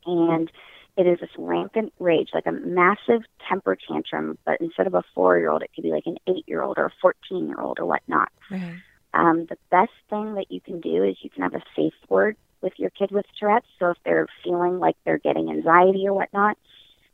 and 0.06 0.50
it 0.96 1.06
is 1.06 1.18
this 1.20 1.30
rampant 1.38 1.92
rage, 1.98 2.28
like 2.34 2.46
a 2.46 2.52
massive 2.52 3.22
temper 3.48 3.76
tantrum. 3.88 4.38
But 4.44 4.60
instead 4.60 4.86
of 4.86 4.94
a 4.94 5.02
four-year-old, 5.14 5.62
it 5.62 5.70
could 5.74 5.82
be 5.82 5.90
like 5.90 6.06
an 6.06 6.18
eight-year-old 6.28 6.78
or 6.78 6.86
a 6.86 6.92
fourteen-year-old 7.00 7.80
or 7.80 7.86
whatnot. 7.86 8.30
Right. 8.50 8.74
Um, 9.12 9.46
the 9.46 9.58
best 9.70 9.92
thing 10.08 10.34
that 10.34 10.50
you 10.50 10.60
can 10.60 10.80
do 10.80 11.02
is 11.02 11.16
you 11.22 11.30
can 11.30 11.42
have 11.42 11.54
a 11.54 11.62
safe 11.74 11.94
word 12.08 12.36
with 12.60 12.72
your 12.76 12.90
kid 12.90 13.10
with 13.10 13.26
Tourette's. 13.38 13.66
So 13.78 13.90
if 13.90 13.98
they're 14.04 14.28
feeling 14.44 14.78
like 14.78 14.96
they're 15.04 15.18
getting 15.18 15.50
anxiety 15.50 16.06
or 16.06 16.14
whatnot, 16.14 16.56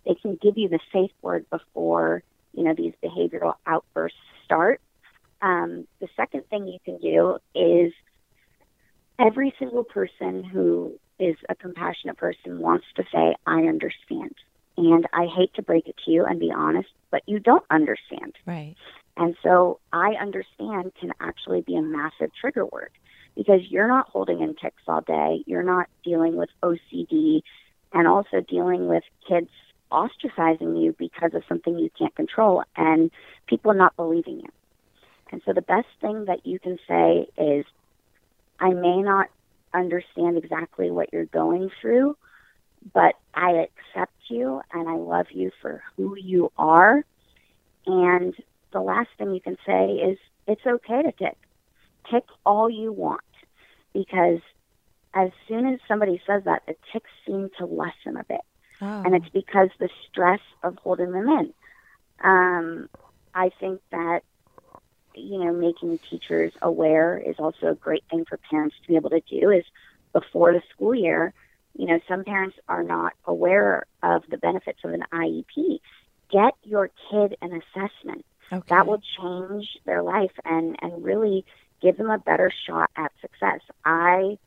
they 0.07 0.15
can 0.15 0.39
give 0.41 0.59
you 0.59 0.69
the 0.69 0.81
safe 0.93 1.11
word 1.23 1.47
before 1.51 2.23
you 2.53 2.65
know 2.65 2.75
these 2.75 2.95
behavioral 3.03 3.55
outbursts 3.67 4.19
start. 4.45 4.81
Um, 5.43 5.87
the 6.01 6.09
second 6.17 6.49
thing 6.49 6.67
you 6.67 6.79
can 6.85 6.99
do 6.99 7.39
is 7.55 7.93
every 9.19 9.55
single 9.59 9.85
person 9.85 10.43
who 10.45 10.99
is 11.19 11.37
a 11.49 11.55
compassionate 11.55 12.17
person 12.17 12.59
wants 12.59 12.87
to 12.97 13.05
say, 13.13 13.35
I 13.47 13.61
understand. 13.63 14.35
And 14.77 15.07
I 15.13 15.27
hate 15.27 15.55
to 15.55 15.63
break 15.63 15.89
it 15.89 15.97
to 16.05 16.11
you 16.11 16.25
and 16.25 16.39
be 16.39 16.53
honest, 16.55 16.89
but 17.11 17.23
you 17.27 17.39
don't 17.39 17.65
understand. 17.71 18.35
Right. 18.45 18.77
And 19.17 19.37
so 19.43 19.81
I 19.93 20.15
understand 20.21 20.93
can 21.01 21.13
actually 21.21 21.63
be 21.63 21.77
a 21.77 21.83
massive 21.83 22.31
trigger 22.39 22.67
word 22.67 22.91
because 23.35 23.61
you're 23.69 23.89
not 23.89 24.09
holding 24.09 24.41
in 24.41 24.55
tics 24.55 24.83
all 24.87 25.01
day. 25.01 25.43
You're 25.47 25.63
not 25.63 25.89
dealing 26.05 26.37
with 26.37 26.51
OCD 26.63 27.43
and 27.93 28.07
also 28.07 28.41
dealing 28.41 28.89
with 28.89 29.05
kids 29.27 29.49
ostracizing 29.91 30.83
you 30.83 30.95
because 30.99 31.33
of 31.35 31.43
something 31.49 31.79
you 31.79 31.91
can't 31.99 32.15
control 32.15 32.65
and 32.77 33.11
people 33.47 33.73
not 33.73 33.97
believing 33.97 34.41
you. 34.41 34.49
And 35.33 35.41
so 35.45 35.53
the 35.53 35.63
best 35.63 35.89
thing 36.01 36.27
that 36.27 36.47
you 36.47 36.59
can 36.59 36.79
say 36.89 37.27
is, 37.39 37.65
I 38.59 38.71
may 38.71 39.03
not 39.03 39.29
understand 39.75 40.39
exactly 40.39 40.91
what 40.91 41.13
you're 41.13 41.27
going 41.27 41.71
through, 41.81 42.17
but 42.95 43.15
I 43.35 43.67
accept 43.67 44.15
you 44.29 44.61
and 44.73 44.89
I 44.89 44.95
love 44.95 45.27
you 45.31 45.51
for 45.61 45.83
who 45.97 46.17
you 46.17 46.53
are. 46.57 47.05
And 47.87 48.35
the 48.73 48.81
last 48.81 49.09
thing 49.19 49.35
you 49.35 49.41
can 49.41 49.57
say 49.67 49.93
is, 49.93 50.19
it's 50.47 50.65
okay 50.67 51.03
to 51.03 51.13
tic. 51.13 51.37
Tic 52.11 52.25
all 52.45 52.71
you 52.71 52.93
want 52.93 53.21
because 53.93 54.41
as 55.15 55.31
soon 55.49 55.67
as 55.67 55.81
somebody 55.89 56.21
says 56.27 56.45
that, 56.45 56.63
the 56.67 56.77
tics 56.93 57.11
seem 57.27 57.51
to 57.59 57.65
lessen 57.67 58.17
a 58.17 58.25
bit. 58.25 58.43
Oh. 58.83 59.03
And 59.05 59.15
it's 59.15 59.29
because 59.31 59.71
the 59.79 59.89
stress 60.09 60.41
of 60.63 60.77
holding 60.77 61.13
them 61.13 61.27
in. 61.27 61.55
Um, 62.23 62.89
I 63.35 63.51
think 63.59 63.81
that, 63.91 64.21
you 65.15 65.39
know, 65.43 65.53
making 65.53 65.99
teachers 66.11 66.53
aware 66.61 67.19
is 67.19 67.37
also 67.39 67.69
a 67.69 67.75
great 67.75 68.05
thing 68.11 68.27
for 68.29 68.39
parents 68.51 68.77
to 68.83 68.89
be 68.89 68.97
able 68.97 69.11
to 69.11 69.21
do 69.21 69.51
is 69.51 69.65
before 70.13 70.53
the 70.53 70.63
school 70.71 70.95
year, 70.95 71.33
you 71.75 71.87
know, 71.87 71.99
some 72.09 72.25
parents 72.25 72.57
are 72.69 72.83
not 72.83 73.15
aware 73.25 73.87
of 74.03 74.23
the 74.31 74.39
benefits 74.39 74.81
of 74.85 74.93
an 74.93 75.05
IEP. 75.13 75.81
Get 76.31 76.55
your 76.63 76.91
kid 77.11 77.37
an 77.41 77.53
assessment. 77.53 78.25
Okay. 78.53 78.67
That 78.69 78.87
will 78.87 79.03
change 79.21 79.67
their 79.85 80.03
life 80.03 80.33
and, 80.45 80.77
and 80.81 81.05
really 81.05 81.45
give 81.83 81.97
them 81.97 82.11
a 82.11 82.19
better 82.19 82.53
shot 82.67 82.91
at 82.97 83.13
success. 83.21 83.61
I 83.85 84.39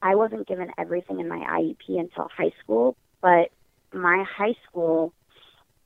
I 0.00 0.14
wasn't 0.14 0.46
given 0.46 0.70
everything 0.78 1.18
in 1.18 1.28
my 1.28 1.38
IEP 1.38 1.98
until 1.98 2.28
high 2.28 2.52
school, 2.62 2.96
but 3.20 3.50
my 3.92 4.24
high 4.24 4.54
school 4.68 5.12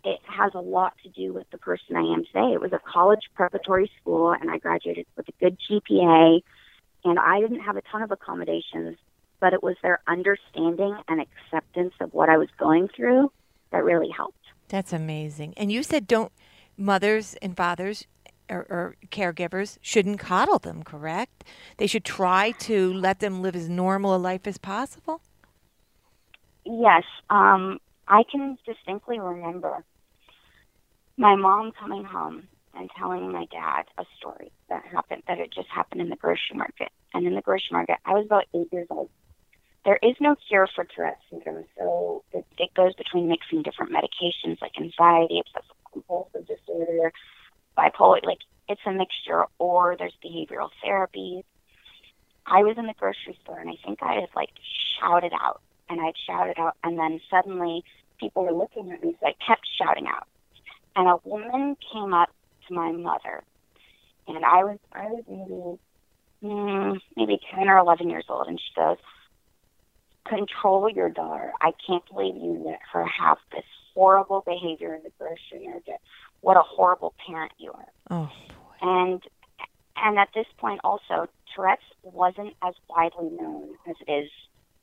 it 0.04 0.18
has 0.24 0.52
a 0.54 0.60
lot 0.60 0.94
to 1.04 1.08
do 1.08 1.32
with 1.32 1.48
the 1.50 1.58
person 1.58 1.96
I 1.96 2.00
am 2.00 2.24
today. 2.24 2.52
It 2.52 2.60
was 2.60 2.72
a 2.72 2.80
college 2.80 3.20
preparatory 3.34 3.90
school, 4.00 4.32
and 4.32 4.50
I 4.50 4.58
graduated 4.58 5.06
with 5.16 5.28
a 5.28 5.32
good 5.38 5.56
GPA, 5.70 6.40
and 7.04 7.18
I 7.18 7.40
didn't 7.40 7.60
have 7.60 7.76
a 7.76 7.82
ton 7.82 8.02
of 8.02 8.10
accommodations, 8.10 8.96
but 9.38 9.52
it 9.52 9.62
was 9.62 9.76
their 9.80 10.00
understanding 10.08 10.96
and 11.06 11.20
acceptance 11.20 11.94
of 12.00 12.12
what 12.12 12.28
I 12.28 12.36
was 12.36 12.48
going 12.58 12.88
through 12.88 13.30
that 13.70 13.84
really 13.84 14.10
helped. 14.10 14.38
That's 14.68 14.92
amazing. 14.92 15.54
And 15.56 15.70
you 15.70 15.82
said 15.82 16.08
don't 16.08 16.32
mothers 16.82 17.34
and 17.40 17.56
fathers 17.56 18.06
or, 18.50 18.66
or, 18.68 18.96
caregivers 19.10 19.78
shouldn't 19.80 20.18
coddle 20.18 20.58
them, 20.58 20.82
correct? 20.82 21.44
They 21.78 21.86
should 21.86 22.04
try 22.04 22.50
to 22.60 22.92
let 22.92 23.20
them 23.20 23.40
live 23.40 23.56
as 23.56 23.68
normal 23.68 24.14
a 24.14 24.18
life 24.18 24.46
as 24.46 24.58
possible. 24.58 25.22
Yes, 26.64 27.04
um, 27.30 27.78
I 28.08 28.24
can 28.30 28.58
distinctly 28.66 29.18
remember 29.18 29.84
my 31.16 31.34
mom 31.34 31.72
coming 31.72 32.04
home 32.04 32.48
and 32.74 32.90
telling 32.98 33.32
my 33.32 33.46
dad 33.50 33.84
a 33.98 34.04
story 34.18 34.50
that 34.68 34.84
happened 34.84 35.22
that 35.28 35.38
had 35.38 35.52
just 35.52 35.68
happened 35.68 36.00
in 36.00 36.08
the 36.08 36.16
grocery 36.16 36.56
market. 36.56 36.88
And 37.14 37.26
in 37.26 37.34
the 37.34 37.42
grocery 37.42 37.72
market, 37.72 37.98
I 38.04 38.12
was 38.12 38.26
about 38.26 38.44
eight 38.54 38.68
years 38.72 38.86
old. 38.90 39.10
There 39.84 39.98
is 40.02 40.14
no 40.20 40.36
cure 40.48 40.68
for 40.74 40.84
Tourette's 40.84 41.20
syndrome, 41.28 41.64
so 41.76 42.22
it, 42.32 42.46
it 42.58 42.72
goes 42.74 42.94
between 42.94 43.28
mixing 43.28 43.62
different 43.62 43.92
medications 43.92 44.60
like 44.62 44.72
anxiety, 44.78 45.40
obsessive 45.40 45.76
compulsive 45.92 46.46
disorder, 46.46 47.12
bipolar. 47.76 48.24
Like 48.24 48.38
it's 48.68 48.80
a 48.86 48.92
mixture, 48.92 49.44
or 49.58 49.96
there's 49.98 50.16
behavioral 50.24 50.70
therapy. 50.82 51.44
I 52.46 52.62
was 52.62 52.76
in 52.76 52.86
the 52.86 52.94
grocery 52.98 53.38
store, 53.42 53.58
and 53.58 53.70
I 53.70 53.76
think 53.84 54.02
I 54.02 54.14
had 54.14 54.28
like 54.34 54.50
shouted 54.98 55.32
out, 55.32 55.60
and 55.88 56.00
I'd 56.00 56.14
shouted 56.26 56.58
out, 56.58 56.76
and 56.82 56.98
then 56.98 57.20
suddenly 57.30 57.84
people 58.18 58.44
were 58.44 58.52
looking 58.52 58.90
at 58.92 59.02
me, 59.02 59.16
so 59.20 59.26
I 59.26 59.34
kept 59.46 59.66
shouting 59.78 60.06
out 60.06 60.26
and 60.96 61.08
a 61.08 61.16
woman 61.24 61.76
came 61.92 62.14
up 62.14 62.30
to 62.68 62.74
my 62.74 62.92
mother, 62.92 63.42
and 64.28 64.44
I 64.44 64.64
was 64.64 64.78
I 64.92 65.06
was 65.06 65.24
maybe 65.28 66.54
mm, 66.54 67.00
maybe 67.16 67.40
ten 67.54 67.68
or 67.68 67.78
eleven 67.78 68.10
years 68.10 68.26
old, 68.28 68.46
and 68.48 68.60
she 68.60 68.74
goes, 68.74 68.98
"Control 70.26 70.88
your 70.90 71.08
daughter. 71.08 71.52
I 71.60 71.72
can't 71.86 72.04
believe 72.08 72.36
you 72.36 72.62
let 72.64 72.80
her 72.92 73.04
have 73.04 73.38
this 73.52 73.64
horrible 73.94 74.42
behavior 74.46 74.94
in 74.94 75.02
the 75.02 75.10
grocery 75.18 75.68
market. 75.68 76.00
What 76.40 76.56
a 76.56 76.62
horrible 76.62 77.14
parent 77.26 77.52
you 77.58 77.72
are." 77.72 77.88
Oh 78.10 78.30
boy. 78.48 78.88
And 78.88 79.22
and 79.96 80.18
at 80.18 80.28
this 80.34 80.46
point, 80.58 80.80
also 80.84 81.28
Tourette's 81.54 81.82
wasn't 82.02 82.54
as 82.62 82.74
widely 82.88 83.30
known 83.30 83.74
as 83.88 83.96
it 84.06 84.10
is 84.10 84.30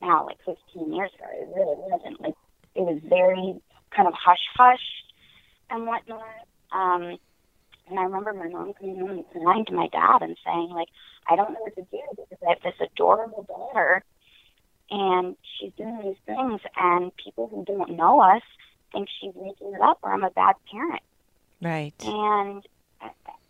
now, 0.01 0.25
like 0.25 0.37
15 0.45 0.93
years 0.93 1.11
ago. 1.15 1.25
It 1.33 1.49
really 1.55 1.75
wasn't. 1.77 2.21
Like 2.21 2.35
it 2.75 2.81
was 2.81 2.99
very 3.03 3.61
kind 3.95 4.07
of 4.07 4.13
hush 4.13 4.45
hush 4.55 5.03
and 5.69 5.85
whatnot. 5.85 6.23
Um, 6.71 7.17
and 7.89 7.99
I 7.99 8.03
remember 8.03 8.33
my 8.33 8.47
mom 8.47 8.73
coming 8.73 8.99
home 8.99 9.25
and 9.33 9.43
lying 9.43 9.65
to 9.65 9.73
my 9.73 9.87
dad 9.87 10.21
and 10.21 10.37
saying, 10.45 10.69
like, 10.69 10.89
I 11.27 11.35
don't 11.35 11.51
know 11.51 11.59
what 11.61 11.75
to 11.75 11.81
do 11.81 11.99
because 12.15 12.37
I 12.45 12.49
have 12.49 12.61
this 12.61 12.87
adorable 12.93 13.43
daughter 13.43 14.03
and 14.91 15.35
she's 15.59 15.71
doing 15.77 15.99
these 16.03 16.17
things, 16.25 16.61
and 16.75 17.11
people 17.15 17.47
who 17.47 17.63
don't 17.65 17.95
know 17.95 18.19
us 18.21 18.41
think 18.91 19.09
she's 19.19 19.33
making 19.35 19.73
it 19.73 19.81
up 19.81 19.99
or 20.01 20.13
I'm 20.13 20.23
a 20.23 20.31
bad 20.31 20.55
parent. 20.71 21.01
Right. 21.61 21.93
And 22.03 22.63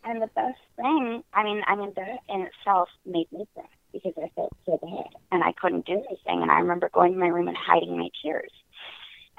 and 0.04 0.22
the 0.22 0.28
best 0.28 0.60
thing, 0.76 1.24
I 1.34 1.44
mean, 1.44 1.62
I 1.68 1.76
mean 1.76 1.94
that 1.96 2.20
in 2.30 2.42
itself 2.42 2.90
made 3.06 3.32
me 3.32 3.46
cry 3.54 3.66
because 3.92 4.14
I 4.18 4.30
felt 4.36 4.56
so 4.66 4.80
bad 4.82 5.20
and 5.32 5.44
I 5.44 5.52
couldn't 5.54 5.86
do 5.86 5.94
anything. 5.94 6.42
And 6.42 6.52
I 6.52 6.60
remember 6.60 6.90
going 6.94 7.14
to 7.14 7.20
my 7.20 7.28
room 7.28 7.48
and 7.48 7.58
hiding 7.58 7.98
my 7.98 8.10
tears 8.22 8.52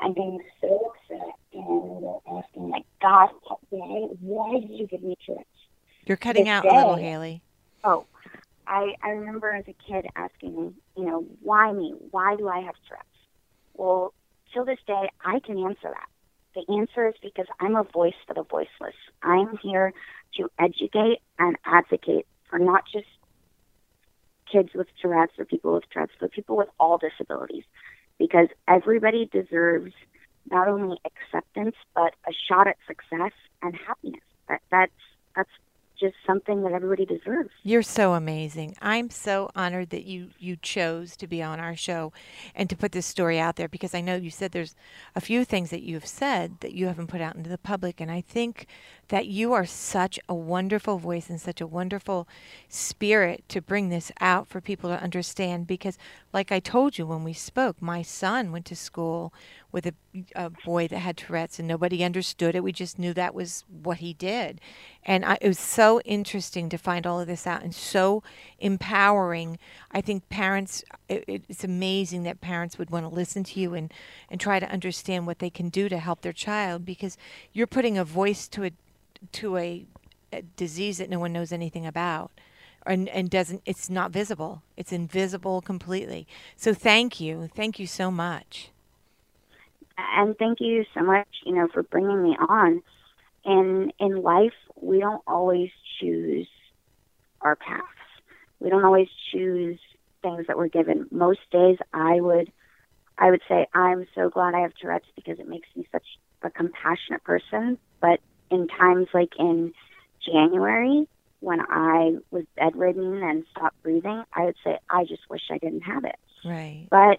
and 0.00 0.14
being 0.14 0.40
so 0.60 0.92
upset 1.10 1.34
and 1.52 2.38
asking, 2.38 2.70
like, 2.70 2.84
God, 3.02 3.30
why, 3.70 4.08
why 4.20 4.60
did 4.60 4.70
you 4.70 4.86
give 4.86 5.02
me 5.02 5.16
Tourette's? 5.24 5.46
You're 6.06 6.16
cutting 6.16 6.44
This 6.44 6.52
out 6.52 6.64
a 6.64 6.74
little, 6.74 6.96
Hayley. 6.96 7.42
Oh, 7.84 8.06
I 8.66 8.94
I 9.02 9.10
remember 9.10 9.52
as 9.52 9.64
a 9.68 9.74
kid 9.86 10.06
asking, 10.16 10.74
you 10.96 11.04
know, 11.04 11.26
why 11.42 11.72
me? 11.72 11.94
Why 12.10 12.36
do 12.36 12.48
I 12.48 12.60
have 12.60 12.74
Tourette's? 12.86 13.06
Well, 13.74 14.14
till 14.52 14.64
this 14.64 14.78
day, 14.86 15.10
I 15.24 15.40
can 15.40 15.58
answer 15.58 15.88
that. 15.88 16.08
The 16.54 16.72
answer 16.74 17.08
is 17.08 17.14
because 17.22 17.46
I'm 17.60 17.76
a 17.76 17.84
voice 17.84 18.14
for 18.26 18.34
the 18.34 18.42
voiceless. 18.42 18.94
I'm 19.22 19.56
here 19.58 19.92
to 20.36 20.50
educate 20.58 21.18
and 21.38 21.56
advocate 21.64 22.26
for 22.48 22.58
not 22.58 22.84
just 22.92 23.06
kids 24.50 24.70
with 24.74 24.88
Tourette's 25.00 25.38
or 25.38 25.44
people 25.44 25.74
with 25.74 25.84
Tourette's, 25.90 26.12
but 26.20 26.32
people 26.32 26.56
with 26.56 26.68
all 26.78 26.98
disabilities. 26.98 27.64
Because 28.18 28.48
everybody 28.68 29.26
deserves 29.32 29.92
not 30.50 30.68
only 30.68 30.98
acceptance, 31.04 31.76
but 31.94 32.14
a 32.28 32.32
shot 32.48 32.66
at 32.66 32.76
success 32.86 33.32
and 33.62 33.74
happiness. 33.74 34.20
That, 34.48 34.60
that's 34.70 34.92
that's 35.36 35.50
just 36.00 36.16
something 36.26 36.62
that 36.62 36.72
everybody 36.72 37.04
deserves. 37.04 37.50
You're 37.62 37.82
so 37.82 38.14
amazing. 38.14 38.76
I'm 38.80 39.10
so 39.10 39.50
honored 39.54 39.90
that 39.90 40.04
you 40.04 40.30
you 40.38 40.56
chose 40.56 41.16
to 41.16 41.26
be 41.26 41.42
on 41.42 41.60
our 41.60 41.76
show 41.76 42.12
and 42.54 42.68
to 42.70 42.76
put 42.76 42.92
this 42.92 43.06
story 43.06 43.38
out 43.38 43.56
there 43.56 43.68
because 43.68 43.94
I 43.94 44.00
know 44.00 44.16
you 44.16 44.30
said 44.30 44.52
there's 44.52 44.74
a 45.14 45.20
few 45.20 45.44
things 45.44 45.70
that 45.70 45.82
you've 45.82 46.06
said 46.06 46.60
that 46.60 46.72
you 46.72 46.86
haven't 46.86 47.08
put 47.08 47.20
out 47.20 47.36
into 47.36 47.50
the 47.50 47.58
public 47.58 48.00
and 48.00 48.10
I 48.10 48.22
think 48.22 48.66
that 49.10 49.26
you 49.26 49.52
are 49.52 49.66
such 49.66 50.18
a 50.28 50.34
wonderful 50.34 50.96
voice 50.96 51.28
and 51.28 51.40
such 51.40 51.60
a 51.60 51.66
wonderful 51.66 52.28
spirit 52.68 53.44
to 53.48 53.60
bring 53.60 53.88
this 53.88 54.12
out 54.20 54.48
for 54.48 54.60
people 54.60 54.88
to 54.88 55.02
understand 55.02 55.66
because 55.66 55.98
like 56.32 56.52
I 56.52 56.60
told 56.60 56.96
you 56.96 57.06
when 57.06 57.24
we 57.24 57.32
spoke, 57.32 57.82
my 57.82 58.02
son 58.02 58.52
went 58.52 58.66
to 58.66 58.76
school 58.76 59.32
with 59.72 59.86
a, 59.86 59.94
a 60.36 60.50
boy 60.64 60.86
that 60.88 60.98
had 60.98 61.16
Tourette's 61.16 61.58
and 61.58 61.66
nobody 61.66 62.04
understood 62.04 62.54
it. 62.54 62.62
We 62.62 62.70
just 62.70 63.00
knew 63.00 63.12
that 63.14 63.34
was 63.34 63.64
what 63.82 63.98
he 63.98 64.14
did. 64.14 64.60
And 65.04 65.24
I, 65.24 65.38
it 65.40 65.48
was 65.48 65.58
so 65.58 66.00
interesting 66.02 66.68
to 66.68 66.78
find 66.78 67.04
all 67.04 67.18
of 67.18 67.26
this 67.26 67.48
out 67.48 67.62
and 67.62 67.74
so 67.74 68.22
empowering. 68.60 69.58
I 69.90 70.00
think 70.02 70.28
parents, 70.28 70.84
it, 71.08 71.24
it's 71.48 71.64
amazing 71.64 72.22
that 72.24 72.40
parents 72.40 72.78
would 72.78 72.90
want 72.90 73.08
to 73.08 73.14
listen 73.14 73.42
to 73.42 73.60
you 73.60 73.74
and, 73.74 73.92
and 74.30 74.40
try 74.40 74.60
to 74.60 74.70
understand 74.70 75.26
what 75.26 75.40
they 75.40 75.50
can 75.50 75.68
do 75.68 75.88
to 75.88 75.98
help 75.98 76.20
their 76.20 76.32
child 76.32 76.84
because 76.84 77.16
you're 77.52 77.66
putting 77.66 77.98
a 77.98 78.04
voice 78.04 78.46
to 78.48 78.66
a, 78.66 78.70
to 79.32 79.56
a, 79.56 79.86
a 80.32 80.42
disease 80.42 80.98
that 80.98 81.10
no 81.10 81.18
one 81.18 81.32
knows 81.32 81.52
anything 81.52 81.86
about. 81.86 82.30
And, 82.86 83.10
and 83.10 83.28
doesn't 83.28 83.60
it's 83.66 83.90
not 83.90 84.10
visible 84.10 84.62
it's 84.74 84.90
invisible 84.90 85.60
completely 85.60 86.26
so 86.56 86.72
thank 86.72 87.20
you 87.20 87.50
thank 87.54 87.78
you 87.78 87.86
so 87.86 88.10
much 88.10 88.70
and 90.16 90.36
thank 90.38 90.60
you 90.60 90.84
so 90.94 91.02
much, 91.02 91.28
you 91.44 91.54
know, 91.54 91.68
for 91.72 91.82
bringing 91.82 92.22
me 92.22 92.36
on. 92.48 92.82
In 93.44 93.92
in 93.98 94.22
life, 94.22 94.52
we 94.80 95.00
don't 95.00 95.22
always 95.26 95.70
choose 95.98 96.48
our 97.40 97.56
paths. 97.56 97.86
We 98.58 98.68
don't 98.68 98.84
always 98.84 99.08
choose 99.32 99.78
things 100.22 100.46
that 100.46 100.58
we're 100.58 100.68
given. 100.68 101.06
Most 101.10 101.40
days, 101.50 101.78
I 101.94 102.20
would, 102.20 102.52
I 103.16 103.30
would 103.30 103.40
say, 103.48 103.66
I'm 103.72 104.06
so 104.14 104.28
glad 104.28 104.54
I 104.54 104.60
have 104.60 104.74
Tourette's 104.74 105.06
because 105.16 105.38
it 105.38 105.48
makes 105.48 105.68
me 105.74 105.88
such 105.90 106.04
a 106.42 106.50
compassionate 106.50 107.24
person. 107.24 107.78
But 108.00 108.20
in 108.50 108.68
times 108.68 109.08
like 109.14 109.32
in 109.38 109.72
January, 110.24 111.06
when 111.40 111.60
I 111.60 112.16
was 112.30 112.44
bedridden 112.56 113.22
and 113.22 113.44
stopped 113.50 113.82
breathing, 113.82 114.24
I 114.34 114.44
would 114.44 114.56
say, 114.64 114.78
I 114.90 115.04
just 115.04 115.22
wish 115.30 115.42
I 115.50 115.58
didn't 115.58 115.82
have 115.82 116.04
it. 116.04 116.16
right 116.44 116.88
But 116.90 117.18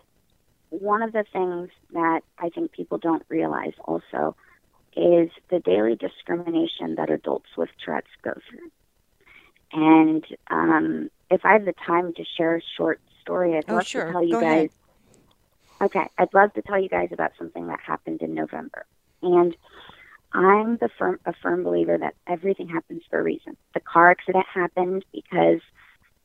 one 0.69 1.01
of 1.01 1.11
the 1.13 1.25
things 1.31 1.69
that 1.93 2.21
I 2.39 2.49
think 2.49 2.71
people 2.71 2.97
don't 2.97 3.23
realize 3.29 3.73
also 3.85 4.35
is 4.95 5.29
the 5.49 5.59
daily 5.59 5.95
discrimination 5.95 6.95
that 6.95 7.09
adults 7.09 7.49
with 7.57 7.69
Tourette's 7.83 8.07
go 8.23 8.33
through. 8.49 8.69
And 9.73 10.25
um, 10.49 11.09
if 11.29 11.41
I 11.45 11.53
have 11.53 11.65
the 11.65 11.73
time 11.85 12.13
to 12.15 12.23
share 12.37 12.57
a 12.57 12.61
short 12.77 12.99
story, 13.21 13.57
I'd 13.57 13.69
Oh, 13.69 13.75
love 13.75 13.85
sure. 13.85 14.05
to 14.05 14.11
tell 14.11 14.23
you 14.23 14.33
Go 14.33 14.39
guys. 14.39 14.69
ahead. 14.69 14.69
Okay, 15.83 16.07
I'd 16.17 16.33
love 16.33 16.53
to 16.53 16.61
tell 16.61 16.79
you 16.81 16.89
guys 16.89 17.09
about 17.11 17.31
something 17.37 17.67
that 17.67 17.79
happened 17.85 18.21
in 18.21 18.33
November. 18.33 18.85
And 19.21 19.55
I'm 20.33 20.77
the 20.77 20.89
firm, 20.97 21.19
a 21.25 21.33
firm 21.41 21.63
believer 21.63 21.97
that 21.97 22.15
everything 22.27 22.69
happens 22.69 23.03
for 23.09 23.19
a 23.19 23.23
reason. 23.23 23.57
The 23.73 23.81
car 23.81 24.09
accident 24.11 24.45
happened 24.53 25.03
because 25.11 25.59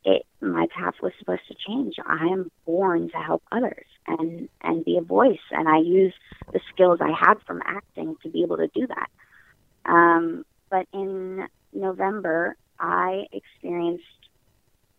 it 0.05 0.25
my 0.41 0.67
path 0.75 0.95
was 1.03 1.13
supposed 1.19 1.43
to 1.49 1.55
change. 1.67 1.97
I 2.07 2.27
am 2.27 2.51
born 2.65 3.11
to 3.11 3.17
help 3.17 3.43
others 3.51 3.87
and 4.07 4.49
and 4.63 4.85
be 4.85 4.97
a 4.97 5.03
voice, 5.03 5.41
and 5.51 5.69
I 5.69 5.79
use 5.79 6.15
the 6.53 6.61
skills 6.73 7.01
I 7.01 7.11
had 7.11 7.35
from 7.47 7.61
acting 7.67 8.17
to 8.23 8.29
be 8.29 8.43
able 8.43 8.59
to 8.59 8.69
do 8.69 8.87
that. 8.87 9.09
Um, 9.91 10.45
but 10.71 10.87
in 10.93 11.47
November, 11.73 12.57
I 12.79 13.27
experienced 13.33 14.05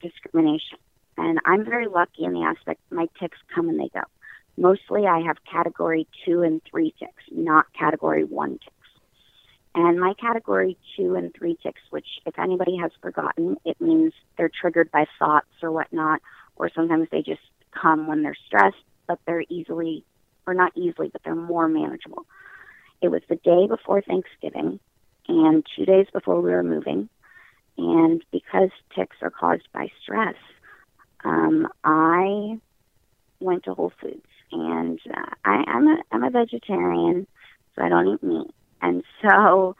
discrimination, 0.01 0.78
and 1.18 1.39
I'm 1.45 1.64
very 1.64 1.88
lucky 1.88 2.26
in 2.26 2.34
the 2.34 2.43
aspect 2.43 2.82
my 2.91 3.08
tics 3.20 3.38
come 3.55 3.70
and 3.70 3.80
they 3.80 3.89
go. 3.93 4.01
Mostly, 4.58 5.05
I 5.08 5.20
have 5.20 5.38
category 5.49 6.08
two 6.26 6.41
and 6.41 6.62
three 6.70 6.93
tics, 6.99 7.24
not 7.32 7.66
category 7.74 8.26
one 8.26 8.60
tics. 8.60 8.74
And 9.78 9.99
my 9.99 10.15
category 10.19 10.75
two 10.95 11.13
and 11.13 11.32
three 11.36 11.55
tics, 11.61 11.82
which, 11.91 12.07
if 12.25 12.39
anybody 12.39 12.78
has 12.78 12.89
forgotten, 12.99 13.57
it 13.63 13.80
means 13.80 14.11
they're 14.36 14.49
triggered 14.49 14.89
by 14.89 15.05
thoughts 15.19 15.45
or 15.61 15.71
whatnot, 15.71 16.19
or 16.55 16.71
sometimes 16.73 17.07
they 17.11 17.21
just 17.21 17.41
come 17.80 18.07
when 18.07 18.23
they're 18.23 18.36
stressed, 18.47 18.75
but 19.07 19.19
they're 19.28 19.43
easily, 19.49 20.03
or 20.47 20.55
not 20.55 20.71
easily, 20.75 21.09
but 21.09 21.21
they're 21.23 21.36
more 21.36 21.67
manageable. 21.67 22.25
It 23.03 23.09
was 23.09 23.21
the 23.30 23.36
day 23.36 23.67
before 23.67 24.01
Thanksgiving 24.01 24.80
and 25.28 25.63
two 25.75 25.86
days 25.86 26.07
before 26.11 26.41
we 26.41 26.49
were 26.49 26.63
moving. 26.63 27.07
And 27.78 28.23
because 28.32 28.71
tics 28.95 29.17
are 29.21 29.30
caused 29.30 29.67
by 29.71 29.91
stress, 30.01 30.38
um, 31.23 31.67
I 31.84 32.57
went 33.39 33.65
to 33.65 33.75
Whole 33.75 33.93
Foods. 34.01 34.25
And 34.51 34.99
uh, 35.15 35.36
I, 35.45 35.63
I'm, 35.67 35.88
a, 35.88 35.97
I'm 36.11 36.23
a 36.23 36.32
vegetarian, 36.32 37.28
so 37.75 37.84
I 37.84 37.89
don't 37.89 38.07
eat 38.07 38.23
meat. 38.23 38.51
And 38.82 39.03
so 39.21 39.75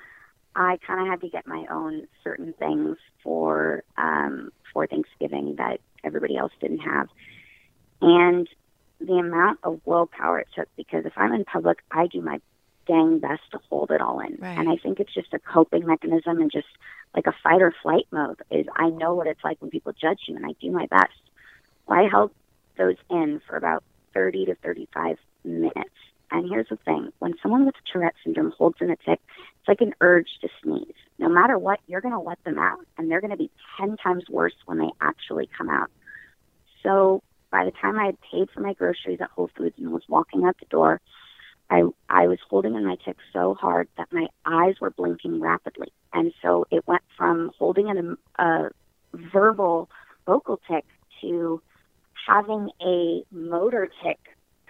I 0.56 0.78
kind 0.86 1.02
of 1.02 1.08
had 1.08 1.22
to 1.22 1.30
get 1.30 1.48
my 1.48 1.66
own 1.70 2.08
certain 2.24 2.54
things 2.54 2.98
for 3.24 3.84
um, 3.98 4.52
for 4.74 4.88
Thanksgiving 4.88 5.56
that 5.58 5.80
everybody 6.04 6.38
else 6.38 6.52
didn't 6.60 6.80
have. 6.80 7.08
And 8.02 8.48
the 9.00 9.14
amount 9.14 9.60
of 9.64 9.80
willpower 9.86 10.40
it 10.40 10.48
took, 10.56 10.68
because 10.76 11.06
if 11.06 11.14
I'm 11.16 11.34
in 11.34 11.46
public, 11.46 11.80
I 11.92 12.08
do 12.08 12.22
my 12.22 12.40
dang 12.88 13.20
best 13.20 13.42
to 13.52 13.60
hold 13.70 13.92
it 13.92 14.02
all 14.02 14.20
in. 14.20 14.38
Right. 14.40 14.58
And 14.58 14.70
I 14.70 14.78
think 14.78 15.00
it's 15.00 15.14
just 15.14 15.34
a 15.34 15.40
coping 15.40 15.86
mechanism 15.86 16.40
and 16.42 16.52
just 16.52 16.68
like 17.16 17.28
a 17.28 17.34
fight 17.44 17.62
or 17.62 17.74
flight 17.84 18.08
mode 18.12 18.42
is 18.50 18.66
I 18.76 18.90
know 18.90 19.14
what 19.14 19.28
it's 19.28 19.44
like 19.44 19.62
when 19.62 19.70
people 19.70 19.94
judge 19.94 20.22
you 20.28 20.36
and 20.36 20.46
I 20.46 20.54
do 20.62 20.72
my 20.72 20.88
best. 20.88 21.14
Well, 21.86 22.00
I 22.00 22.08
held 22.10 22.32
those 22.78 22.96
in 23.10 23.42
for 23.48 23.58
about 23.58 23.84
30 24.14 24.46
to 24.46 24.56
35 24.56 25.18
minutes. 25.44 25.90
And 26.32 26.50
here's 26.50 26.70
the 26.70 26.78
thing 26.78 27.12
when 27.20 27.36
someone 27.42 27.66
with 27.66 27.76
Tourette 27.92 28.16
syndrome 28.24 28.54
holds 28.58 28.78
in 28.82 28.90
a 28.90 28.96
tic, 28.98 29.20
it's 29.60 29.68
like 29.68 29.82
an 29.82 29.94
urge 30.02 30.28
to 30.42 30.50
sneeze. 30.62 30.94
No 31.20 31.30
matter 31.30 31.58
what, 31.58 31.80
you're 31.88 32.02
going 32.02 32.14
to 32.14 32.20
let 32.20 32.44
them 32.44 32.60
out, 32.60 32.86
and 32.98 33.10
they're 33.10 33.22
going 33.22 33.32
to 33.32 33.38
be 33.38 33.50
10 33.80 33.98
times 33.98 34.26
worse 34.30 34.56
when 34.66 34.78
they 34.78 34.90
actually 35.02 35.50
come 35.58 35.70
out. 35.70 35.90
So 36.84 37.24
by 37.52 37.66
the 37.66 37.72
time 37.72 37.98
I 37.98 38.08
had 38.08 38.18
paid 38.22 38.50
for 38.54 38.60
my 38.60 38.74
groceries 38.74 39.20
at 39.22 39.30
Whole 39.30 39.50
Foods 39.58 39.76
and 39.78 39.92
was 39.92 40.04
walking 40.08 40.44
out 40.44 40.58
the 40.60 40.66
door, 40.66 41.00
I, 41.70 41.84
I 42.10 42.28
was 42.28 42.40
holding 42.50 42.76
in 42.76 42.86
my 42.86 42.98
tic 43.04 43.18
so 43.34 43.54
hard 43.54 43.88
that 43.98 44.08
my 44.12 44.28
eyes 44.46 44.76
were 44.80 44.92
blinking 44.92 45.42
rapidly. 45.42 45.92
And 46.14 46.34
so 46.42 46.66
it 46.72 46.88
went 46.88 47.04
from 47.18 47.52
holding 47.58 47.90
in 47.90 48.18
a, 48.38 48.44
a 48.44 48.70
verbal 49.14 49.90
vocal 50.26 50.60
tic 50.70 50.86
to 51.22 51.62
having 52.28 52.70
a 52.82 53.24
motor 53.32 53.90
tic 54.04 54.20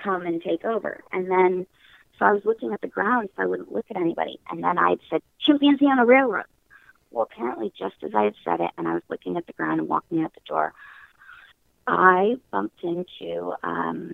come 0.01 0.25
and 0.25 0.41
take 0.41 0.65
over. 0.65 1.03
And 1.11 1.29
then, 1.29 1.67
so 2.17 2.25
I 2.25 2.33
was 2.33 2.45
looking 2.45 2.73
at 2.73 2.81
the 2.81 2.87
ground 2.87 3.29
so 3.35 3.43
I 3.43 3.45
wouldn't 3.45 3.71
look 3.71 3.85
at 3.89 3.97
anybody. 3.97 4.39
And 4.49 4.63
then 4.63 4.77
I'd 4.77 4.99
said, 5.09 5.21
chimpanzee 5.39 5.85
on 5.85 5.99
a 5.99 6.05
railroad. 6.05 6.45
Well, 7.11 7.27
apparently, 7.31 7.71
just 7.77 7.95
as 8.03 8.11
I 8.13 8.23
had 8.23 8.35
said 8.43 8.59
it, 8.59 8.71
and 8.77 8.87
I 8.87 8.93
was 8.93 9.03
looking 9.09 9.37
at 9.37 9.47
the 9.47 9.53
ground 9.53 9.79
and 9.79 9.89
walking 9.89 10.23
out 10.23 10.33
the 10.33 10.41
door, 10.47 10.73
I 11.87 12.35
bumped 12.51 12.83
into 12.83 13.53
um, 13.63 14.13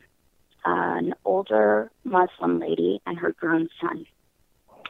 an 0.63 1.15
older 1.25 1.91
Muslim 2.03 2.59
lady 2.59 3.01
and 3.05 3.17
her 3.17 3.31
grown 3.31 3.69
son. 3.81 4.05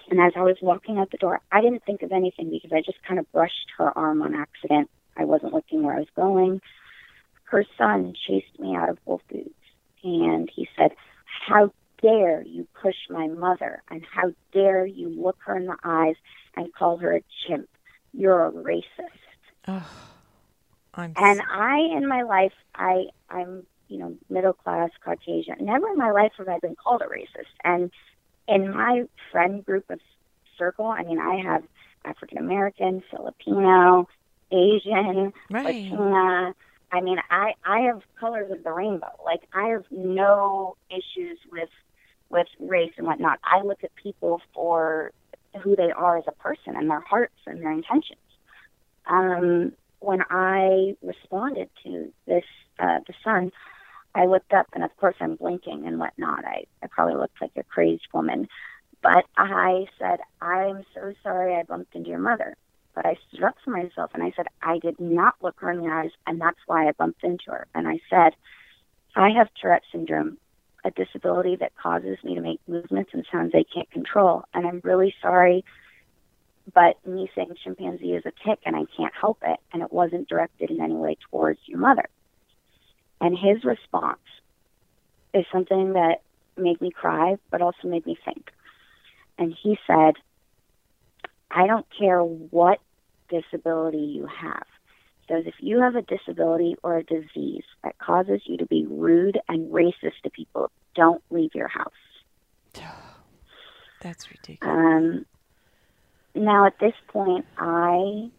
And 0.09 0.19
as 0.19 0.33
I 0.35 0.41
was 0.41 0.57
walking 0.61 0.97
out 0.97 1.11
the 1.11 1.17
door, 1.17 1.39
I 1.51 1.61
didn't 1.61 1.85
think 1.85 2.01
of 2.03 2.11
anything 2.11 2.49
because 2.49 2.73
I 2.73 2.81
just 2.81 3.01
kind 3.03 3.19
of 3.19 3.31
brushed 3.31 3.71
her 3.77 3.97
arm 3.97 4.21
on 4.21 4.35
accident. 4.35 4.89
I 5.15 5.23
wasn't 5.23 5.53
looking 5.53 5.83
where 5.83 5.95
I 5.95 5.99
was 5.99 6.09
going. 6.15 6.61
Her 7.45 7.65
son 7.77 8.13
chased 8.27 8.59
me 8.59 8.75
out 8.75 8.89
of 8.89 8.97
Whole 9.05 9.21
Foods 9.29 9.53
and 10.03 10.49
he 10.53 10.67
said, 10.77 10.91
How 11.47 11.71
dare 12.01 12.43
you 12.43 12.67
push 12.81 12.95
my 13.09 13.27
mother? 13.27 13.81
And 13.89 14.03
how 14.11 14.33
dare 14.51 14.85
you 14.85 15.09
look 15.09 15.37
her 15.45 15.57
in 15.57 15.65
the 15.65 15.77
eyes 15.83 16.15
and 16.55 16.73
call 16.73 16.97
her 16.97 17.15
a 17.15 17.21
chimp? 17.47 17.69
You're 18.13 18.45
a 18.45 18.51
racist. 18.51 18.83
Oh, 19.67 19.89
I'm 20.93 21.13
And 21.15 21.41
I, 21.49 21.79
in 21.97 22.07
my 22.07 22.21
life, 22.21 22.53
I, 22.75 23.05
I'm, 23.29 23.65
you 23.87 23.97
know, 23.97 24.15
middle 24.29 24.53
class 24.53 24.91
Caucasian. 25.03 25.55
Never 25.61 25.89
in 25.89 25.97
my 25.97 26.11
life 26.11 26.33
have 26.37 26.47
I 26.47 26.59
been 26.59 26.75
called 26.75 27.01
a 27.01 27.05
racist. 27.05 27.47
And 27.63 27.89
in 28.47 28.71
my 28.71 29.03
friend 29.31 29.65
group 29.65 29.89
of 29.89 29.99
circle, 30.57 30.85
I 30.85 31.03
mean, 31.03 31.19
I 31.19 31.41
have 31.43 31.63
African 32.05 32.37
American, 32.37 33.01
Filipino, 33.09 34.07
Asian, 34.51 35.33
right. 35.49 35.65
Latina. 35.65 36.53
I 36.93 37.01
mean, 37.01 37.17
I 37.31 37.53
I 37.65 37.79
have 37.81 38.01
colors 38.19 38.51
of 38.51 38.63
the 38.63 38.71
rainbow. 38.71 39.11
Like 39.25 39.41
I 39.51 39.69
have 39.69 39.85
no 39.91 40.77
issues 40.91 41.39
with 41.51 41.69
with 42.29 42.47
race 42.59 42.93
and 42.97 43.07
whatnot. 43.07 43.39
I 43.43 43.63
look 43.63 43.83
at 43.83 43.95
people 43.95 44.41
for 44.53 45.11
who 45.63 45.75
they 45.75 45.91
are 45.91 46.17
as 46.17 46.25
a 46.27 46.31
person 46.31 46.75
and 46.75 46.89
their 46.89 46.99
hearts 47.01 47.35
and 47.47 47.61
their 47.61 47.71
intentions. 47.71 48.19
Um, 49.07 49.73
when 49.99 50.21
I 50.29 50.95
responded 51.01 51.69
to 51.83 52.13
this, 52.27 52.43
uh, 52.79 52.99
the 53.07 53.13
sun, 53.23 53.51
I 54.15 54.25
looked 54.25 54.53
up 54.53 54.67
and 54.73 54.83
of 54.83 54.95
course 54.97 55.15
I'm 55.19 55.35
blinking 55.35 55.87
and 55.87 55.99
whatnot. 55.99 56.45
I, 56.45 56.65
I 56.83 56.87
probably 56.87 57.15
looked 57.15 57.41
like 57.41 57.51
a 57.57 57.63
crazed 57.63 58.07
woman. 58.13 58.47
But 59.01 59.25
I 59.35 59.87
said, 59.99 60.19
I'm 60.41 60.85
so 60.93 61.13
sorry 61.23 61.55
I 61.55 61.63
bumped 61.63 61.95
into 61.95 62.09
your 62.09 62.19
mother. 62.19 62.55
But 62.95 63.05
I 63.05 63.17
stood 63.27 63.43
up 63.43 63.55
for 63.63 63.71
myself 63.71 64.11
and 64.13 64.23
I 64.23 64.31
said, 64.35 64.47
I 64.61 64.79
did 64.79 64.99
not 64.99 65.35
look 65.41 65.59
her 65.59 65.71
in 65.71 65.81
the 65.81 65.91
eyes 65.91 66.11
and 66.27 66.39
that's 66.39 66.59
why 66.67 66.87
I 66.87 66.91
bumped 66.91 67.23
into 67.23 67.51
her. 67.51 67.67
And 67.73 67.87
I 67.87 67.99
said, 68.09 68.33
I 69.15 69.29
have 69.31 69.49
Tourette 69.59 69.83
syndrome, 69.91 70.37
a 70.83 70.91
disability 70.91 71.55
that 71.57 71.75
causes 71.75 72.17
me 72.23 72.35
to 72.35 72.41
make 72.41 72.59
movements 72.67 73.11
and 73.13 73.25
sounds 73.31 73.53
I 73.55 73.65
can't 73.73 73.89
control. 73.91 74.43
And 74.53 74.67
I'm 74.67 74.81
really 74.83 75.13
sorry, 75.21 75.65
but 76.73 77.05
me 77.05 77.29
saying 77.35 77.55
chimpanzee 77.63 78.13
is 78.13 78.25
a 78.25 78.31
tic 78.45 78.59
and 78.65 78.75
I 78.75 78.85
can't 78.95 79.13
help 79.19 79.39
it. 79.43 79.59
And 79.71 79.81
it 79.81 79.91
wasn't 79.91 80.29
directed 80.29 80.71
in 80.71 80.81
any 80.81 80.95
way 80.95 81.17
towards 81.29 81.59
your 81.65 81.79
mother. 81.79 82.07
And 83.21 83.37
his 83.37 83.63
response 83.63 84.19
is 85.33 85.45
something 85.51 85.93
that 85.93 86.21
made 86.57 86.79
me 86.81 86.91
cry, 86.91 87.37
but 87.49 87.61
also 87.61 87.87
made 87.87 88.05
me 88.05 88.17
think. 88.23 88.51
And 89.37 89.55
he 89.61 89.77
said, 89.87 90.15
I 91.53 91.67
don't 91.67 91.85
care 91.97 92.19
what 92.19 92.79
disability 93.29 93.97
you 93.97 94.25
have. 94.27 94.65
Says, 95.29 95.43
if 95.45 95.55
you 95.59 95.79
have 95.81 95.95
a 95.95 96.01
disability 96.01 96.75
or 96.83 96.97
a 96.97 97.03
disease 97.03 97.63
that 97.83 97.97
causes 97.97 98.41
you 98.45 98.57
to 98.57 98.65
be 98.65 98.85
rude 98.85 99.39
and 99.47 99.71
racist 99.71 100.19
to 100.23 100.29
people, 100.29 100.69
don't 100.95 101.23
leave 101.29 101.55
your 101.55 101.69
house. 101.69 101.91
That's 104.01 104.29
ridiculous. 104.29 104.75
Um, 104.75 105.25
now, 106.35 106.65
at 106.65 106.77
this 106.79 106.95
point, 107.07 107.45
I 107.57 108.29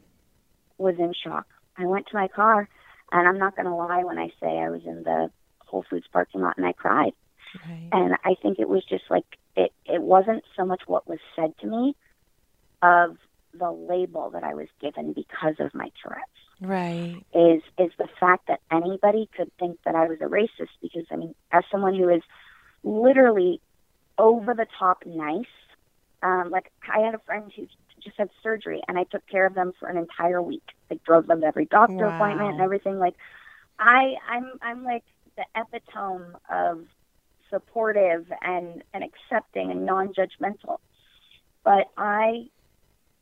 was 0.77 0.97
in 0.99 1.15
shock. 1.15 1.47
I 1.79 1.87
went 1.87 2.07
to 2.09 2.17
my 2.17 2.29
car, 2.29 2.69
and 3.13 3.29
I'm 3.29 3.39
not 3.39 3.57
going 3.57 3.67
to 3.67 3.75
lie 3.75 4.05
when 4.05 4.19
I 4.19 4.29
say 4.41 4.59
I 4.59 4.69
was 4.69 4.83
in 4.85 5.05
the 5.05 5.31
Whole 5.61 5.85
Foods 5.89 6.07
parking 6.13 6.41
lot 6.41 6.57
and 6.57 6.67
I 6.67 6.73
cried. 6.73 7.13
Right. 7.67 7.89
And 7.93 8.15
I 8.25 8.35
think 8.43 8.59
it 8.59 8.69
was 8.69 8.85
just 8.85 9.05
like 9.11 9.25
it. 9.57 9.73
It 9.87 10.03
wasn't 10.03 10.45
so 10.57 10.65
much 10.65 10.83
what 10.87 11.09
was 11.09 11.21
said 11.37 11.57
to 11.59 11.67
me, 11.67 11.97
of 12.85 13.19
the 13.59 13.73
label 13.73 14.31
that 14.33 14.45
I 14.45 14.55
was 14.55 14.69
given 14.81 15.15
because 15.15 15.57
of 15.61 15.75
my 15.75 15.91
Tourette's. 16.03 16.29
Right. 16.61 17.25
Is 17.35 17.63
is 17.79 17.93
the 17.99 18.09
fact 18.21 18.45
that 18.49 18.61
anybody 18.73 19.29
could 19.37 19.51
think 19.59 19.79
that 19.85 19.97
I 19.97 20.07
was 20.09 20.19
a 20.21 20.27
racist 20.27 20.73
because 20.83 21.07
I 21.13 21.17
mean, 21.17 21.35
as 21.53 21.65
someone 21.71 21.95
who 21.97 22.09
is 22.09 22.23
literally 22.85 23.61
over 24.19 24.55
the 24.55 24.67
top 24.79 24.99
nice, 25.07 25.45
um, 26.23 26.51
like 26.51 26.71
I 26.93 27.01
had 27.01 27.15
a 27.15 27.21
friend 27.27 27.51
who 27.57 27.67
just 28.03 28.17
had 28.19 28.31
surgery 28.43 28.83
and 28.89 28.99
I 28.99 29.05
took 29.11 29.27
care 29.31 29.47
of 29.47 29.55
them 29.55 29.73
for 29.79 29.89
an 29.89 29.99
entire 29.99 30.43
week. 30.43 30.65
I 30.91 30.99
drove 31.07 31.27
them 31.27 31.41
to 31.43 31.47
every 31.47 31.67
doctor 31.67 32.07
Wow. 32.07 32.09
appointment 32.09 32.51
and 32.53 32.61
everything. 32.61 32.99
Like 32.99 33.15
I 33.79 34.15
I'm 34.29 34.53
I'm 34.63 34.85
like 34.85 35.05
the 35.37 35.45
epitome 35.57 36.35
of 36.51 36.85
supportive 37.51 38.27
and, 38.43 38.83
and 38.95 39.05
accepting 39.05 39.71
and 39.73 39.87
non 39.87 40.13
judgmental. 40.15 40.79
But 41.65 41.87
I 41.97 42.49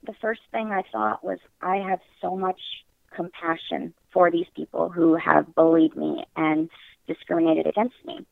the 0.05 0.15
first 0.21 0.41
thing 0.51 0.71
I 0.73 0.83
thought 0.91 1.25
was 1.25 1.39
I 1.61 1.77
have 1.77 2.01
so 2.21 2.37
much 2.37 2.61
compassion 3.15 3.95
for 4.13 4.31
these 4.31 4.47
people 4.57 4.89
who 4.89 5.15
have 5.17 5.55
bullied 5.55 5.97
me 5.97 6.25
and 6.37 6.71
discriminated 7.07 7.67
against 7.67 7.97
me. 8.05 8.27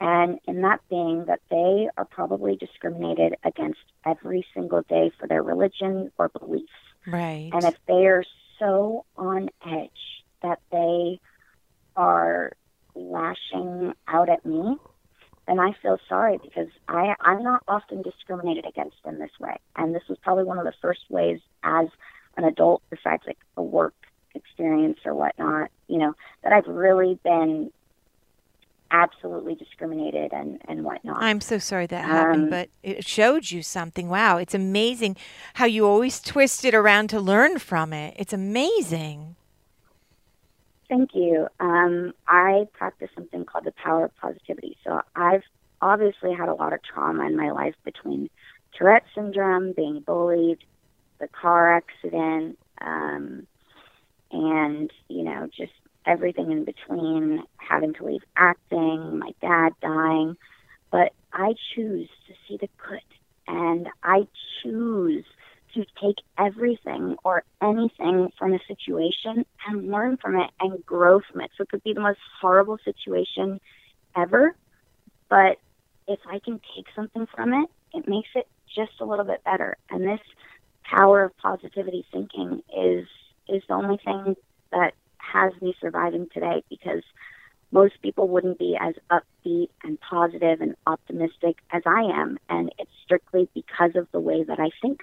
And 0.00 0.38
in 0.46 0.62
that 0.62 0.80
being 0.88 1.26
that 1.26 1.40
they 1.50 1.88
are 1.98 2.06
probably 2.06 2.56
discriminated 2.56 3.34
against 3.44 3.80
every 4.06 4.46
single 4.54 4.82
day 4.82 5.10
for 5.18 5.28
their 5.28 5.42
religion 5.42 6.10
or 6.16 6.30
beliefs. 6.30 6.72
Right. 7.06 7.50
And 7.52 7.64
if 7.64 7.76
they 7.86 8.06
are 8.06 8.24
so 8.58 9.04
on 9.16 9.50
edge 9.66 9.90
that 10.42 10.60
they 10.72 11.20
are 11.96 12.52
lashing 12.94 13.92
out 14.08 14.30
at 14.30 14.44
me, 14.46 14.76
then 15.50 15.58
I 15.58 15.72
feel 15.82 15.98
sorry 16.08 16.38
because 16.38 16.68
I, 16.88 17.14
I'm 17.20 17.42
not 17.42 17.62
often 17.66 18.02
discriminated 18.02 18.64
against 18.66 18.96
in 19.04 19.18
this 19.18 19.32
way. 19.40 19.56
And 19.76 19.94
this 19.94 20.04
was 20.08 20.16
probably 20.22 20.44
one 20.44 20.58
of 20.58 20.64
the 20.64 20.74
first 20.80 21.00
ways 21.08 21.40
as 21.64 21.88
an 22.36 22.44
adult, 22.44 22.82
besides 22.88 23.24
like 23.26 23.38
a 23.56 23.62
work 23.62 23.94
experience 24.34 25.00
or 25.04 25.14
whatnot, 25.14 25.70
you 25.88 25.98
know, 25.98 26.14
that 26.44 26.52
I've 26.52 26.68
really 26.68 27.18
been 27.24 27.72
absolutely 28.92 29.56
discriminated 29.56 30.32
and, 30.32 30.60
and 30.66 30.84
whatnot. 30.84 31.22
I'm 31.22 31.40
so 31.40 31.58
sorry 31.58 31.86
that 31.86 32.04
happened, 32.04 32.44
Um, 32.44 32.50
but 32.50 32.68
it 32.82 33.04
showed 33.04 33.50
you 33.50 33.62
something. 33.62 34.08
Wow, 34.08 34.36
it's 34.36 34.54
amazing 34.54 35.16
how 35.54 35.66
you 35.66 35.86
always 35.86 36.20
twist 36.20 36.64
it 36.64 36.74
around 36.74 37.08
to 37.10 37.20
learn 37.20 37.58
from 37.58 37.92
it. 37.92 38.14
It's 38.16 38.32
amazing. 38.32 39.36
Thank 40.90 41.14
you. 41.14 41.46
Um, 41.60 42.14
I 42.26 42.66
practice 42.72 43.10
something 43.14 43.44
called 43.44 43.64
the 43.64 43.72
power 43.72 44.06
of 44.06 44.16
positivity. 44.16 44.76
So 44.84 45.00
I've 45.14 45.44
obviously 45.80 46.34
had 46.34 46.48
a 46.48 46.54
lot 46.54 46.72
of 46.72 46.80
trauma 46.82 47.26
in 47.26 47.36
my 47.36 47.52
life 47.52 47.76
between 47.84 48.28
Tourette 48.76 49.04
syndrome, 49.14 49.72
being 49.72 50.00
bullied, 50.00 50.58
the 51.20 51.28
car 51.28 51.76
accident, 51.76 52.58
um, 52.80 53.46
and 54.32 54.90
you 55.08 55.22
know 55.22 55.48
just 55.56 55.72
everything 56.06 56.50
in 56.50 56.64
between. 56.64 57.44
Having 57.58 57.94
to 57.94 58.04
leave 58.06 58.22
acting, 58.36 59.20
my 59.20 59.32
dad 59.40 59.74
dying, 59.80 60.36
but 60.90 61.12
I 61.32 61.54
choose 61.74 62.08
to 62.26 62.34
see 62.48 62.56
the 62.56 62.68
good, 62.88 63.00
and 63.46 63.88
I 64.02 64.26
choose 64.60 65.24
to 65.74 65.84
take 66.02 66.16
everything 66.38 67.16
or 67.24 67.44
anything 67.62 68.30
from 68.38 68.52
a 68.54 68.58
situation 68.66 69.44
and 69.66 69.90
learn 69.90 70.16
from 70.16 70.36
it 70.36 70.50
and 70.60 70.84
grow 70.84 71.20
from 71.20 71.40
it. 71.40 71.50
So 71.56 71.62
it 71.62 71.68
could 71.68 71.82
be 71.82 71.92
the 71.92 72.00
most 72.00 72.18
horrible 72.40 72.78
situation 72.84 73.60
ever, 74.16 74.54
but 75.28 75.58
if 76.08 76.18
I 76.28 76.40
can 76.40 76.60
take 76.74 76.86
something 76.94 77.26
from 77.34 77.52
it, 77.54 77.68
it 77.92 78.08
makes 78.08 78.28
it 78.34 78.48
just 78.74 79.00
a 79.00 79.04
little 79.04 79.24
bit 79.24 79.44
better. 79.44 79.76
And 79.90 80.02
this 80.04 80.20
power 80.82 81.24
of 81.24 81.36
positivity 81.36 82.04
thinking 82.12 82.62
is 82.76 83.06
is 83.48 83.62
the 83.68 83.74
only 83.74 83.98
thing 84.04 84.36
that 84.72 84.94
has 85.18 85.52
me 85.60 85.74
surviving 85.80 86.28
today 86.32 86.62
because 86.68 87.02
most 87.72 88.00
people 88.02 88.28
wouldn't 88.28 88.58
be 88.58 88.76
as 88.80 88.94
upbeat 89.10 89.68
and 89.84 89.98
positive 90.00 90.60
and 90.60 90.74
optimistic 90.86 91.58
as 91.70 91.82
I 91.86 92.02
am, 92.02 92.38
and 92.48 92.72
it's 92.78 92.90
strictly 93.04 93.48
because 93.54 93.94
of 93.94 94.08
the 94.12 94.20
way 94.20 94.42
that 94.42 94.58
I 94.58 94.70
think. 94.82 95.02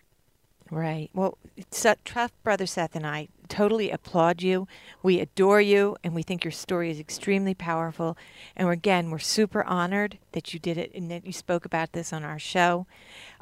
Right. 0.70 1.10
Well, 1.14 1.38
Tough 1.72 2.32
Brother 2.44 2.66
Seth 2.66 2.96
and 2.96 3.08
I 3.08 3.30
totally 3.48 3.90
applaud 3.90 4.42
you. 4.42 4.68
We 5.02 5.22
adore 5.22 5.62
you, 5.62 5.96
and 6.04 6.14
we 6.14 6.24
think 6.24 6.44
your 6.44 6.52
story 6.52 6.92
is 6.92 7.00
extremely 7.00 7.54
powerful. 7.54 8.18
And 8.56 8.68
we're, 8.68 8.74
again, 8.74 9.10
we're 9.10 9.20
super 9.20 9.64
honored 9.64 10.18
that 10.34 10.54
you 10.54 10.60
did 10.60 10.78
it 10.78 10.92
and 10.94 11.10
that 11.10 11.26
you 11.26 11.32
spoke 11.32 11.64
about 11.64 11.94
this 11.94 12.12
on 12.12 12.24
our 12.24 12.38
show. 12.38 12.86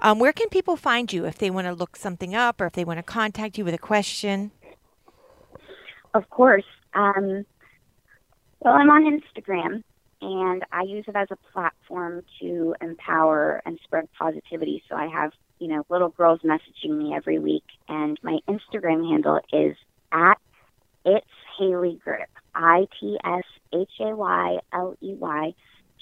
Um, 0.03 0.19
where 0.19 0.34
can 0.34 0.49
people 0.49 0.76
find 0.78 1.11
you 1.11 1.26
if 1.26 1.39
they 1.39 1.49
want 1.49 1.65
to 1.65 1.73
look 1.73 1.95
something 1.95 2.36
up 2.36 2.61
or 2.61 2.67
if 2.67 2.73
they 2.73 2.86
want 2.86 2.99
to 2.99 3.03
contact 3.03 3.57
you 3.57 3.65
with 3.65 3.73
a 3.73 3.80
question? 3.80 4.51
Of 6.13 6.30
course. 6.30 6.63
Um, 6.93 7.45
well, 8.59 8.73
I'm 8.76 8.89
on 8.89 9.19
Instagram, 9.19 9.84
and 10.21 10.63
I 10.71 10.84
use 10.84 11.05
it 11.07 11.15
as 11.15 11.28
a 11.32 11.38
platform 11.51 12.23
to 12.39 12.76
empower 12.82 13.61
and 13.65 13.80
spread 13.84 14.07
positivity. 14.17 14.84
So 14.88 14.95
I 14.95 15.07
have, 15.07 15.32
you 15.59 15.67
know, 15.67 15.85
little 15.89 16.09
girls 16.09 16.41
messaging 16.41 16.97
me 16.97 17.13
every 17.15 17.39
week, 17.39 17.63
and 17.87 18.19
my 18.21 18.39
Instagram 18.47 19.09
handle 19.09 19.39
is 19.51 19.75
at 20.11 20.37
it's 21.05 21.25
Hayley 21.57 21.99
Gripp. 22.05 22.27
I 22.53 22.87
T 22.99 23.17
S 23.23 23.45
H 23.73 23.89
A 23.99 24.15
Y 24.15 24.59
L 24.73 24.95
E 25.01 25.13
Y 25.13 25.53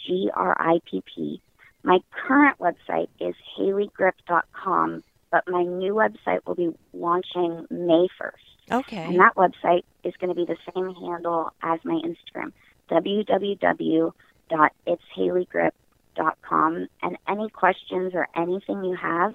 G 0.05 0.29
R 0.33 0.55
I 0.59 0.79
P 0.89 1.03
P. 1.13 1.41
My 1.83 1.99
current 2.11 2.57
website 2.59 3.09
is 3.19 3.35
hayleygripp.com, 3.57 5.03
but 5.31 5.43
my 5.47 5.63
new 5.63 5.93
website 5.93 6.39
will 6.45 6.55
be 6.55 6.73
launching 6.93 7.67
May 7.69 8.07
1st. 8.21 8.71
Okay. 8.71 9.03
And 9.03 9.19
that 9.19 9.35
website 9.35 9.83
is 10.05 10.13
going 10.19 10.29
to 10.29 10.35
be 10.35 10.45
the 10.45 10.55
same 10.73 10.95
handle 10.95 11.51
as 11.61 11.81
my 11.83 11.99
Instagram, 12.05 12.53
www.itshayleygripp.com. 12.89 15.71
And 16.17 17.17
any 17.27 17.49
questions 17.49 18.13
or 18.13 18.27
anything 18.35 18.83
you 18.83 18.95
have, 18.95 19.33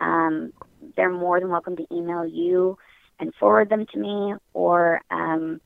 um, 0.00 0.52
they're 0.96 1.10
more 1.10 1.40
than 1.40 1.48
welcome 1.48 1.76
to 1.76 1.86
email 1.92 2.26
you 2.26 2.78
and 3.20 3.34
forward 3.34 3.68
them 3.68 3.86
to 3.92 3.98
me. 3.98 4.34
Or, 4.52 5.00
um, 5.10 5.60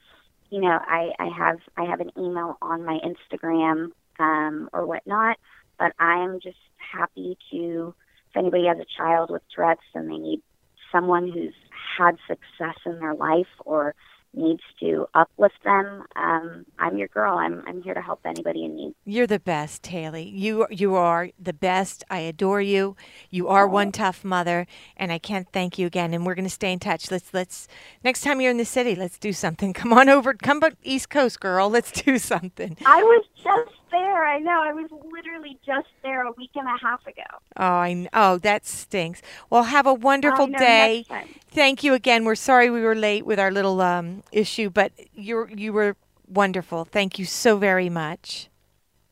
you 0.50 0.60
know, 0.60 0.78
I, 0.80 1.10
I 1.18 1.28
have 1.28 1.58
I 1.76 1.84
have 1.84 2.00
an 2.00 2.10
email 2.18 2.56
on 2.62 2.84
my 2.84 2.98
Instagram 3.04 3.90
um, 4.18 4.68
or 4.72 4.86
whatnot. 4.86 5.38
But 5.78 5.92
I 5.98 6.24
am 6.24 6.40
just 6.40 6.56
happy 6.76 7.36
to, 7.50 7.94
if 8.30 8.36
anybody 8.36 8.66
has 8.66 8.78
a 8.78 8.86
child 8.96 9.30
with 9.30 9.42
Tourette's 9.54 9.82
and 9.94 10.10
they 10.10 10.16
need 10.16 10.42
someone 10.90 11.30
who's 11.30 11.54
had 11.98 12.16
success 12.26 12.76
in 12.86 12.98
their 12.98 13.14
life 13.14 13.46
or 13.64 13.94
needs 14.36 14.62
to 14.80 15.08
uplift 15.14 15.62
them, 15.64 16.04
um, 16.14 16.66
I'm 16.78 16.98
your 16.98 17.08
girl. 17.08 17.38
I'm 17.38 17.62
I'm 17.66 17.82
here 17.82 17.94
to 17.94 18.02
help 18.02 18.20
anybody 18.24 18.64
in 18.64 18.76
need. 18.76 18.94
You're 19.04 19.26
the 19.26 19.40
best, 19.40 19.86
Hayley. 19.86 20.28
You 20.28 20.66
you 20.70 20.94
are 20.94 21.30
the 21.38 21.52
best. 21.52 22.04
I 22.10 22.20
adore 22.20 22.60
you. 22.60 22.96
You 23.30 23.48
are 23.48 23.66
one 23.66 23.92
tough 23.92 24.24
mother, 24.24 24.66
and 24.96 25.10
I 25.10 25.18
can't 25.18 25.48
thank 25.52 25.78
you 25.78 25.86
again. 25.86 26.14
And 26.14 26.26
we're 26.26 26.34
going 26.34 26.44
to 26.44 26.50
stay 26.50 26.72
in 26.72 26.78
touch. 26.78 27.10
Let's 27.10 27.32
let's 27.32 27.68
next 28.04 28.20
time 28.22 28.40
you're 28.40 28.50
in 28.50 28.58
the 28.58 28.64
city, 28.64 28.94
let's 28.94 29.18
do 29.18 29.32
something. 29.32 29.72
Come 29.86 29.92
on 29.92 30.08
over. 30.08 30.34
Come 30.34 30.60
back 30.60 30.74
East 30.82 31.10
Coast, 31.10 31.40
girl. 31.40 31.70
Let's 31.70 31.90
do 31.90 32.18
something. 32.18 32.76
I 32.84 33.02
was 33.02 33.24
just 33.42 33.85
there. 33.96 34.26
I 34.26 34.38
know. 34.38 34.60
I 34.62 34.72
was 34.72 34.88
literally 34.90 35.58
just 35.64 35.88
there 36.02 36.24
a 36.26 36.32
week 36.36 36.50
and 36.54 36.66
a 36.66 36.78
half 36.80 37.06
ago. 37.06 37.30
Oh, 37.56 37.64
I 37.64 38.08
oh 38.12 38.38
that 38.38 38.66
stinks. 38.66 39.22
Well, 39.50 39.64
have 39.64 39.86
a 39.86 39.94
wonderful 39.94 40.46
know, 40.46 40.58
day. 40.58 41.04
Thank 41.50 41.82
you 41.82 41.94
again. 41.94 42.24
We're 42.24 42.34
sorry 42.34 42.70
we 42.70 42.82
were 42.82 42.94
late 42.94 43.24
with 43.24 43.38
our 43.38 43.50
little 43.50 43.80
um, 43.80 44.22
issue, 44.32 44.70
but 44.70 44.92
you 45.14 45.46
you 45.54 45.72
were 45.72 45.96
wonderful. 46.28 46.84
Thank 46.84 47.18
you 47.18 47.24
so 47.24 47.56
very 47.56 47.88
much. 47.88 48.48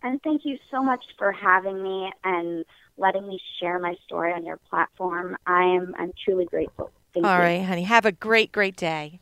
And 0.02 0.20
thank 0.22 0.42
you 0.44 0.58
so 0.70 0.82
much 0.82 1.02
for 1.18 1.32
having 1.32 1.82
me 1.82 2.12
and 2.22 2.64
letting 2.98 3.26
me 3.26 3.40
share 3.58 3.78
my 3.78 3.94
story 4.06 4.32
on 4.32 4.44
your 4.44 4.58
platform. 4.68 5.36
I 5.46 5.64
am 5.64 5.94
I'm 5.98 6.12
truly 6.24 6.44
grateful. 6.44 6.92
Thank 7.14 7.24
All 7.24 7.36
you. 7.36 7.42
right, 7.42 7.62
honey. 7.64 7.84
Have 7.84 8.04
a 8.04 8.12
great 8.12 8.52
great 8.52 8.76
day. 8.76 9.20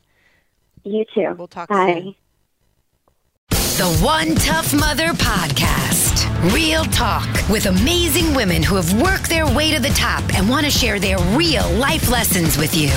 You 0.83 1.05
too. 1.15 1.35
We'll 1.37 1.47
talk 1.47 1.69
Bye. 1.69 1.85
soon. 1.85 2.15
The 3.75 3.99
One 4.03 4.35
Tough 4.35 4.71
Mother 4.71 5.13
Podcast. 5.13 6.53
Real 6.53 6.83
talk 6.85 7.27
with 7.49 7.65
amazing 7.65 8.35
women 8.35 8.61
who 8.61 8.75
have 8.75 9.01
worked 9.01 9.29
their 9.29 9.47
way 9.47 9.73
to 9.73 9.79
the 9.79 9.89
top 9.89 10.23
and 10.35 10.47
want 10.47 10.65
to 10.65 10.71
share 10.71 10.99
their 10.99 11.17
real 11.35 11.67
life 11.71 12.07
lessons 12.07 12.55
with 12.55 12.75
you. 12.75 12.89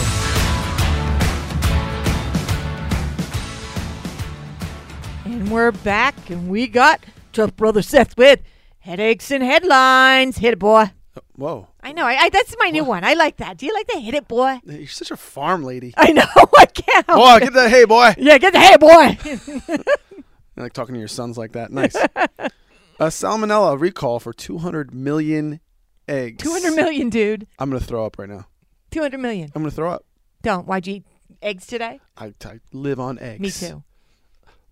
And 5.24 5.50
we're 5.50 5.72
back, 5.72 6.28
and 6.28 6.46
we 6.46 6.66
got 6.66 7.00
Tough 7.32 7.56
Brother 7.56 7.80
Seth 7.80 8.18
with 8.18 8.42
headaches 8.80 9.30
and 9.30 9.42
headlines. 9.42 10.36
Hit 10.36 10.52
it, 10.52 10.58
boy. 10.58 10.90
Uh, 11.16 11.20
whoa, 11.36 11.68
I 11.80 11.92
know. 11.92 12.04
I, 12.04 12.24
I 12.24 12.28
that's 12.28 12.54
my 12.58 12.68
new 12.68 12.84
one. 12.84 13.02
I 13.02 13.14
like 13.14 13.38
that. 13.38 13.56
Do 13.56 13.64
you 13.64 13.72
like 13.72 13.86
the 13.86 13.98
hit 13.98 14.12
it, 14.12 14.28
boy? 14.28 14.60
you're 14.66 14.86
such 14.88 15.10
a 15.10 15.16
farm 15.16 15.64
lady. 15.64 15.94
I 15.96 16.12
know. 16.12 16.26
I 16.58 16.66
can't. 16.66 17.06
help 17.06 17.18
Boy, 17.18 17.38
get 17.46 17.54
that 17.54 17.70
hey 17.70 17.86
boy. 17.86 18.14
Yeah, 18.18 18.36
get 18.36 18.52
the 18.52 18.60
hey, 18.60 18.76
boy. 18.76 19.82
I 20.56 20.62
like 20.62 20.72
talking 20.72 20.94
to 20.94 20.98
your 20.98 21.08
sons 21.08 21.36
like 21.36 21.52
that. 21.52 21.70
Nice. 21.70 21.94
a 22.98 23.06
salmonella 23.08 23.78
recall 23.78 24.18
for 24.20 24.32
200 24.32 24.94
million 24.94 25.60
eggs. 26.08 26.42
Two 26.42 26.50
hundred 26.52 26.74
million, 26.74 27.10
dude. 27.10 27.46
I'm 27.58 27.70
gonna 27.70 27.80
throw 27.80 28.06
up 28.06 28.18
right 28.18 28.28
now. 28.28 28.46
Two 28.90 29.00
hundred 29.02 29.18
million. 29.18 29.50
I'm 29.54 29.62
gonna 29.62 29.70
throw 29.70 29.90
up. 29.90 30.04
Don't. 30.42 30.66
Why'd 30.66 30.86
you 30.86 30.94
eat 30.96 31.06
eggs 31.42 31.66
today? 31.66 32.00
I, 32.16 32.32
I 32.44 32.60
live 32.72 33.00
on 33.00 33.18
eggs. 33.18 33.40
Me 33.40 33.50
too. 33.50 33.82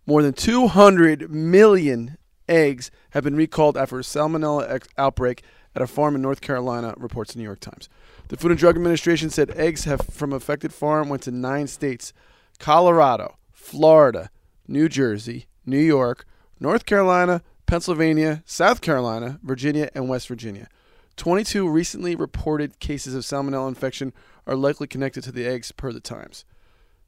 More 0.06 0.22
than 0.22 0.34
200 0.34 1.30
million 1.30 2.18
eggs 2.46 2.90
have 3.10 3.24
been 3.24 3.36
recalled 3.36 3.76
after 3.76 3.98
a 3.98 4.02
salmonella 4.02 4.70
ex- 4.70 4.88
outbreak 4.98 5.42
at 5.74 5.80
a 5.80 5.86
farm 5.86 6.14
in 6.14 6.20
North 6.20 6.42
Carolina, 6.42 6.94
reports 6.98 7.32
the 7.32 7.38
New 7.38 7.44
York 7.44 7.60
Times. 7.60 7.88
The 8.28 8.36
Food 8.36 8.50
and 8.50 8.60
Drug 8.60 8.76
Administration 8.76 9.30
said 9.30 9.50
eggs 9.52 9.84
have 9.84 10.02
from 10.02 10.32
affected 10.32 10.72
farm 10.72 11.08
went 11.08 11.22
to 11.22 11.30
nine 11.30 11.66
states: 11.66 12.12
Colorado, 12.58 13.38
Florida, 13.50 14.30
New 14.68 14.88
Jersey, 14.88 15.46
New 15.66 15.78
York, 15.78 16.26
North 16.60 16.86
Carolina, 16.86 17.42
Pennsylvania, 17.66 18.42
South 18.46 18.80
Carolina, 18.80 19.38
Virginia, 19.42 19.90
and 19.94 20.08
West 20.08 20.28
Virginia. 20.28 20.68
22 21.16 21.68
recently 21.68 22.14
reported 22.14 22.78
cases 22.80 23.14
of 23.14 23.22
salmonella 23.22 23.68
infection 23.68 24.12
are 24.46 24.56
likely 24.56 24.86
connected 24.86 25.22
to 25.24 25.32
the 25.32 25.46
eggs, 25.46 25.72
per 25.72 25.92
the 25.92 26.00
Times. 26.00 26.44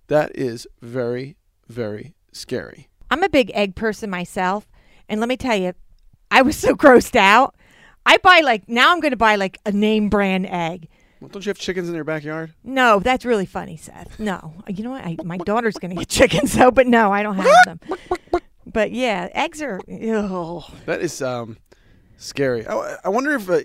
That 0.07 0.35
is 0.37 0.67
very, 0.81 1.37
very 1.69 2.15
scary. 2.33 2.89
I'm 3.11 3.23
a 3.23 3.29
big 3.29 3.51
egg 3.55 3.75
person 3.75 4.09
myself, 4.11 4.67
and 5.09 5.21
let 5.21 5.29
me 5.29 5.37
tell 5.37 5.57
you, 5.57 5.73
I 6.31 6.43
was 6.43 6.57
so 6.57 6.75
grossed 6.77 7.17
out. 7.17 7.55
I 8.05 8.19
buy 8.19 8.41
like 8.41 8.69
now. 8.69 8.93
I'm 8.93 9.01
going 9.01 9.11
to 9.11 9.17
buy 9.17 9.35
like 9.35 9.59
a 9.67 9.73
name 9.73 10.09
brand 10.09 10.47
egg. 10.47 10.89
Well, 11.21 11.29
don't 11.29 11.45
you 11.45 11.51
have 11.51 11.59
chickens 11.59 11.89
in 11.89 11.95
your 11.95 12.05
backyard? 12.05 12.53
No, 12.63 13.01
that's 13.01 13.25
really 13.25 13.47
funny, 13.47 13.77
Seth. 13.77 14.21
No, 14.21 14.55
you 14.69 14.85
know 14.85 14.91
what? 14.91 15.05
I, 15.05 15.17
my 15.25 15.39
daughter's 15.39 15.77
going 15.77 15.91
to 15.91 15.97
get 15.97 16.09
chickens, 16.09 16.53
so 16.53 16.71
but 16.71 16.87
no, 16.87 17.11
I 17.11 17.23
don't 17.23 17.37
have 17.37 17.65
them. 17.65 17.81
But 18.67 18.91
yeah, 18.93 19.29
eggs 19.33 19.63
are. 19.63 19.81
Ew. 19.87 20.63
That 20.87 21.01
is 21.01 21.23
um, 21.23 21.57
scary. 22.17 22.67
I, 22.67 22.97
I 23.05 23.09
wonder 23.09 23.33
if 23.35 23.49
uh, 23.49 23.61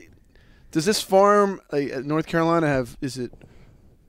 does 0.72 0.86
this 0.86 1.02
farm 1.02 1.60
uh, 1.74 1.78
at 1.78 2.06
North 2.06 2.28
Carolina 2.28 2.68
have 2.68 2.98
is 3.02 3.18
it 3.18 3.32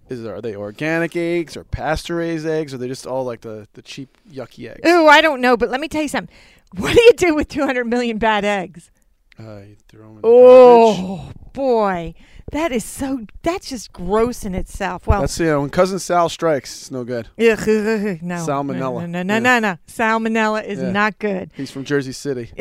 is 0.08 0.24
it, 0.24 0.28
are 0.28 0.40
they 0.42 0.54
organic 0.54 1.16
eggs 1.16 1.56
or 1.56 1.64
pasture 1.64 2.16
raised 2.16 2.46
eggs 2.46 2.72
or 2.72 2.76
are 2.76 2.78
they 2.78 2.88
just 2.88 3.06
all 3.06 3.24
like 3.24 3.40
the, 3.40 3.66
the 3.72 3.82
cheap 3.82 4.16
yucky 4.30 4.68
eggs? 4.70 4.80
Oh, 4.84 5.06
I 5.08 5.20
don't 5.20 5.40
know, 5.40 5.56
but 5.56 5.70
let 5.70 5.80
me 5.80 5.88
tell 5.88 6.02
you 6.02 6.08
something. 6.08 6.34
What 6.76 6.94
do 6.94 7.02
you 7.02 7.12
do 7.12 7.34
with 7.34 7.48
200 7.48 7.84
million 7.84 8.18
bad 8.18 8.44
eggs? 8.44 8.90
Uh, 9.38 9.60
you 9.60 9.76
throw 9.88 10.04
'em 10.04 10.10
in 10.10 10.16
the 10.16 10.20
garbage. 10.22 10.24
Oh 10.24 11.30
boy, 11.52 12.14
that 12.52 12.70
is 12.72 12.84
so. 12.84 13.26
That's 13.42 13.68
just 13.68 13.92
gross 13.92 14.44
in 14.44 14.54
itself. 14.54 15.06
Well, 15.06 15.20
That's 15.22 15.38
know 15.40 15.60
when 15.60 15.70
cousin 15.70 15.98
Sal 15.98 16.28
strikes, 16.28 16.82
it's 16.82 16.90
no 16.90 17.04
good. 17.04 17.26
ugh, 17.38 17.38
no 17.38 18.46
Salmonella. 18.46 19.08
No, 19.08 19.22
no, 19.22 19.22
no, 19.22 19.34
Yeah. 19.34 19.38
no, 19.40 19.58
no. 19.58 19.78
Salmonella 19.86 20.64
is 20.64 20.80
Yeah. 20.80 20.92
not 20.92 21.18
good. 21.18 21.50
He's 21.54 21.70
from 21.70 21.84
Jersey 21.84 22.12
City. 22.12 22.52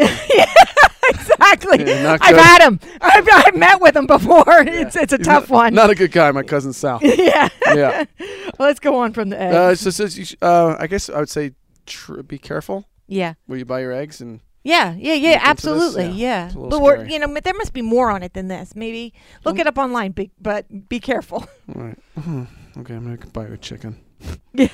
exactly. 1.09 1.85
Yeah, 1.85 2.17
I've 2.21 2.37
had 2.37 2.61
him. 2.61 2.79
I've, 3.01 3.27
I've 3.31 3.55
met 3.55 3.81
with 3.81 3.95
him 3.95 4.07
before. 4.07 4.43
It's 4.47 4.95
it's 4.95 5.13
a 5.13 5.17
He's 5.17 5.27
tough 5.27 5.49
not, 5.49 5.55
one. 5.55 5.73
Not 5.73 5.89
a 5.89 5.95
good 5.95 6.11
guy, 6.11 6.31
my 6.31 6.43
cousin 6.43 6.73
Sal. 6.73 6.99
yeah. 7.01 7.49
yeah. 7.67 8.05
Well, 8.19 8.67
let's 8.67 8.79
go 8.79 8.95
on 8.97 9.13
from 9.13 9.29
the 9.29 9.41
eggs. 9.41 9.85
Uh, 9.85 9.91
so, 9.91 10.07
so 10.07 10.35
uh, 10.41 10.75
I 10.79 10.87
guess 10.87 11.09
I 11.09 11.19
would 11.19 11.29
say 11.29 11.51
tr- 11.85 12.21
be 12.21 12.37
careful 12.37 12.85
yeah. 13.07 13.33
where 13.45 13.59
you 13.59 13.65
buy 13.65 13.81
your 13.81 13.91
eggs 13.91 14.21
and 14.21 14.39
Yeah, 14.63 14.93
yeah, 14.93 15.13
yeah, 15.13 15.13
into 15.13 15.39
this? 15.39 15.43
absolutely, 15.43 16.05
Yeah. 16.05 16.11
yeah. 16.13 16.45
It's 16.45 16.55
a 16.55 16.59
little 16.59 16.69
But 16.79 16.81
we're, 16.83 17.05
you 17.05 17.17
know, 17.19 17.27
there 17.43 17.53
must 17.55 17.73
be 17.73 17.81
more 17.81 18.11
on 18.11 18.21
it 18.23 18.33
than 18.33 18.47
this. 18.47 18.75
Maybe 18.75 19.13
look 19.43 19.57
it 19.57 19.65
up 19.67 19.77
online, 19.77 20.11
be, 20.11 20.29
but 20.39 20.87
be 20.89 20.99
careful. 20.99 21.39
All 21.75 21.81
right. 21.81 21.97
Mhm. 22.19 22.47
Okay, 22.77 22.93
I'm 22.93 23.03
gonna 23.15 23.31
buy 23.31 23.45
a 23.45 23.57
chicken. 23.57 23.97
Yeah. 24.53 24.67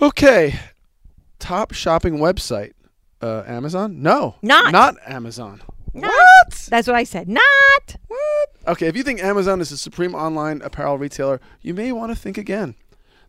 Okay. 0.00 0.58
Top 1.38 1.72
shopping 1.72 2.18
website. 2.18 2.72
Uh, 3.20 3.44
Amazon? 3.46 4.02
No. 4.02 4.34
Not. 4.42 4.72
Not 4.72 4.96
Amazon. 5.06 5.62
Not. 5.94 6.10
What? 6.10 6.66
That's 6.70 6.88
what 6.88 6.96
I 6.96 7.04
said. 7.04 7.28
Not. 7.28 7.96
What? 8.08 8.48
Okay, 8.66 8.86
if 8.88 8.96
you 8.96 9.02
think 9.04 9.22
Amazon 9.22 9.60
is 9.60 9.70
a 9.70 9.76
supreme 9.76 10.14
online 10.14 10.60
apparel 10.62 10.98
retailer, 10.98 11.40
you 11.60 11.72
may 11.74 11.92
want 11.92 12.10
to 12.10 12.16
think 12.16 12.36
again. 12.36 12.74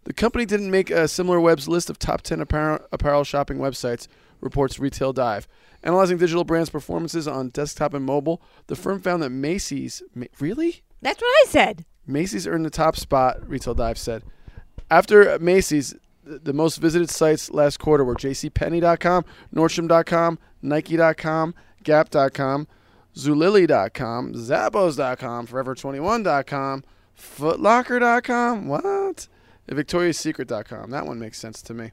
The 0.06 0.14
company 0.14 0.45
didn't 0.45 0.72
make 0.72 0.89
a 0.89 1.04
SimilarWeb's 1.04 1.68
list 1.68 1.89
of 1.91 1.99
top 1.99 2.22
10 2.22 2.41
apparel, 2.41 2.80
apparel 2.91 3.24
shopping 3.24 3.58
websites, 3.60 4.08
reports 4.43 4.79
Retail 4.79 5.13
Dive. 5.13 5.47
Analyzing 5.83 6.17
digital 6.17 6.43
brands' 6.43 6.69
performances 6.69 7.27
on 7.27 7.49
desktop 7.49 7.93
and 7.93 8.05
mobile, 8.05 8.41
the 8.67 8.75
firm 8.75 9.01
found 9.01 9.23
that 9.23 9.29
Macy's, 9.31 10.01
Ma- 10.13 10.27
really? 10.39 10.81
That's 11.01 11.21
what 11.21 11.27
I 11.27 11.45
said. 11.49 11.85
Macy's 12.05 12.47
earned 12.47 12.65
the 12.65 12.69
top 12.69 12.95
spot, 12.95 13.47
Retail 13.47 13.73
Dive 13.73 13.97
said. 13.97 14.23
After 14.89 15.37
Macy's, 15.39 15.95
the 16.23 16.53
most 16.53 16.77
visited 16.77 17.09
sites 17.09 17.49
last 17.51 17.79
quarter 17.79 18.03
were 18.03 18.15
jcpenney.com, 18.15 19.25
nordstrom.com, 19.53 20.39
nike.com, 20.61 21.55
gap.com, 21.83 22.67
zulily.com, 23.15 24.33
zappos.com, 24.33 25.47
forever21.com, 25.47 26.83
footlocker.com, 27.17 28.67
what? 28.67 29.27
And 29.67 29.77
victoriassecret.com. 29.77 30.91
That 30.91 31.05
one 31.05 31.19
makes 31.19 31.39
sense 31.39 31.61
to 31.63 31.73
me. 31.73 31.91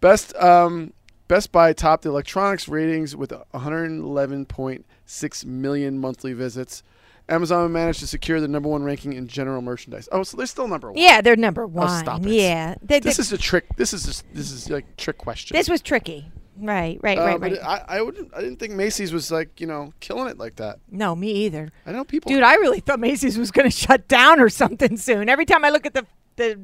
Best 0.00 0.34
um, 0.36 0.92
Best 1.30 1.52
Buy 1.52 1.72
topped 1.72 2.02
the 2.02 2.08
electronics 2.08 2.66
ratings 2.68 3.14
with 3.14 3.30
111.6 3.54 5.44
million 5.44 5.98
monthly 5.98 6.32
visits. 6.32 6.82
Amazon 7.28 7.70
managed 7.72 8.00
to 8.00 8.08
secure 8.08 8.40
the 8.40 8.48
number 8.48 8.68
one 8.68 8.82
ranking 8.82 9.12
in 9.12 9.28
general 9.28 9.62
merchandise. 9.62 10.08
Oh, 10.10 10.24
so 10.24 10.36
they're 10.36 10.46
still 10.46 10.66
number 10.66 10.88
one. 10.90 10.98
Yeah, 11.00 11.20
they're 11.20 11.36
number 11.36 11.66
one. 11.68 11.88
Oh, 11.88 12.00
stop 12.02 12.26
it. 12.26 12.32
Yeah, 12.32 12.74
They- 12.82 12.98
This 12.98 13.18
they- 13.18 13.20
is 13.20 13.32
a 13.32 13.38
trick. 13.38 13.66
This 13.76 13.92
is 13.92 14.04
just, 14.04 14.24
this 14.34 14.50
is 14.50 14.68
like 14.68 14.96
trick 14.96 15.18
question. 15.18 15.56
this 15.56 15.68
was 15.68 15.80
tricky. 15.80 16.26
Right, 16.58 16.98
right, 17.00 17.16
Uh, 17.16 17.24
right, 17.24 17.40
right. 17.40 17.58
I 17.62 17.84
I, 17.88 18.02
wouldn't, 18.02 18.34
I 18.34 18.40
didn't 18.40 18.58
think 18.58 18.72
Macy's 18.74 19.12
was 19.12 19.30
like 19.30 19.60
you 19.60 19.66
know 19.68 19.94
killing 20.00 20.26
it 20.28 20.36
like 20.36 20.56
that. 20.56 20.80
no, 20.90 21.14
me 21.16 21.30
either. 21.46 21.70
I 21.86 21.92
know 21.92 22.04
people. 22.04 22.30
Dude, 22.30 22.42
I 22.42 22.56
really 22.56 22.80
thought 22.80 22.98
Macy's 23.00 23.38
was 23.38 23.50
going 23.52 23.70
to 23.70 23.74
shut 23.74 24.08
down 24.08 24.40
or 24.40 24.48
something 24.50 24.96
soon. 24.98 25.28
Every 25.30 25.46
time 25.46 25.64
I 25.64 25.70
look 25.70 25.86
at 25.86 25.94
the 25.94 26.04
the 26.36 26.58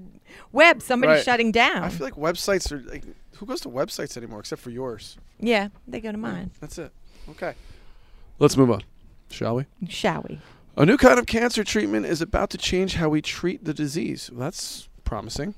web, 0.52 0.82
somebody's 0.82 1.18
Right. 1.18 1.24
shutting 1.24 1.50
down. 1.52 1.82
I 1.84 1.88
feel 1.88 2.04
like 2.04 2.14
websites 2.16 2.70
are 2.72 2.80
like 2.90 3.04
who 3.38 3.46
goes 3.46 3.60
to 3.62 3.68
websites 3.68 4.16
anymore 4.16 4.40
except 4.40 4.60
for 4.62 4.70
yours. 4.70 5.16
yeah, 5.38 5.68
they 5.86 6.00
go 6.00 6.12
to 6.12 6.18
mine. 6.18 6.50
That's 6.60 6.78
it. 6.78 6.92
Okay. 7.30 7.54
Let's 8.38 8.56
move 8.56 8.70
on, 8.70 8.82
shall 9.30 9.56
we? 9.56 9.64
Shall 9.88 10.24
we? 10.28 10.40
A 10.76 10.84
new 10.84 10.96
kind 10.96 11.18
of 11.18 11.26
cancer 11.26 11.64
treatment 11.64 12.04
is 12.06 12.20
about 12.20 12.50
to 12.50 12.58
change 12.58 12.96
how 12.96 13.08
we 13.08 13.22
treat 13.22 13.64
the 13.64 13.72
disease. 13.72 14.30
Well, 14.30 14.40
that's 14.40 14.88
promising. 15.04 15.54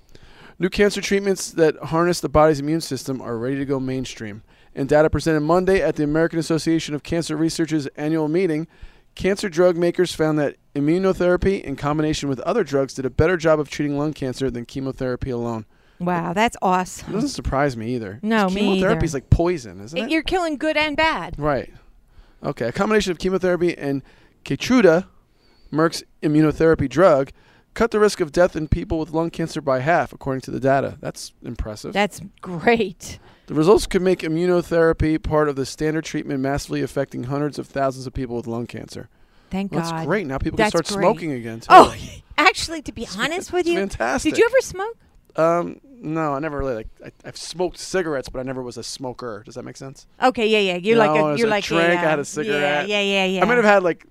New 0.60 0.68
cancer 0.68 1.00
treatments 1.00 1.50
that 1.52 1.76
harness 1.76 2.20
the 2.20 2.28
body's 2.28 2.60
immune 2.60 2.80
system 2.80 3.20
are 3.20 3.36
ready 3.36 3.56
to 3.56 3.64
go 3.64 3.80
mainstream. 3.80 4.42
In 4.74 4.86
data 4.86 5.10
presented 5.10 5.40
Monday 5.40 5.80
at 5.82 5.96
the 5.96 6.04
American 6.04 6.38
Association 6.38 6.94
of 6.94 7.02
Cancer 7.02 7.36
Research's 7.36 7.86
annual 7.96 8.28
meeting, 8.28 8.68
cancer 9.16 9.48
drug 9.48 9.76
makers 9.76 10.14
found 10.14 10.38
that 10.38 10.56
immunotherapy 10.76 11.60
in 11.62 11.74
combination 11.74 12.28
with 12.28 12.38
other 12.40 12.62
drugs 12.62 12.94
did 12.94 13.04
a 13.04 13.10
better 13.10 13.36
job 13.36 13.58
of 13.58 13.68
treating 13.68 13.98
lung 13.98 14.12
cancer 14.12 14.50
than 14.50 14.64
chemotherapy 14.64 15.30
alone. 15.30 15.66
Wow, 16.00 16.32
that's 16.32 16.56
awesome. 16.62 17.10
It 17.10 17.12
doesn't 17.14 17.30
surprise 17.30 17.76
me 17.76 17.94
either. 17.94 18.20
No, 18.22 18.48
me 18.48 18.60
Chemotherapy 18.76 19.04
is 19.06 19.14
like 19.14 19.30
poison, 19.30 19.80
isn't 19.80 19.98
it? 19.98 20.10
You're 20.10 20.22
killing 20.22 20.56
good 20.56 20.76
and 20.76 20.96
bad. 20.96 21.34
Right. 21.38 21.72
Okay. 22.42 22.66
A 22.68 22.72
combination 22.72 23.10
of 23.12 23.18
chemotherapy 23.18 23.76
and 23.76 24.02
Keytruda, 24.44 25.06
Merck's 25.72 26.02
immunotherapy 26.22 26.88
drug, 26.88 27.30
cut 27.74 27.90
the 27.90 27.98
risk 28.00 28.20
of 28.20 28.30
death 28.32 28.54
in 28.56 28.68
people 28.68 28.98
with 28.98 29.10
lung 29.10 29.30
cancer 29.30 29.60
by 29.60 29.80
half, 29.80 30.12
according 30.12 30.40
to 30.42 30.50
the 30.50 30.60
data. 30.60 30.98
That's 31.00 31.32
impressive. 31.42 31.92
That's 31.92 32.20
great. 32.40 33.18
the 33.46 33.54
results 33.54 33.86
could 33.86 34.02
make 34.02 34.20
immunotherapy 34.20 35.20
part 35.22 35.48
of 35.48 35.56
the 35.56 35.66
standard 35.66 36.04
treatment, 36.04 36.40
massively 36.40 36.82
affecting 36.82 37.24
hundreds 37.24 37.58
of 37.58 37.66
thousands 37.66 38.06
of 38.06 38.12
people 38.14 38.36
with 38.36 38.46
lung 38.46 38.66
cancer. 38.66 39.08
Thank 39.50 39.72
Well, 39.72 39.80
God. 39.82 39.92
that's 39.92 40.06
great. 40.06 40.26
Now 40.26 40.38
people 40.38 40.58
That's 40.58 40.72
can 40.74 40.84
start 40.84 40.98
great. 40.98 41.04
smoking 41.04 41.32
again. 41.32 41.60
Too. 41.60 41.66
Oh, 41.70 41.94
actually, 42.38 42.82
to 42.82 42.92
be 42.92 43.08
honest 43.18 43.52
with 43.52 43.66
you, 43.66 43.78
fantastic. 43.78 44.34
did 44.34 44.38
you 44.38 44.46
ever 44.46 44.60
smoke? 44.60 44.96
Um, 45.36 45.80
no, 46.00 46.34
I 46.34 46.38
never 46.38 46.58
really 46.58 46.74
like. 46.74 46.88
I, 47.04 47.10
I've 47.24 47.36
smoked 47.36 47.78
cigarettes, 47.78 48.28
but 48.28 48.40
I 48.40 48.42
never 48.42 48.62
was 48.62 48.76
a 48.76 48.82
smoker. 48.82 49.42
Does 49.44 49.54
that 49.56 49.64
make 49.64 49.76
sense? 49.76 50.06
Okay, 50.22 50.46
yeah, 50.46 50.58
yeah. 50.58 50.76
You're 50.76 50.96
No, 50.96 51.12
like 51.12 51.34
a, 51.34 51.38
you're 51.38 51.48
I 51.48 51.50
like 51.50 51.64
drank, 51.64 51.94
a, 51.94 52.06
I 52.06 52.10
had 52.10 52.18
a 52.18 52.20
um, 52.20 52.24
cigarette. 52.24 52.88
Yeah, 52.88 53.00
yeah, 53.00 53.24
yeah, 53.24 53.24
yeah. 53.26 53.42
I 53.42 53.44
might 53.44 53.56
have 53.56 53.64
had 53.64 53.82
like 53.82 54.04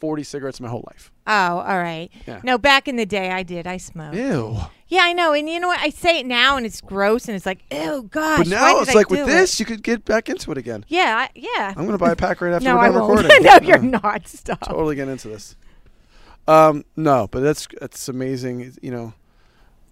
forty 0.00 0.22
cigarettes 0.22 0.60
my 0.60 0.68
whole 0.68 0.84
life. 0.86 1.10
Oh, 1.26 1.58
all 1.58 1.78
right. 1.78 2.10
Yeah. 2.26 2.40
No, 2.42 2.56
back 2.58 2.88
in 2.88 2.96
the 2.96 3.06
day, 3.06 3.30
I 3.30 3.42
did. 3.42 3.66
I 3.66 3.76
smoked. 3.76 4.16
Ew. 4.16 4.56
Yeah, 4.88 5.02
I 5.02 5.12
know. 5.12 5.34
And 5.34 5.48
you 5.48 5.60
know 5.60 5.68
what? 5.68 5.80
I 5.80 5.90
say 5.90 6.20
it 6.20 6.26
now, 6.26 6.56
and 6.56 6.64
it's 6.64 6.80
gross, 6.80 7.28
and 7.28 7.36
it's 7.36 7.44
like, 7.44 7.60
ew, 7.70 8.08
gosh. 8.10 8.38
But 8.38 8.46
now 8.48 8.80
it's 8.80 8.90
I 8.90 8.94
like 8.94 9.10
with 9.10 9.20
it? 9.20 9.26
this, 9.26 9.60
you 9.60 9.66
could 9.66 9.82
get 9.82 10.04
back 10.06 10.30
into 10.30 10.50
it 10.52 10.56
again. 10.56 10.84
Yeah, 10.88 11.26
I, 11.26 11.30
yeah. 11.34 11.74
I'm 11.76 11.84
gonna 11.84 11.98
buy 11.98 12.12
a 12.12 12.16
pack 12.16 12.40
right 12.40 12.52
after 12.54 12.64
no, 12.68 12.76
we're 12.76 12.84
done 12.90 12.94
recording. 12.94 13.42
no, 13.42 13.58
you're 13.62 13.78
Uh, 13.96 14.00
not. 14.02 14.26
Stop. 14.28 14.60
Totally 14.60 14.96
getting 14.96 15.12
into 15.12 15.28
this. 15.28 15.56
Um, 16.46 16.84
no, 16.96 17.28
but 17.30 17.40
that's 17.40 17.68
that's 17.78 18.08
amazing. 18.08 18.74
You 18.80 18.90
know, 18.90 19.12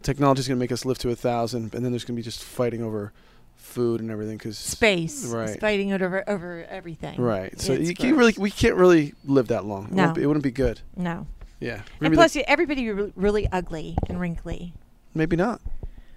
technology's 0.07 0.47
gonna 0.49 0.59
make 0.61 0.73
us 0.73 0.85
live 0.85 0.99
to 0.99 1.11
a 1.11 1.17
thousand, 1.17 1.75
and 1.75 1.85
then 1.85 1.93
there's 1.93 2.05
gonna 2.05 2.17
be 2.17 2.23
just 2.23 2.43
fighting 2.43 2.83
over 2.83 3.13
food 3.57 4.01
and 4.01 4.11
everything 4.11 4.39
because 4.39 4.57
Space. 4.57 5.25
It's 5.25 5.33
Right. 5.33 5.61
fighting 5.61 5.93
over 5.93 6.25
over 6.29 6.65
everything. 6.71 7.21
Right. 7.21 7.61
So 7.61 7.73
It's 7.73 7.89
you 7.89 7.95
can't 7.95 8.17
really 8.17 8.35
we 8.39 8.51
can't 8.51 8.77
really 8.77 9.15
live 9.27 9.49
that 9.49 9.65
long. 9.65 9.87
It, 9.87 9.91
No. 9.93 10.03
wouldn't, 10.03 10.15
be, 10.17 10.23
it 10.23 10.27
wouldn't 10.27 10.45
be 10.45 10.51
good. 10.53 10.81
No. 10.97 11.27
Yeah. 11.61 11.83
And 12.01 12.15
plus, 12.15 12.37
you- 12.37 12.45
everybody 12.47 12.89
re- 12.91 13.13
really 13.17 13.49
ugly 13.51 13.97
and 14.09 14.21
wrinkly. 14.21 14.73
maybe 15.15 15.37
not. 15.37 15.61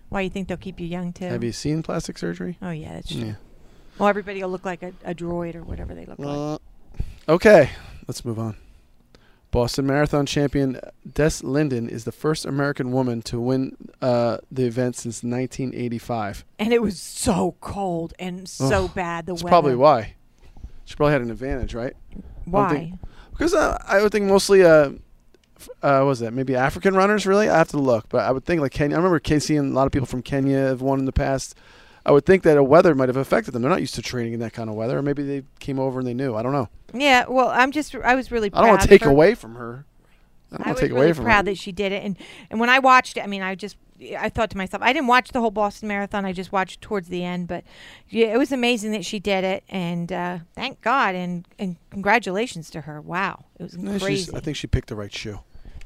Why 0.09 0.21
you 0.21 0.29
think 0.29 0.47
they'll 0.47 0.57
keep 0.57 0.79
you 0.79 0.87
young 0.87 1.13
too? 1.13 1.25
Have 1.25 1.43
you 1.43 1.51
seen 1.51 1.81
plastic 1.83 2.17
surgery? 2.17 2.57
Oh 2.61 2.71
yeah, 2.71 2.93
that's 2.93 3.09
true. 3.11 3.21
Yeah. 3.21 3.33
Well, 3.97 4.07
everybody 4.09 4.41
will 4.41 4.49
look 4.49 4.65
like 4.65 4.81
a, 4.83 4.93
a 5.03 5.13
droid 5.13 5.55
or 5.55 5.63
whatever 5.63 5.93
they 5.93 6.05
look 6.05 6.19
like. 6.19 6.27
Uh, 6.27 6.57
okay, 7.27 7.71
let's 8.07 8.23
move 8.23 8.39
on. 8.39 8.55
Boston 9.51 9.87
Marathon 9.87 10.25
champion 10.27 10.79
Des 11.11 11.41
Linden 11.41 11.89
is 11.89 12.03
the 12.03 12.11
first 12.11 12.45
American 12.45 12.91
woman 12.91 13.21
to 13.23 13.39
win 13.39 13.75
uh, 14.01 14.37
the 14.51 14.65
event 14.65 14.95
since 14.95 15.23
1985. 15.23 16.45
And 16.59 16.71
it 16.71 16.81
was 16.81 16.99
so 16.99 17.55
cold 17.59 18.13
and 18.19 18.47
so 18.47 18.85
Ugh, 18.85 18.93
bad. 18.93 19.25
The 19.25 19.33
That's 19.33 19.43
weather. 19.43 19.51
probably 19.51 19.75
why. 19.75 20.13
She 20.85 20.95
probably 20.95 21.13
had 21.13 21.21
an 21.21 21.31
advantage, 21.31 21.73
right? 21.73 21.93
Why? 22.45 22.69
think- 22.69 22.95
Because 23.31 23.53
uh, 23.53 23.77
I 23.87 24.01
would 24.01 24.11
think 24.11 24.25
mostly, 24.25 24.63
uh, 24.63 24.91
uh, 25.81 25.99
what 25.99 26.05
was 26.05 26.19
that? 26.19 26.31
Maybe 26.33 26.55
African 26.55 26.93
runners, 26.95 27.25
really? 27.25 27.49
I 27.49 27.57
have 27.57 27.69
to 27.69 27.77
look, 27.79 28.07
but 28.09 28.19
I 28.25 28.31
would 28.31 28.45
think 28.45 28.61
like 28.61 28.71
Kenya. 28.71 28.95
I 28.95 28.99
remember 28.99 29.19
Casey 29.19 29.55
and 29.57 29.71
a 29.71 29.75
lot 29.75 29.87
of 29.87 29.91
people 29.91 30.07
from 30.07 30.21
Kenya 30.21 30.57
have 30.57 30.81
won 30.81 30.99
in 30.99 31.05
the 31.05 31.11
past. 31.11 31.55
I 32.05 32.11
would 32.11 32.25
think 32.25 32.43
that 32.43 32.57
a 32.57 32.63
weather 32.63 32.95
might 32.95 33.09
have 33.09 33.17
affected 33.17 33.51
them. 33.51 33.61
They're 33.61 33.69
not 33.71 33.81
used 33.81 33.95
to 33.95 34.01
training 34.01 34.33
in 34.33 34.39
that 34.41 34.53
kind 34.53 34.69
of 34.69 34.75
weather, 34.75 34.97
or 34.97 35.01
maybe 35.01 35.23
they 35.23 35.43
came 35.59 35.79
over 35.79 35.99
and 35.99 36.07
they 36.07 36.13
knew. 36.13 36.35
I 36.35 36.43
don't 36.43 36.53
know. 36.53 36.69
Yeah. 36.93 37.25
Well, 37.27 37.49
I'm 37.49 37.71
just. 37.71 37.95
I 37.95 38.15
was 38.15 38.31
really. 38.31 38.47
I 38.47 38.49
Proud 38.51 38.61
don't 38.61 38.69
want 38.69 38.81
to 38.81 38.87
take 38.87 39.03
her. 39.03 39.09
away 39.09 39.35
from 39.35 39.55
her. 39.55 39.85
I 40.51 40.57
don't 40.57 40.65
want 40.65 40.69
was 40.75 40.79
to 40.79 40.85
take 40.87 40.93
really 40.93 41.05
away 41.07 41.13
from 41.13 41.25
proud 41.25 41.45
her. 41.45 41.51
that 41.51 41.57
she 41.57 41.71
did 41.71 41.91
it, 41.91 42.03
and 42.03 42.17
and 42.49 42.59
when 42.59 42.69
I 42.69 42.79
watched 42.79 43.17
it, 43.17 43.21
I 43.23 43.27
mean, 43.27 43.41
I 43.43 43.53
just 43.55 43.77
I 44.17 44.29
thought 44.29 44.49
to 44.51 44.57
myself, 44.57 44.81
I 44.81 44.93
didn't 44.93 45.07
watch 45.07 45.29
the 45.29 45.39
whole 45.41 45.51
Boston 45.51 45.87
Marathon. 45.89 46.25
I 46.25 46.33
just 46.33 46.51
watched 46.51 46.81
towards 46.81 47.09
the 47.09 47.23
end, 47.23 47.47
but 47.47 47.63
yeah, 48.09 48.27
it 48.27 48.37
was 48.37 48.51
amazing 48.51 48.91
that 48.93 49.05
she 49.05 49.19
did 49.19 49.43
it, 49.43 49.63
and 49.69 50.11
uh, 50.11 50.39
thank 50.55 50.81
God, 50.81 51.13
and 51.15 51.45
and 51.59 51.75
congratulations 51.91 52.69
to 52.71 52.81
her. 52.81 52.99
Wow, 53.01 53.45
it 53.59 53.63
was 53.63 53.77
No, 53.77 53.99
crazy. 53.99 54.31
I 54.35 54.39
think 54.39 54.57
she 54.57 54.67
picked 54.67 54.87
the 54.89 54.95
right 54.95 55.13
shoe. 55.13 55.39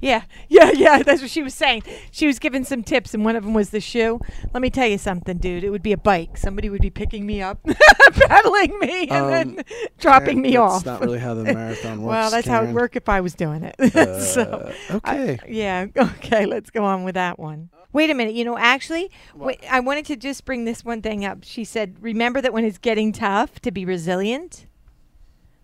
Yeah, 0.03 0.23
yeah, 0.49 0.71
yeah. 0.75 1.01
That's 1.01 1.21
what 1.21 1.31
she 1.31 1.41
was 1.41 1.53
saying. 1.53 1.83
She 2.11 2.27
was 2.27 2.37
giving 2.37 2.63
some 2.65 2.83
tips, 2.83 3.13
and 3.13 3.23
one 3.23 3.35
of 3.35 3.43
them 3.43 3.53
was 3.53 3.69
the 3.69 3.79
shoe. 3.79 4.19
Let 4.53 4.61
me 4.61 4.69
tell 4.69 4.87
you 4.87 4.97
something, 4.97 5.37
dude. 5.37 5.63
It 5.63 5.69
would 5.69 5.81
be 5.81 5.93
a 5.93 5.97
bike. 5.97 6.37
Somebody 6.37 6.69
would 6.69 6.81
be 6.81 6.89
picking 6.89 7.25
me 7.25 7.41
up, 7.41 7.59
pedaling 8.11 8.77
me, 8.79 9.07
and 9.07 9.25
Um, 9.25 9.31
then 9.31 9.65
dropping 9.99 10.41
me 10.41 10.51
That's 10.57 10.61
off. 10.61 10.85
not 10.85 11.01
really 11.01 11.19
how 11.19 11.33
the 11.33 11.43
marathon 11.53 12.01
works. 12.01 12.09
well, 12.09 12.31
that's 12.31 12.47
how 12.47 12.63
it 12.63 12.67
would 12.67 12.75
work 12.75 12.95
if 12.95 13.07
I 13.07 13.21
was 13.21 13.33
doing 13.33 13.63
it. 13.63 13.75
so, 14.23 14.41
Uh, 14.89 14.95
okay. 14.97 15.39
I- 15.41 15.47
yeah. 15.47 15.85
Okay. 15.95 16.45
Let's 16.45 16.69
go 16.69 16.83
on 16.83 17.03
with 17.03 17.15
that 17.15 17.39
one. 17.39 17.69
Wait 17.93 18.09
a 18.09 18.13
minute. 18.13 18.33
You 18.33 18.43
know, 18.43 18.57
actually, 18.57 19.09
wait, 19.35 19.59
I 19.69 19.79
wanted 19.79 20.05
to 20.07 20.15
just 20.15 20.45
bring 20.45 20.65
this 20.65 20.83
one 20.83 21.01
thing 21.01 21.23
up. 21.23 21.39
She 21.43 21.63
said, 21.63 21.95
"Remember 22.01 22.41
that 22.41 22.51
when 22.51 22.65
it's 22.65 22.79
getting 22.79 23.11
tough, 23.11 23.59
to 23.61 23.71
be 23.71 23.85
resilient." 23.85 24.65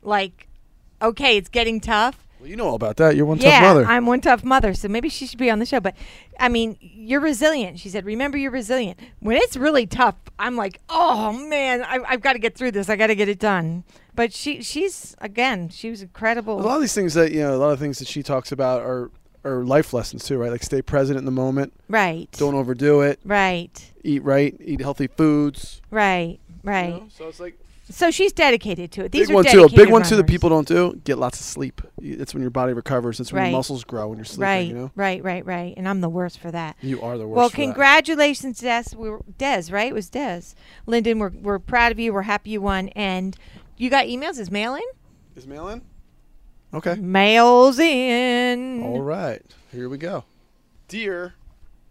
Like, 0.01 0.47
okay, 1.01 1.37
it's 1.37 1.49
getting 1.49 1.79
tough. 1.81 2.25
Well, 2.39 2.49
you 2.49 2.55
know 2.55 2.67
all 2.67 2.75
about 2.75 2.97
that. 2.97 3.15
You're 3.15 3.25
one 3.25 3.37
yeah, 3.39 3.59
tough 3.59 3.61
mother. 3.63 3.85
I'm 3.85 4.05
one 4.05 4.21
tough 4.21 4.43
mother, 4.43 4.73
so 4.73 4.87
maybe 4.87 5.09
she 5.09 5.25
should 5.27 5.39
be 5.39 5.49
on 5.49 5.59
the 5.59 5.65
show. 5.65 5.79
But 5.79 5.95
I 6.39 6.49
mean, 6.49 6.77
you're 6.81 7.19
resilient. 7.19 7.79
She 7.79 7.89
said, 7.89 8.05
"Remember, 8.05 8.37
you're 8.37 8.51
resilient." 8.51 8.99
When 9.19 9.37
it's 9.37 9.57
really 9.57 9.85
tough, 9.85 10.15
I'm 10.37 10.55
like, 10.55 10.79
"Oh 10.89 11.33
man, 11.33 11.83
I, 11.83 11.99
I've 12.07 12.21
got 12.21 12.33
to 12.33 12.39
get 12.39 12.55
through 12.55 12.71
this. 12.71 12.89
I 12.89 12.95
got 12.95 13.07
to 13.07 13.15
get 13.15 13.27
it 13.29 13.39
done." 13.39 13.83
But 14.15 14.33
she, 14.33 14.61
she's 14.61 15.15
again, 15.19 15.69
she 15.69 15.89
was 15.89 16.01
incredible. 16.01 16.59
a 16.59 16.63
lot 16.63 16.75
of 16.75 16.81
these 16.81 16.93
things 16.93 17.13
that 17.13 17.31
you 17.31 17.41
know, 17.41 17.55
a 17.55 17.57
lot 17.57 17.71
of 17.71 17.79
things 17.79 17.99
that 17.99 18.07
she 18.07 18.23
talks 18.23 18.51
about 18.51 18.81
are 18.81 19.11
are 19.45 19.63
life 19.63 19.93
lessons 19.93 20.25
too, 20.25 20.37
right? 20.37 20.51
Like 20.51 20.63
stay 20.63 20.81
present 20.81 21.17
in 21.17 21.23
the 21.25 21.31
moment, 21.31 21.73
right. 21.87 22.29
don't 22.33 22.55
overdo 22.55 22.99
it, 23.01 23.19
Right. 23.23 23.71
eat 24.03 24.21
right, 24.23 24.53
eat 24.59 24.81
healthy 24.81 25.07
foods. 25.07 25.81
Right. 25.89 26.39
you 26.49 26.59
Right. 26.69 26.89
know? 26.89 27.07
So 27.09 27.29
it's 27.29 27.39
like 27.39 27.57
So 27.91 28.11
she's 28.11 28.31
dedicated 28.31 28.91
to 28.93 29.05
it. 29.05 29.11
These 29.11 29.27
big 29.27 29.31
are 29.31 29.35
one 29.35 29.45
too. 29.45 29.63
A 29.63 29.69
big 29.69 29.89
one 29.89 30.03
too 30.03 30.15
that 30.15 30.27
people 30.27 30.49
don't 30.49 30.67
do. 30.67 30.99
Get 31.03 31.17
lots 31.17 31.39
of 31.39 31.45
sleep. 31.45 31.81
It's 32.01 32.33
when 32.33 32.41
your 32.41 32.51
body 32.51 32.73
recovers. 32.73 33.19
It's 33.19 33.33
when 33.33 33.41
Right. 33.43 33.49
your 33.49 33.57
muscles 33.57 33.83
grow 33.83 34.09
when 34.09 34.17
you're 34.19 34.25
sleeping. 34.25 34.41
Right. 34.43 34.67
You 34.67 34.73
know, 34.75 34.91
Right. 34.95 35.23
Right. 35.23 35.45
Right. 35.45 35.73
And 35.75 35.87
I'm 35.89 36.01
the 36.01 36.09
worst 36.09 36.37
for 36.39 36.51
that. 36.51 36.75
you 36.81 37.01
are 37.01 37.17
the 37.17 37.27
worst. 37.27 37.35
well, 37.37 37.49
congratulations, 37.49 38.59
Des. 38.59 38.95
We 38.95 39.09
were, 39.09 39.21
Des, 39.37 39.63
right? 39.71 39.87
It 39.89 39.93
was 39.95 40.09
Des. 40.09 40.41
Linden, 40.85 41.17
we're, 41.19 41.31
we're 41.41 41.59
proud 41.59 41.91
of 41.91 41.99
you. 41.99 42.13
We're 42.13 42.21
happy 42.23 42.51
you 42.51 42.61
won. 42.61 42.89
And 42.89 43.35
you 43.77 43.89
got 43.89 44.05
emails? 44.05 44.37
Is 44.39 44.51
mail 44.51 44.75
in? 44.75 44.81
Is 45.35 45.47
mail 45.47 45.67
in? 45.69 45.81
Okay. 46.73 46.95
Mails 46.95 47.79
in. 47.79 48.83
All 48.83 49.01
right, 49.01 49.41
here 49.71 49.89
we 49.89 49.97
go. 49.97 50.25
Dear 50.87 51.33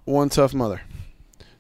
One 0.05 0.29
Tough 0.29 0.55
Mother, 0.55 0.83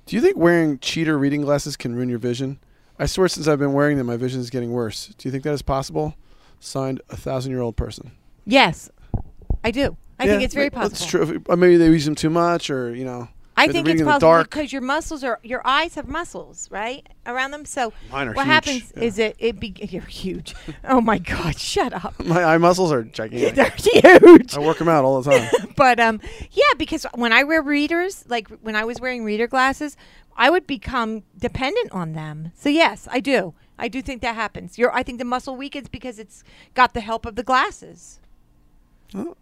do 0.07 0.14
you 0.14 0.22
think 0.22 0.36
wearing 0.36 0.78
cheater 0.78 1.18
reading 1.18 1.41
glasses 1.43 1.76
can 1.76 1.97
ruin 1.97 2.09
your 2.09 2.18
vision? 2.20 2.61
I 2.99 3.07
swear 3.07 3.29
since 3.29 3.47
I've 3.47 3.59
been 3.59 3.73
wearing 3.73 3.97
them, 3.97 4.07
my 4.07 4.17
vision 4.17 4.41
is 4.41 4.51
getting 4.51 4.73
worse. 4.73 5.09
Do 5.19 5.29
you 5.29 5.33
think 5.33 5.45
that 5.45 5.53
is 5.53 5.63
possible? 5.63 6.15
Signed, 6.61 7.01
a 7.11 7.17
thousand 7.17 7.53
year 7.53 7.61
old 7.61 7.77
person. 7.77 8.11
Yes, 8.45 8.91
I 9.63 9.71
do. 9.71 9.97
I 10.19 10.27
think 10.27 10.43
it's 10.43 10.55
very 10.55 10.71
possible. 10.71 10.89
That's 10.91 11.07
true. 11.07 11.23
If- 11.23 11.51
uh, 11.51 11.55
Maybe 11.57 11.77
they 11.77 11.87
use 11.87 12.05
them 12.05 12.17
too 12.17 12.31
much, 12.31 12.71
or 12.71 12.95
you 12.95 13.05
know. 13.05 13.29
I 13.57 13.67
think 13.67 13.89
it's 13.89 14.01
in 14.01 14.07
possible 14.07 14.21
dark. 14.29 14.51
because 14.51 14.73
your 14.73 14.83
muscles 14.83 15.25
are 15.25 15.41
your 15.43 15.63
eyes 15.67 15.97
have 15.97 16.07
muscles 16.07 16.69
right 16.71 17.05
around 17.27 17.51
them. 17.51 17.65
So 17.65 17.93
Mine 18.11 18.29
are 18.29 18.33
what 18.33 18.47
huge, 18.47 18.55
happens 18.55 18.93
yeah. 18.97 19.03
is 19.03 19.19
it 19.19 19.37
it 19.41 19.59
be 19.59 19.75
you're 19.91 20.03
huge. 20.03 20.55
oh 20.85 21.01
my 21.01 21.19
God! 21.19 21.59
Shut 21.59 21.93
up. 21.93 22.15
My 22.25 22.45
eye 22.45 22.59
muscles 22.59 22.93
are 22.93 23.03
gigantic. 23.03 23.55
They're 24.03 24.21
huge. 24.31 24.57
I 24.57 24.61
work 24.61 24.79
them 24.79 24.89
out 24.89 25.05
all 25.05 25.21
the 25.23 25.31
time. 25.33 25.51
but 25.77 25.99
um 25.99 26.21
yeah 26.53 26.63
because 26.77 27.05
when 27.15 27.33
i 27.33 27.43
wear 27.45 27.61
readers 27.63 28.25
like 28.29 28.49
when 28.63 28.75
i 28.77 28.85
was 28.85 29.01
wearing 29.01 29.25
reader 29.25 29.47
glasses 29.47 29.97
i 30.39 30.49
would 30.49 30.66
become 30.66 31.22
dependent 31.39 31.91
on 31.93 32.12
them 32.14 32.53
so 32.55 32.68
yes 32.70 33.07
i 33.11 33.20
do 33.20 33.53
i 33.78 33.86
do 33.89 34.01
think 34.01 34.22
that 34.22 34.34
happens 34.34 34.78
Your 34.78 34.95
i 34.95 35.03
think 35.03 35.18
the 35.18 35.24
muscle 35.24 35.57
weakens 35.57 35.89
because 35.89 36.18
it's 36.18 36.43
got 36.74 36.95
the 36.95 37.01
help 37.01 37.26
of 37.26 37.34
the 37.36 37.43
glasses 37.43 38.20
what 39.12 39.36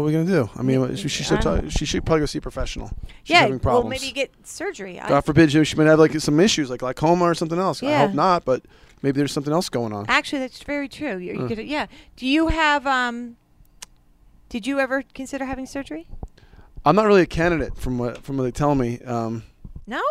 are 0.00 0.02
we 0.02 0.12
gonna 0.12 0.24
do? 0.24 0.48
I 0.56 0.62
mean, 0.62 0.96
she, 0.96 1.08
she 1.08 1.22
I 1.24 1.26
should. 1.26 1.40
don't 1.40 1.68
she 1.70 1.84
should 1.84 2.04
probably 2.06 2.20
go 2.20 2.26
see 2.26 2.38
a 2.38 2.40
professional. 2.40 2.88
She's 3.22 3.34
yeah 3.34 3.40
having 3.40 3.60
problems. 3.60 3.84
well 3.84 3.90
maybe 3.90 4.12
get 4.12 4.30
surgery 4.46 4.98
I, 4.98 5.08
God 5.10 5.20
forbid 5.26 5.52
she, 5.52 5.62
she 5.64 5.76
might 5.76 5.86
have 5.86 5.98
like 5.98 6.18
some 6.20 6.40
issues 6.40 6.70
like 6.70 6.80
glaucoma 6.80 7.24
or 7.24 7.34
something 7.34 7.58
else. 7.58 7.82
Yeah. 7.82 7.90
I 7.90 8.06
hope 8.06 8.14
not, 8.14 8.44
but 8.46 8.64
maybe 9.02 9.18
there's 9.18 9.32
something 9.32 9.52
else 9.52 9.68
going 9.68 9.92
on. 9.92 10.06
actually 10.08 10.38
that's 10.40 10.62
very 10.62 10.88
true 10.88 11.18
you, 11.18 11.34
you 11.34 11.44
Uh. 11.44 11.48
could, 11.48 11.58
yeah 11.58 11.86
do 12.16 12.26
you 12.26 12.48
have 12.48 12.86
um 12.86 13.36
did 14.48 14.66
you 14.66 14.80
ever 14.80 15.02
consider 15.14 15.44
having 15.44 15.66
surgery 15.66 16.08
I'm 16.86 16.96
not 16.96 17.06
really 17.06 17.22
a 17.22 17.26
candidate 17.26 17.76
from 17.76 17.98
what 17.98 18.22
from 18.24 18.36
what 18.38 18.44
they 18.44 18.50
tell 18.52 18.74
me. 18.74 19.00
Um, 19.00 19.42
no 19.86 20.02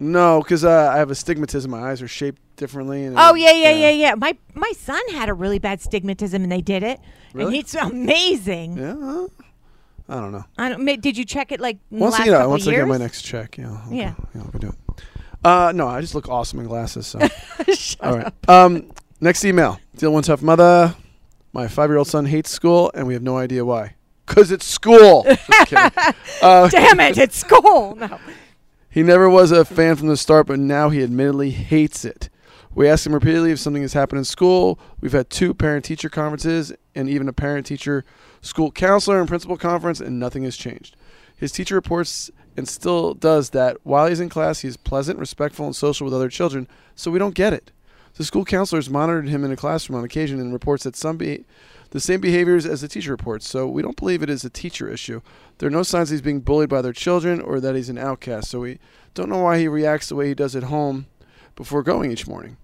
No, 0.00 0.40
because 0.42 0.64
uh, 0.64 0.90
I 0.92 0.98
have 0.98 1.10
astigmatism. 1.10 1.70
My 1.70 1.90
eyes 1.90 2.02
are 2.02 2.08
shaped 2.08 2.40
differently. 2.56 3.04
And 3.04 3.16
Oh 3.18 3.34
yeah, 3.34 3.52
yeah, 3.52 3.70
yeah, 3.70 3.90
yeah. 3.90 4.14
My 4.14 4.36
my 4.54 4.72
son 4.76 5.00
had 5.12 5.28
a 5.28 5.34
really 5.34 5.58
bad 5.58 5.80
stigmatism, 5.80 6.34
and 6.34 6.50
they 6.50 6.60
did 6.60 6.82
it, 6.82 6.98
and 7.32 7.34
Really? 7.34 7.58
it's 7.58 7.74
amazing. 7.74 8.76
Yeah. 8.76 9.26
I 10.06 10.16
don't 10.20 10.32
know. 10.32 10.44
I 10.58 10.68
don't. 10.68 10.84
Did 11.00 11.16
you 11.16 11.24
check 11.24 11.50
it 11.52 11.60
like 11.60 11.78
Once 11.90 12.16
I, 12.16 12.24
yeah, 12.26 12.32
couple 12.32 12.50
once 12.50 12.66
I 12.68 12.72
get 12.72 12.86
my 12.86 12.98
next 12.98 13.22
check, 13.22 13.56
yeah. 13.56 13.78
I'll 13.86 13.92
Yeah. 13.92 14.12
Go, 14.12 14.28
yeah, 14.34 14.40
I'll 14.42 14.48
go 14.48 14.58
do 14.58 14.68
it. 14.68 14.74
Uh, 15.42 15.72
no, 15.74 15.86
I 15.88 16.00
just 16.00 16.14
look 16.14 16.28
awesome 16.28 16.58
in 16.60 16.66
glasses. 16.66 17.06
So. 17.06 17.20
All 18.00 18.16
right. 18.16 18.26
up. 18.26 18.48
Um, 18.48 18.90
next 19.20 19.44
email. 19.44 19.78
Deal 19.96 20.12
one 20.12 20.22
tough 20.22 20.42
mother. 20.42 20.94
My 21.52 21.68
five-year-old 21.68 22.08
son 22.08 22.26
hates 22.26 22.50
school, 22.50 22.90
and 22.94 23.06
we 23.06 23.14
have 23.14 23.22
no 23.22 23.38
idea 23.38 23.64
why. 23.64 23.94
Cause 24.26 24.50
it's 24.50 24.64
school. 24.66 25.26
Uh, 26.42 26.68
Damn 26.68 27.00
it! 27.00 27.16
It's 27.16 27.36
school. 27.38 27.94
No. 27.96 28.18
He 28.94 29.02
never 29.02 29.28
was 29.28 29.50
a 29.50 29.64
fan 29.64 29.96
from 29.96 30.06
the 30.06 30.16
start, 30.16 30.46
but 30.46 30.60
now 30.60 30.88
he 30.88 31.02
admittedly 31.02 31.50
hates 31.50 32.04
it. 32.04 32.30
We 32.76 32.86
ask 32.86 33.04
him 33.04 33.12
repeatedly 33.12 33.50
if 33.50 33.58
something 33.58 33.82
has 33.82 33.92
happened 33.92 34.18
in 34.18 34.24
school. 34.24 34.78
We've 35.00 35.10
had 35.10 35.30
two 35.30 35.52
parent 35.52 35.84
teacher 35.84 36.08
conferences 36.08 36.72
and 36.94 37.08
even 37.08 37.28
a 37.28 37.32
parent 37.32 37.66
teacher 37.66 38.04
school 38.40 38.70
counselor 38.70 39.18
and 39.18 39.26
principal 39.26 39.56
conference, 39.56 39.98
and 39.98 40.20
nothing 40.20 40.44
has 40.44 40.56
changed. 40.56 40.94
His 41.36 41.50
teacher 41.50 41.74
reports 41.74 42.30
and 42.56 42.68
still 42.68 43.14
does 43.14 43.50
that 43.50 43.78
while 43.82 44.06
he's 44.06 44.20
in 44.20 44.28
class, 44.28 44.60
he's 44.60 44.76
pleasant, 44.76 45.18
respectful, 45.18 45.66
and 45.66 45.74
social 45.74 46.04
with 46.04 46.14
other 46.14 46.28
children, 46.28 46.68
so 46.94 47.10
we 47.10 47.18
don't 47.18 47.34
get 47.34 47.52
it. 47.52 47.72
The 48.14 48.22
school 48.22 48.44
counselors 48.44 48.88
monitored 48.88 49.26
him 49.26 49.42
in 49.42 49.50
a 49.50 49.56
classroom 49.56 49.98
on 49.98 50.04
occasion 50.04 50.38
and 50.38 50.52
reports 50.52 50.84
that 50.84 50.94
some 50.94 51.16
be- 51.16 51.44
the 51.94 52.00
same 52.00 52.20
behaviors 52.20 52.66
as 52.66 52.80
the 52.80 52.88
teacher 52.88 53.12
reports, 53.12 53.48
so 53.48 53.68
we 53.68 53.80
don't 53.80 53.96
believe 53.96 54.20
it 54.20 54.28
is 54.28 54.44
a 54.44 54.50
teacher 54.50 54.88
issue. 54.88 55.20
There 55.58 55.68
are 55.68 55.70
no 55.70 55.84
signs 55.84 56.10
he's 56.10 56.20
being 56.20 56.40
bullied 56.40 56.68
by 56.68 56.82
their 56.82 56.92
children 56.92 57.40
or 57.40 57.60
that 57.60 57.76
he's 57.76 57.88
an 57.88 57.98
outcast, 57.98 58.50
so 58.50 58.58
we 58.58 58.80
don't 59.14 59.28
know 59.28 59.38
why 59.38 59.60
he 59.60 59.68
reacts 59.68 60.08
the 60.08 60.16
way 60.16 60.26
he 60.26 60.34
does 60.34 60.56
at 60.56 60.64
home 60.64 61.06
before 61.54 61.84
going 61.84 62.10
each 62.10 62.26
morning. 62.26 62.56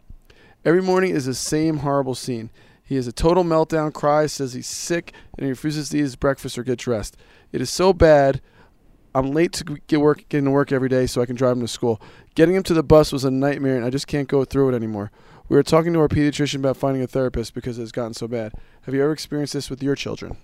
Every 0.64 0.82
morning 0.82 1.14
is 1.14 1.26
the 1.26 1.34
same 1.34 1.78
horrible 1.78 2.16
scene. 2.16 2.50
He 2.82 2.96
has 2.96 3.06
a 3.06 3.12
total 3.12 3.44
meltdown, 3.44 3.94
cries, 3.94 4.32
says 4.32 4.54
he's 4.54 4.66
sick, 4.66 5.12
and 5.38 5.44
he 5.44 5.50
refuses 5.50 5.90
to 5.90 5.98
eat 5.98 6.00
his 6.00 6.16
breakfast 6.16 6.58
or 6.58 6.64
get 6.64 6.80
dressed. 6.80 7.16
It 7.52 7.60
is 7.60 7.70
so 7.70 7.92
bad. 7.92 8.40
I'm 9.14 9.30
late 9.30 9.52
to 9.52 9.78
get 9.86 10.00
work, 10.00 10.28
getting 10.28 10.46
to 10.46 10.50
work 10.50 10.72
every 10.72 10.88
day 10.88 11.06
so 11.06 11.22
I 11.22 11.26
can 11.26 11.36
drive 11.36 11.56
him 11.56 11.60
to 11.60 11.68
school. 11.68 12.02
Getting 12.34 12.56
him 12.56 12.64
to 12.64 12.74
the 12.74 12.82
bus 12.82 13.12
was 13.12 13.24
a 13.24 13.30
nightmare, 13.30 13.76
and 13.76 13.84
I 13.84 13.90
just 13.90 14.08
can't 14.08 14.26
go 14.26 14.44
through 14.44 14.70
it 14.70 14.74
anymore. 14.74 15.12
We 15.50 15.56
were 15.56 15.64
talking 15.64 15.92
to 15.94 15.98
our 15.98 16.06
pediatrician 16.06 16.60
about 16.60 16.76
finding 16.76 17.02
a 17.02 17.08
therapist 17.08 17.54
because 17.54 17.76
it 17.76 17.82
has 17.82 17.90
gotten 17.90 18.14
so 18.14 18.28
bad. 18.28 18.52
Have 18.90 18.96
you 18.96 19.04
ever 19.04 19.12
experienced 19.12 19.52
this 19.52 19.70
with 19.70 19.84
your 19.84 19.94
children? 19.94 20.36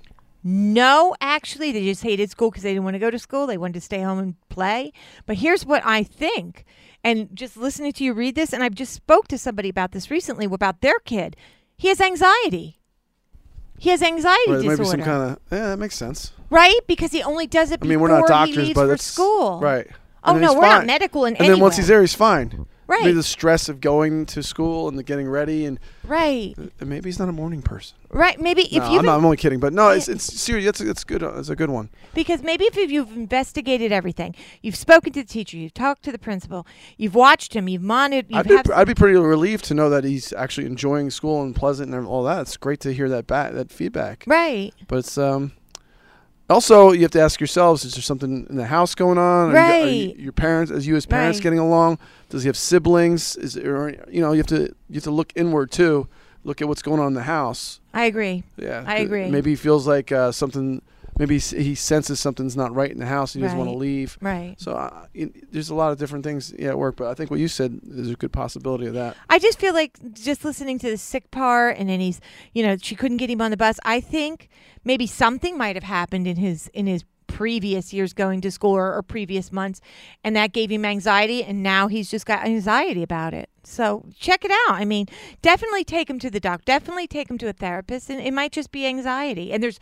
No, 0.45 1.17
actually, 1.21 1.73
they 1.73 1.83
just 1.85 2.05
hated 2.05 2.31
school 2.31 2.49
because 2.53 2.63
they 2.63 2.71
didn't 2.71 2.85
want 2.85 2.95
to 2.95 3.01
go 3.01 3.11
to 3.11 3.19
school. 3.19 3.49
They 3.49 3.59
wanted 3.59 3.73
to 3.75 3.81
stay 3.81 4.03
home 4.03 4.21
and 4.21 4.49
play. 4.51 4.93
But 5.27 5.39
here's 5.39 5.67
what 5.67 5.83
I 5.85 6.05
think. 6.05 6.65
And 7.03 7.29
just 7.35 7.57
listening 7.57 7.93
to 7.95 8.05
you 8.05 8.15
read 8.15 8.37
this, 8.37 8.53
and 8.53 8.63
I've 8.63 8.77
just 8.77 8.93
spoke 8.93 9.27
to 9.29 9.37
somebody 9.39 9.69
about 9.69 9.91
this 9.91 10.13
recently 10.13 10.45
about 10.47 10.81
their 10.81 11.01
kid. 11.01 11.35
He 11.77 11.89
has 11.89 12.01
anxiety. 12.01 12.79
He 13.81 13.91
has 13.91 14.01
anxiety 14.01 14.53
Right, 14.53 14.59
there 14.59 14.63
might 14.71 14.77
disorder, 14.77 14.99
be 14.99 15.03
some 15.03 15.13
kind 15.13 15.31
of 15.33 15.39
yeah, 15.51 15.67
that 15.71 15.79
makes 15.81 15.97
sense. 15.97 16.31
right? 16.49 16.79
Because 16.87 17.11
he 17.11 17.25
only 17.25 17.49
does 17.49 17.73
it. 17.73 17.81
I 17.83 17.87
mean, 17.87 17.99
we're 17.99 18.07
before 18.11 18.21
not 18.21 18.29
doctors, 18.29 18.55
he 18.55 18.63
leaves 18.63 18.75
but 18.75 18.87
for 18.87 18.93
it's 18.95 19.03
school, 19.03 19.59
right. 19.59 19.89
Oh 20.23 20.31
And 20.33 20.37
then 20.37 20.43
no, 20.43 20.49
he's 20.53 20.57
we're 20.61 20.69
not 20.69 20.79
fine. 20.79 20.87
medical 20.87 21.25
in 21.25 21.35
And 21.35 21.49
then 21.49 21.59
once 21.59 21.77
he's 21.77 21.89
there, 21.89 22.01
he's 22.03 22.15
fine. 22.15 22.67
Right. 22.89 23.03
Maybe 23.03 23.15
the 23.15 23.23
stress 23.25 23.69
of 23.69 23.81
going 23.81 24.27
to 24.27 24.43
school 24.45 24.89
and 24.89 24.97
the 24.97 25.03
getting 25.03 25.29
ready, 25.29 25.67
and, 25.67 25.81
right, 26.07 26.55
and 26.57 26.89
maybe 26.89 27.09
he's 27.09 27.19
not 27.19 27.29
a 27.29 27.33
morning 27.33 27.61
person. 27.61 27.97
right. 28.11 28.41
Maybe 28.41 28.63
if 28.63 28.83
no, 28.85 28.93
you 28.93 28.99
I'm, 29.01 29.09
I'm 29.09 29.25
only 29.25 29.37
kidding, 29.37 29.59
but 29.59 29.73
no, 29.73 29.89
it's 29.91 30.09
it's 30.09 30.23
serious. 30.25 30.67
That's 30.67 30.79
that's 30.81 31.05
good. 31.05 31.23
That's 31.23 31.49
a 31.49 31.57
good 31.57 31.71
one. 31.71 31.91
Because 32.15 32.43
maybe 32.43 32.65
if 32.65 32.77
you've 32.77 33.11
investigated 33.17 33.91
everything, 33.91 34.37
you've 34.63 34.77
spoken 34.77 35.13
to 35.15 35.23
the 35.23 35.29
teacher, 35.29 35.57
you've 35.57 35.75
talked 35.75 36.05
to 36.05 36.13
the 36.13 36.19
principal, 36.19 36.65
you've 36.97 37.17
watched 37.17 37.55
him, 37.57 37.69
you've 37.69 37.83
monitored, 37.83 38.31
you've 38.31 38.39
I'd 38.51 38.65
be, 38.67 38.73
I'd 38.73 38.87
be 38.87 38.95
pretty 38.95 39.19
relieved 39.19 39.65
to 39.65 39.75
know 39.75 39.91
that 39.91 40.05
he's 40.05 40.33
actually 40.35 40.67
enjoying 40.67 41.11
school 41.11 41.43
and 41.43 41.57
pleasant 41.57 41.93
and 41.93 42.07
all 42.07 42.23
that. 42.23 42.43
It's 42.43 42.57
great 42.57 42.79
to 42.81 42.93
hear 42.95 43.09
that 43.09 43.27
ba- 43.27 43.51
that 43.53 43.73
feedback. 43.73 44.23
right, 44.29 44.73
But 44.87 44.99
it's 45.01 45.19
um. 45.19 45.53
Also, 46.49 46.93
you 46.93 47.03
have 47.03 47.11
to 47.11 47.21
ask 47.21 47.41
yourselves: 47.41 47.85
Is 47.85 47.95
there 47.95 48.03
something 48.03 48.47
in 48.49 48.57
the 48.57 48.67
house 48.67 48.95
going 48.95 49.19
on? 49.19 49.51
Are 49.51 49.53
you- 49.53 49.59
are 49.59 49.87
you- 49.89 50.07
Right. 50.09 50.17
your 50.19 50.33
parents, 50.33 50.71
as 50.71 50.87
you 50.87 50.95
as 50.97 51.05
parents, 51.05 51.39
Right. 51.39 51.43
getting 51.43 51.59
along? 51.59 51.99
Does 52.31 52.43
he 52.45 52.49
have 52.49 52.57
siblings? 52.57 53.35
Is 53.37 53.55
there, 53.55 53.89
you 54.11 54.21
know, 54.21 54.31
you 54.33 54.39
have 54.39 54.47
to 54.49 54.63
you 54.89 54.95
have 54.95 55.05
to 55.05 55.11
look 55.11 55.33
inward 55.35 55.71
too. 55.73 56.07
Look 56.45 56.63
at 56.63 56.69
what's 56.69 56.83
going 56.83 57.01
on 57.01 57.09
in 57.09 57.15
the 57.15 57.25
house. 57.25 57.81
I 57.93 58.05
agree. 58.05 58.45
Yeah, 58.57 58.85
I 58.87 58.99
agree. 58.99 59.29
Maybe 59.29 59.51
he 59.51 59.57
feels 59.57 59.87
like 59.89 60.13
uh, 60.13 60.31
something. 60.31 60.83
Maybe 61.19 61.39
he 61.39 61.75
senses 61.75 62.21
something's 62.21 62.57
not 62.57 62.75
right 62.75 62.91
in 62.91 62.99
the 62.99 63.07
house. 63.07 63.35
and 63.35 63.43
He 63.43 63.47
doesn't 63.47 63.59
want 63.59 63.71
to 63.71 63.77
leave. 63.77 64.19
Right. 64.21 64.55
So 64.59 64.73
uh, 64.73 65.07
there's 65.51 65.71
a 65.71 65.75
lot 65.75 65.93
of 65.93 65.99
different 65.99 66.25
things 66.25 66.53
yeah, 66.59 66.69
at 66.69 66.79
work, 66.79 66.97
but 66.97 67.09
I 67.09 67.15
think 67.15 67.31
what 67.31 67.41
you 67.41 67.49
said 67.49 67.81
is 67.89 68.11
a 68.11 68.15
good 68.15 68.33
possibility 68.33 68.87
of 68.87 68.95
that. 68.95 69.17
I 69.31 69.39
just 69.39 69.59
feel 69.59 69.73
like 69.73 69.99
just 70.13 70.45
listening 70.45 70.79
to 70.81 70.91
the 70.91 70.99
sick 70.99 71.31
part, 71.31 71.79
and 71.79 71.89
then 71.89 72.01
he's, 72.01 72.21
you 72.53 72.63
know, 72.63 72.77
she 72.77 72.95
couldn't 72.95 73.17
get 73.17 73.31
him 73.31 73.41
on 73.41 73.51
the 73.51 73.57
bus. 73.57 73.81
I 73.85 74.01
think 74.01 74.49
maybe 74.85 75.07
something 75.07 75.57
might 75.57 75.77
have 75.77 75.85
happened 75.85 76.27
in 76.27 76.37
his 76.37 76.69
in 76.69 76.87
his 76.87 77.05
previous 77.27 77.93
years 77.93 78.13
going 78.13 78.41
to 78.41 78.51
school 78.51 78.73
or, 78.73 78.95
or 78.95 79.03
previous 79.03 79.53
months, 79.53 79.81
and 80.25 80.35
that 80.37 80.53
gave 80.53 80.71
him 80.71 80.85
anxiety, 80.85 81.45
and 81.45 81.63
now 81.63 81.89
he's 81.89 82.11
just 82.11 82.25
got 82.25 82.45
anxiety 82.45 83.03
about 83.03 83.35
it. 83.35 83.51
So 83.63 84.07
check 84.19 84.45
it 84.45 84.51
out. 84.51 84.77
I 84.77 84.85
mean, 84.85 85.07
definitely 85.43 85.85
take 85.85 86.09
him 86.09 86.19
to 86.21 86.31
the 86.31 86.41
doc. 86.41 86.65
Definitely 86.65 87.07
take 87.07 87.29
him 87.29 87.37
to 87.39 87.49
a 87.49 87.53
therapist, 87.53 88.11
and 88.11 88.21
it 88.21 88.33
might 88.33 88.53
just 88.53 88.71
be 88.71 88.87
anxiety. 88.87 89.53
And 89.53 89.63
there's 89.63 89.81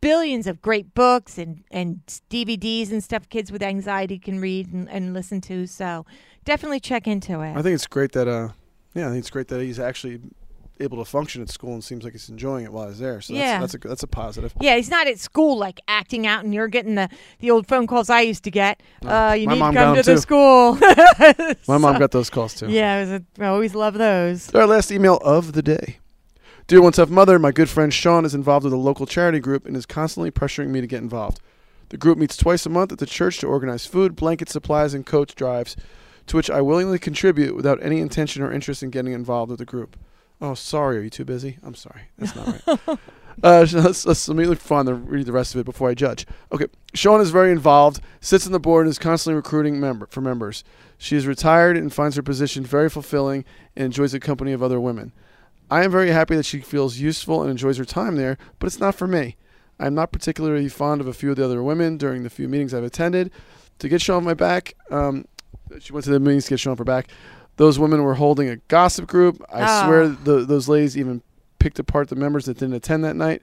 billions 0.00 0.46
of 0.46 0.60
great 0.62 0.94
books 0.94 1.38
and 1.38 1.64
and 1.70 2.00
DVDs 2.30 2.90
and 2.92 3.02
stuff 3.02 3.28
kids 3.28 3.50
with 3.52 3.62
anxiety 3.62 4.18
can 4.18 4.40
read 4.40 4.72
and, 4.72 4.88
and 4.88 5.14
listen 5.14 5.40
to. 5.42 5.66
So 5.66 6.06
definitely 6.44 6.80
check 6.80 7.06
into 7.06 7.40
it. 7.40 7.52
I 7.56 7.62
think 7.62 7.74
it's 7.74 7.86
great 7.86 8.12
that 8.12 8.28
uh, 8.28 8.48
yeah, 8.94 9.06
I 9.06 9.10
think 9.10 9.20
it's 9.20 9.30
great 9.30 9.48
that 9.48 9.60
he's 9.60 9.78
actually 9.80 10.20
able 10.78 10.98
to 10.98 11.04
function 11.06 11.40
at 11.40 11.48
school 11.48 11.72
and 11.72 11.82
seems 11.82 12.04
like 12.04 12.12
he's 12.12 12.28
enjoying 12.28 12.62
it 12.66 12.70
while 12.70 12.86
he's 12.86 12.98
there. 12.98 13.18
So 13.22 13.32
Yeah. 13.32 13.60
that's, 13.60 13.72
that's 13.72 13.84
a 13.84 13.88
that's 13.88 14.02
a 14.02 14.06
positive. 14.06 14.52
Yeah, 14.60 14.76
he's 14.76 14.90
not 14.90 15.06
at 15.06 15.18
school 15.18 15.56
like 15.56 15.80
acting 15.88 16.26
out, 16.26 16.44
and 16.44 16.52
you're 16.52 16.68
getting 16.68 16.96
the 16.96 17.08
the 17.38 17.50
old 17.50 17.66
phone 17.66 17.86
calls 17.86 18.10
I 18.10 18.20
used 18.20 18.44
to 18.44 18.50
get. 18.50 18.82
Uh, 19.02 19.34
you 19.38 19.46
my 19.46 19.54
need 19.54 19.58
to 19.60 19.64
come 19.64 19.74
to 19.74 19.80
'em 19.80 19.94
the 19.96 20.02
too. 20.02 20.18
school. 20.18 20.74
My 21.68 21.78
mom 21.78 21.98
got 21.98 22.10
those 22.10 22.28
calls 22.30 22.54
too. 22.54 22.68
Yeah, 22.68 22.98
it 22.98 23.00
was 23.00 23.10
a, 23.12 23.22
I 23.42 23.46
always 23.46 23.74
love 23.74 23.94
those. 23.94 24.54
Our 24.54 24.66
last 24.66 24.90
email 24.92 25.16
of 25.24 25.52
the 25.54 25.62
day. 25.62 25.96
Dear 26.68 26.82
One 26.82 26.90
Tough 26.90 27.10
Mother, 27.10 27.38
my 27.38 27.52
good 27.52 27.68
friend 27.68 27.94
Sean 27.94 28.24
is 28.24 28.34
involved 28.34 28.64
with 28.64 28.72
a 28.72 28.76
local 28.76 29.06
charity 29.06 29.38
group 29.38 29.66
and 29.66 29.76
is 29.76 29.86
constantly 29.86 30.32
pressuring 30.32 30.70
me 30.70 30.80
to 30.80 30.88
get 30.88 31.00
involved. 31.00 31.38
The 31.90 31.96
group 31.96 32.18
meets 32.18 32.36
twice 32.36 32.66
a 32.66 32.68
month 32.68 32.90
at 32.90 32.98
the 32.98 33.06
church 33.06 33.38
to 33.38 33.46
organize 33.46 33.86
food, 33.86 34.16
blanket 34.16 34.48
supplies, 34.48 34.92
and 34.92 35.06
coach 35.06 35.36
drives, 35.36 35.76
to 36.26 36.34
which 36.34 36.50
I 36.50 36.60
willingly 36.62 36.98
contribute 36.98 37.54
without 37.54 37.80
any 37.84 38.00
intention 38.00 38.42
or 38.42 38.50
interest 38.50 38.82
in 38.82 38.90
getting 38.90 39.12
involved 39.12 39.50
with 39.50 39.60
the 39.60 39.64
group. 39.64 39.96
Oh, 40.40 40.54
sorry, 40.54 40.98
are 40.98 41.02
you 41.02 41.10
too 41.10 41.24
busy? 41.24 41.58
I'm 41.62 41.76
sorry. 41.76 42.08
That's 42.18 42.34
not 42.34 42.66
right. 42.66 42.98
Uh, 43.42 43.66
let's, 43.74 44.06
let's, 44.06 44.28
let 44.28 44.34
me 44.34 44.46
look 44.46 44.58
fun 44.58 44.86
to 44.86 44.94
read 44.94 45.26
the 45.26 45.30
rest 45.32 45.54
of 45.54 45.60
it 45.60 45.64
before 45.64 45.90
I 45.90 45.94
judge. 45.94 46.26
Okay, 46.50 46.68
Sean 46.94 47.20
is 47.20 47.28
very 47.28 47.52
involved, 47.52 48.00
sits 48.18 48.46
on 48.46 48.52
the 48.52 48.58
board, 48.58 48.86
and 48.86 48.90
is 48.90 48.98
constantly 48.98 49.36
recruiting 49.36 49.78
member 49.78 50.06
for 50.06 50.22
members. 50.22 50.64
She 50.96 51.16
is 51.16 51.26
retired 51.26 51.76
and 51.76 51.92
finds 51.92 52.16
her 52.16 52.22
position 52.22 52.64
very 52.64 52.88
fulfilling 52.88 53.44
and 53.76 53.84
enjoys 53.84 54.12
the 54.12 54.20
company 54.20 54.52
of 54.52 54.62
other 54.62 54.80
women. 54.80 55.12
I 55.70 55.84
am 55.84 55.90
very 55.90 56.10
happy 56.10 56.36
that 56.36 56.46
she 56.46 56.60
feels 56.60 56.98
useful 56.98 57.42
and 57.42 57.50
enjoys 57.50 57.76
her 57.78 57.84
time 57.84 58.16
there, 58.16 58.38
but 58.58 58.66
it's 58.66 58.78
not 58.80 58.94
for 58.94 59.06
me. 59.06 59.36
I 59.78 59.86
am 59.86 59.94
not 59.94 60.12
particularly 60.12 60.68
fond 60.68 61.00
of 61.00 61.06
a 61.06 61.12
few 61.12 61.30
of 61.30 61.36
the 61.36 61.44
other 61.44 61.62
women 61.62 61.96
during 61.96 62.22
the 62.22 62.30
few 62.30 62.48
meetings 62.48 62.72
I've 62.72 62.84
attended. 62.84 63.30
To 63.80 63.88
get 63.88 64.00
Sean 64.00 64.18
off 64.18 64.22
my 64.22 64.34
back, 64.34 64.74
um, 64.90 65.26
she 65.80 65.92
went 65.92 66.04
to 66.04 66.10
the 66.10 66.20
meetings 66.20 66.44
to 66.44 66.50
get 66.50 66.60
Sean 66.60 66.72
off 66.72 66.78
her 66.78 66.84
back. 66.84 67.08
Those 67.56 67.78
women 67.78 68.02
were 68.02 68.14
holding 68.14 68.48
a 68.48 68.56
gossip 68.68 69.06
group. 69.06 69.42
I 69.52 69.62
Oh. 69.82 69.86
swear 69.86 70.08
the, 70.08 70.44
those 70.46 70.68
ladies 70.68 70.96
even 70.96 71.22
picked 71.58 71.78
apart 71.78 72.08
the 72.08 72.16
members 72.16 72.44
that 72.46 72.58
didn't 72.58 72.74
attend 72.74 73.04
that 73.04 73.16
night. 73.16 73.42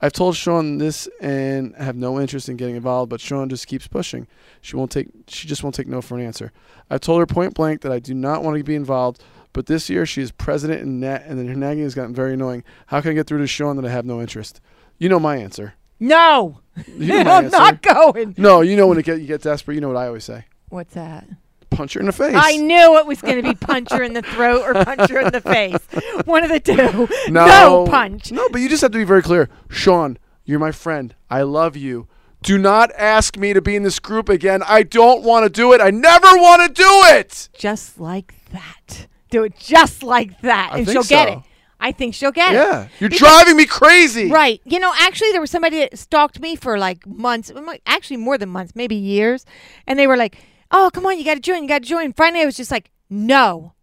I've 0.00 0.12
told 0.12 0.36
Sean 0.36 0.78
this 0.78 1.08
and 1.20 1.74
have 1.76 1.96
no 1.96 2.20
interest 2.20 2.48
in 2.48 2.56
getting 2.56 2.76
involved, 2.76 3.10
but 3.10 3.20
Sean 3.20 3.48
just 3.48 3.66
keeps 3.66 3.88
pushing. 3.88 4.28
She 4.60 4.76
won't 4.76 4.92
take. 4.92 5.08
She 5.26 5.48
just 5.48 5.64
won't 5.64 5.74
take 5.74 5.88
no 5.88 6.00
for 6.00 6.16
an 6.16 6.24
answer. 6.24 6.52
I've 6.88 7.00
told 7.00 7.18
her 7.18 7.26
point 7.26 7.54
blank 7.54 7.80
that 7.82 7.90
I 7.90 7.98
do 7.98 8.14
not 8.14 8.44
want 8.44 8.56
to 8.56 8.62
be 8.62 8.76
involved, 8.76 9.22
but 9.52 9.66
this 9.66 9.88
year 9.90 10.06
she 10.06 10.22
is 10.22 10.30
president 10.30 10.82
and 10.82 11.00
net, 11.00 11.24
and 11.26 11.38
then 11.38 11.48
her 11.48 11.54
nagging 11.54 11.84
has 11.84 11.94
gotten 11.94 12.14
very 12.14 12.34
annoying. 12.34 12.64
How 12.86 13.00
can 13.00 13.10
I 13.10 13.14
get 13.14 13.26
through 13.26 13.38
to 13.38 13.46
Sean 13.46 13.76
that 13.76 13.84
I 13.84 13.90
have 13.90 14.04
no 14.04 14.20
interest? 14.20 14.60
You 14.98 15.08
know 15.08 15.18
my 15.20 15.36
answer. 15.36 15.74
No, 16.00 16.60
You 16.96 17.06
know 17.08 17.24
my 17.24 17.30
I'm 17.38 17.44
answer. 17.46 17.58
not 17.58 17.82
going. 17.82 18.34
No, 18.38 18.60
you 18.60 18.76
know 18.76 18.86
when 18.86 18.98
it 18.98 19.04
get 19.04 19.20
you 19.20 19.26
get 19.26 19.42
desperate. 19.42 19.74
You 19.74 19.80
know 19.80 19.88
what 19.88 19.96
I 19.96 20.06
always 20.06 20.24
say. 20.24 20.44
What's 20.68 20.94
that? 20.94 21.26
Punch 21.70 21.94
her 21.94 22.00
in 22.00 22.06
the 22.06 22.12
face. 22.12 22.34
I 22.36 22.56
knew 22.56 22.96
it 22.98 23.06
was 23.06 23.20
going 23.20 23.36
to 23.36 23.42
be 23.42 23.54
punch 23.54 23.90
her 23.92 24.02
in 24.02 24.14
the 24.14 24.22
throat 24.22 24.62
or 24.64 24.72
punch 24.84 25.10
her 25.10 25.20
in 25.20 25.32
the 25.32 25.40
face. 25.40 25.76
One 26.24 26.42
of 26.42 26.50
the 26.50 26.60
two. 26.60 27.08
No, 27.30 27.46
No 27.46 27.86
punch. 27.86 28.32
No, 28.32 28.48
but 28.48 28.60
you 28.60 28.68
just 28.68 28.80
have 28.82 28.90
to 28.92 28.98
be 28.98 29.04
very 29.04 29.22
clear. 29.22 29.48
Sean, 29.68 30.18
you're 30.44 30.58
my 30.58 30.72
friend. 30.72 31.14
I 31.28 31.42
love 31.42 31.76
you. 31.76 32.08
Do 32.42 32.56
not 32.56 32.90
ask 32.96 33.36
me 33.36 33.52
to 33.52 33.60
be 33.60 33.76
in 33.76 33.82
this 33.82 33.98
group 33.98 34.28
again. 34.28 34.62
I 34.66 34.82
don't 34.84 35.22
want 35.24 35.44
to 35.44 35.50
do 35.50 35.72
it. 35.72 35.80
I 35.80 35.90
never 35.90 36.28
want 36.36 36.62
to 36.74 36.82
do 36.82 36.88
it. 37.16 37.48
Just 37.52 37.98
like 38.00 38.34
that. 38.52 39.08
Do 39.30 39.44
it 39.44 39.56
just 39.58 40.02
like 40.02 40.40
that, 40.42 40.70
I 40.72 40.78
and 40.78 40.88
she'll 40.88 41.02
get 41.02 41.28
it. 41.28 41.38
I 41.80 41.92
think 41.92 42.14
she'll 42.14 42.32
get 42.32 42.52
it. 42.52 42.54
Yeah, 42.56 42.88
you're 42.98 43.08
Because- 43.10 43.18
driving 43.28 43.56
me 43.56 43.64
crazy. 43.64 44.30
Right. 44.30 44.60
You 44.64 44.80
know, 44.80 44.92
actually, 44.98 45.30
there 45.30 45.40
was 45.40 45.50
somebody 45.50 45.78
that 45.78 45.96
stalked 45.98 46.40
me 46.40 46.56
for 46.56 46.76
like 46.78 47.06
months, 47.06 47.52
actually 47.86 48.16
more 48.16 48.36
than 48.36 48.48
months, 48.48 48.74
maybe 48.74 48.96
years. 48.96 49.44
And 49.86 49.96
they 49.98 50.06
were 50.08 50.16
like, 50.16 50.38
oh, 50.72 50.90
come 50.92 51.06
on, 51.06 51.18
you 51.18 51.24
got 51.24 51.34
to 51.34 51.40
join, 51.40 51.62
you 51.62 51.68
got 51.68 51.82
to 51.82 51.88
join. 51.88 52.12
Finally, 52.14 52.42
I 52.42 52.46
was 52.46 52.56
just 52.56 52.70
like, 52.72 52.90
no. 53.08 53.74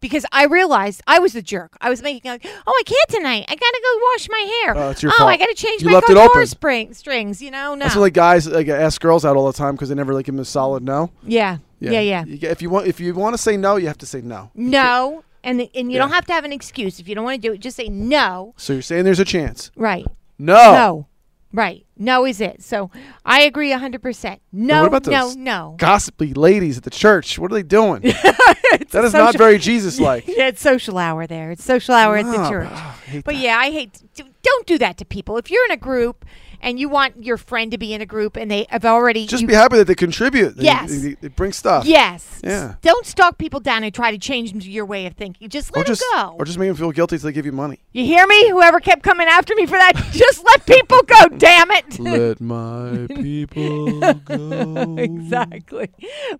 Because 0.00 0.26
I 0.32 0.46
realized 0.46 1.00
I 1.06 1.20
was 1.20 1.32
the 1.32 1.42
jerk. 1.42 1.76
I 1.80 1.88
was 1.88 2.02
making 2.02 2.28
like, 2.28 2.44
oh, 2.44 2.74
I 2.80 2.82
can't 2.84 3.08
tonight. 3.08 3.44
I 3.48 3.54
gotta 3.54 3.80
go 3.82 4.00
wash 4.12 4.28
my 4.28 4.62
hair. 4.64 4.76
Oh, 4.76 4.90
it's 4.90 5.00
your 5.00 5.12
oh, 5.12 5.18
fault. 5.18 5.30
I 5.30 5.36
gotta 5.36 5.54
change 5.54 5.80
You 5.82 5.88
my 5.90 5.94
left 5.94 6.10
it 6.10 6.14
guitar 6.14 6.28
open. 6.28 6.46
spring 6.48 6.92
strings. 6.92 7.40
You 7.40 7.52
know, 7.52 7.76
no. 7.76 7.84
That's 7.84 7.94
like 7.94 8.12
guys 8.12 8.48
like 8.48 8.66
ask 8.66 9.00
girls 9.00 9.24
out 9.24 9.36
all 9.36 9.46
the 9.46 9.56
time 9.56 9.76
because 9.76 9.90
they 9.90 9.94
never 9.94 10.12
like 10.12 10.26
give 10.26 10.34
them 10.34 10.42
a 10.42 10.44
solid 10.44 10.82
no. 10.82 11.12
yeah, 11.22 11.58
yeah, 11.90 12.00
yeah. 12.00 12.24
You 12.24 12.48
if 12.48 12.62
you 12.62 12.70
want, 12.70 12.86
if 12.86 13.00
you 13.00 13.14
want 13.14 13.34
to 13.34 13.38
say 13.38 13.56
no, 13.56 13.76
you 13.76 13.86
have 13.88 13.98
to 13.98 14.06
say 14.06 14.20
no. 14.20 14.50
No, 14.54 15.24
and 15.44 15.60
the, 15.60 15.70
and 15.74 15.90
you 15.90 15.98
don't 15.98 16.10
have 16.10 16.26
to 16.26 16.32
have 16.32 16.44
an 16.44 16.52
excuse 16.52 17.00
if 17.00 17.08
you 17.08 17.14
don't 17.14 17.24
want 17.24 17.40
to 17.40 17.48
do 17.48 17.54
it. 17.54 17.58
Just 17.58 17.76
say 17.76 17.88
no. 17.88 18.54
So 18.56 18.72
you're 18.74 18.82
saying 18.82 19.04
there's 19.04 19.20
a 19.20 19.24
chance? 19.24 19.70
Right. 19.76 20.06
No. 20.38 20.72
No. 20.72 21.06
Right. 21.52 21.84
No 21.98 22.24
is 22.24 22.40
it. 22.40 22.62
So 22.62 22.90
I 23.26 23.42
agree 23.42 23.70
hundred 23.72 24.02
percent. 24.02 24.40
No. 24.52 24.80
what 24.80 24.88
about 24.88 25.06
no. 25.06 25.26
those 25.26 25.36
No. 25.36 25.74
Gossipy 25.78 26.32
ladies 26.32 26.78
at 26.78 26.84
the 26.84 26.90
church. 26.90 27.38
What 27.38 27.52
are 27.52 27.54
they 27.54 27.62
doing? 27.62 28.00
that 28.02 29.02
is 29.04 29.12
not 29.12 29.36
very 29.36 29.58
Jesus-like. 29.58 30.26
Yeah, 30.32 30.48
it's 30.48 30.62
social 30.62 30.96
hour 30.96 31.26
there. 31.26 31.50
It's 31.50 31.64
social 31.64 31.94
hour 31.94 32.16
at 32.16 32.24
the 32.24 32.48
church. 32.48 32.70
hate 33.06 33.24
But 33.24 33.34
that. 33.34 33.40
yeah, 33.40 33.58
I 33.58 33.70
hate. 33.70 34.00
To, 34.14 34.24
don't 34.42 34.66
do 34.66 34.78
that 34.78 34.96
to 34.98 35.04
people. 35.04 35.36
If 35.36 35.50
you're 35.50 35.64
in 35.66 35.72
a 35.72 35.76
group 35.76 36.24
and 36.62 36.78
you 36.78 36.88
want 36.88 37.22
your 37.22 37.36
friend 37.36 37.70
to 37.72 37.78
be 37.78 37.92
in 37.92 38.00
a 38.00 38.06
group 38.06 38.36
and 38.36 38.50
they 38.50 38.66
have 38.70 38.84
already 38.84 39.26
Just 39.26 39.42
you- 39.42 39.48
be 39.48 39.54
happy 39.54 39.76
that 39.76 39.86
they 39.86 39.94
contribute. 39.94 40.56
They, 40.56 40.64
Yes. 40.64 41.02
They, 41.02 41.14
they 41.14 41.28
bring 41.28 41.52
stuff. 41.52 41.84
Yes. 41.84 42.40
Yeah. 42.42 42.76
Don't 42.82 43.04
stalk 43.04 43.36
people 43.36 43.60
down 43.60 43.82
and 43.84 43.92
try 43.94 44.10
to 44.12 44.18
change 44.18 44.52
them 44.52 44.60
to 44.60 44.70
your 44.70 44.86
way 44.86 45.06
of 45.06 45.14
thinking. 45.14 45.48
Just 45.48 45.70
Or 45.74 45.80
let 45.80 45.86
just, 45.88 46.00
them 46.00 46.28
go. 46.30 46.36
or 46.38 46.44
just 46.44 46.58
make 46.58 46.68
them 46.68 46.76
feel 46.76 46.92
guilty 46.92 47.18
so 47.18 47.26
they 47.26 47.32
give 47.32 47.44
you 47.46 47.52
money. 47.52 47.80
you 47.92 48.04
hear 48.04 48.26
me? 48.26 48.48
Whoever 48.50 48.80
kept 48.80 49.02
coming 49.02 49.26
after 49.28 49.54
me 49.56 49.66
for 49.66 49.72
that, 49.76 49.92
just 50.12 50.44
let 50.44 50.64
people 50.64 51.00
go. 51.02 51.28
Damn 51.36 51.70
it. 51.72 51.98
Let 51.98 52.40
my 52.40 53.06
people 53.08 54.00
go. 54.14 54.96
exactly. 54.98 55.88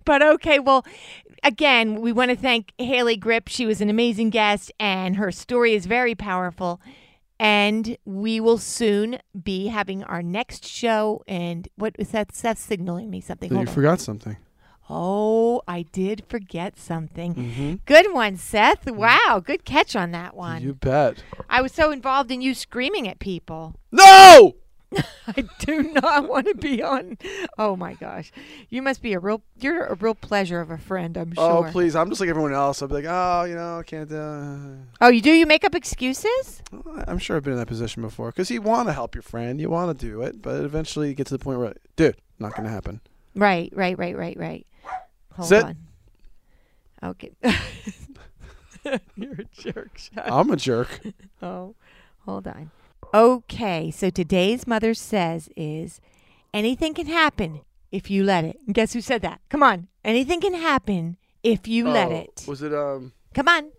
But 0.04 0.22
okay, 0.22 0.58
well, 0.60 0.86
again, 1.42 2.00
we 2.00 2.12
want 2.12 2.30
to 2.30 2.36
thank 2.36 2.72
Hayley 2.78 3.18
Gripp. 3.18 3.48
She 3.48 3.66
was 3.66 3.80
an 3.80 3.90
amazing 3.90 4.30
guest, 4.30 4.70
and 4.78 5.16
her 5.16 5.32
story 5.32 5.74
is 5.74 5.86
very 5.86 6.14
powerful. 6.14 6.80
And 7.42 7.96
we 8.04 8.38
will 8.38 8.58
soon 8.58 9.18
be 9.42 9.66
having 9.66 10.04
our 10.04 10.22
next 10.22 10.64
show. 10.64 11.24
And 11.26 11.66
what 11.74 11.96
is 11.98 12.10
that? 12.10 12.32
Seth 12.32 12.58
signaling 12.58 13.10
me 13.10 13.20
something. 13.20 13.48
That 13.48 13.54
you 13.56 13.60
on. 13.66 13.66
forgot 13.66 13.98
something. 13.98 14.36
Oh, 14.88 15.60
I 15.66 15.82
did 15.82 16.24
forget 16.28 16.78
something. 16.78 17.34
Mm-hmm. 17.34 17.74
Good 17.84 18.14
one, 18.14 18.36
Seth. 18.36 18.88
Wow, 18.88 19.42
good 19.44 19.64
catch 19.64 19.96
on 19.96 20.12
that 20.12 20.36
one. 20.36 20.62
You 20.62 20.74
bet. 20.74 21.24
I 21.50 21.62
was 21.62 21.72
so 21.72 21.90
involved 21.90 22.30
in 22.30 22.42
you 22.42 22.54
screaming 22.54 23.08
at 23.08 23.18
people. 23.18 23.74
No! 23.90 24.54
I 25.26 25.44
do 25.58 25.82
not 25.82 26.28
want 26.28 26.46
to 26.48 26.54
be 26.54 26.82
on. 26.82 27.18
Oh 27.58 27.76
my 27.76 27.94
gosh, 27.94 28.32
you 28.68 28.82
must 28.82 29.02
be 29.02 29.12
a 29.12 29.18
real. 29.18 29.42
You're 29.60 29.86
a 29.86 29.94
real 29.94 30.14
pleasure 30.14 30.60
of 30.60 30.70
a 30.70 30.78
friend. 30.78 31.16
I'm 31.16 31.34
sure. 31.34 31.66
Oh, 31.66 31.70
please. 31.70 31.94
I'm 31.96 32.08
just 32.08 32.20
like 32.20 32.30
everyone 32.30 32.52
else. 32.52 32.82
I'll 32.82 32.88
be 32.88 32.94
like, 32.94 33.06
oh, 33.08 33.44
you 33.44 33.54
know, 33.54 33.78
I 33.78 33.82
can't. 33.82 34.10
Uh. 34.10 34.82
Oh, 35.00 35.08
you 35.08 35.20
do? 35.20 35.32
You 35.32 35.46
make 35.46 35.64
up 35.64 35.74
excuses? 35.74 36.62
Well, 36.72 37.04
I'm 37.06 37.18
sure 37.18 37.36
I've 37.36 37.44
been 37.44 37.54
in 37.54 37.58
that 37.58 37.68
position 37.68 38.02
before 38.02 38.30
because 38.30 38.50
you 38.50 38.62
want 38.62 38.88
to 38.88 38.92
help 38.92 39.14
your 39.14 39.22
friend, 39.22 39.60
you 39.60 39.70
want 39.70 39.98
to 39.98 40.06
do 40.06 40.22
it, 40.22 40.42
but 40.42 40.64
eventually 40.64 41.08
you 41.08 41.14
get 41.14 41.26
to 41.28 41.36
the 41.36 41.42
point 41.42 41.58
where, 41.58 41.74
dude, 41.96 42.16
not 42.38 42.54
going 42.54 42.64
to 42.64 42.70
happen. 42.70 43.00
Right, 43.34 43.72
right, 43.74 43.96
right, 43.98 44.16
right, 44.16 44.36
right. 44.36 44.66
Hold 45.34 45.48
Sit. 45.48 45.64
on. 45.64 45.76
Okay. 47.02 47.32
You're 49.16 49.32
a 49.32 49.44
jerk. 49.52 50.00
I'm 50.16 50.50
a 50.50 50.56
jerk. 50.56 51.00
Oh, 51.40 51.74
hold 52.24 52.46
on. 52.46 52.70
Okay, 53.14 53.90
so 53.90 54.08
today's 54.08 54.66
mother 54.66 54.94
says 54.94 55.50
is 55.56 56.00
anything 56.54 56.94
can 56.94 57.06
happen 57.06 57.60
if 57.90 58.10
you 58.10 58.24
let 58.24 58.44
it. 58.44 58.58
And 58.66 58.74
guess 58.74 58.94
who 58.94 59.00
said 59.02 59.20
that? 59.22 59.40
Come 59.50 59.62
on. 59.62 59.88
Anything 60.04 60.40
can 60.40 60.54
happen 60.54 61.18
if 61.42 61.68
you 61.68 61.88
let 61.88 62.08
Oh, 62.10 62.16
it. 62.16 62.44
Was 62.48 62.62
it 62.62 62.72
um, 62.72 63.12
Come 63.34 63.48
on. 63.48 63.70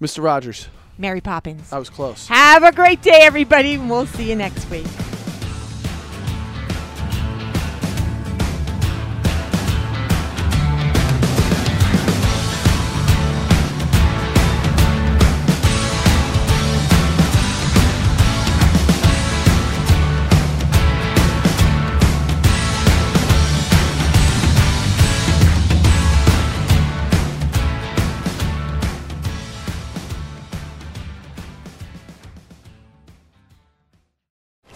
Mr. 0.00 0.22
Rogers? 0.22 0.68
Mary 0.96 1.20
Poppins. 1.20 1.72
I 1.72 1.78
was 1.78 1.90
close. 1.90 2.26
Have 2.28 2.62
a 2.62 2.72
great 2.72 3.02
day, 3.02 3.18
everybody, 3.22 3.74
and 3.74 3.90
we'll 3.90 4.06
see 4.06 4.30
you 4.30 4.36
next 4.36 4.70
week. 4.70 4.86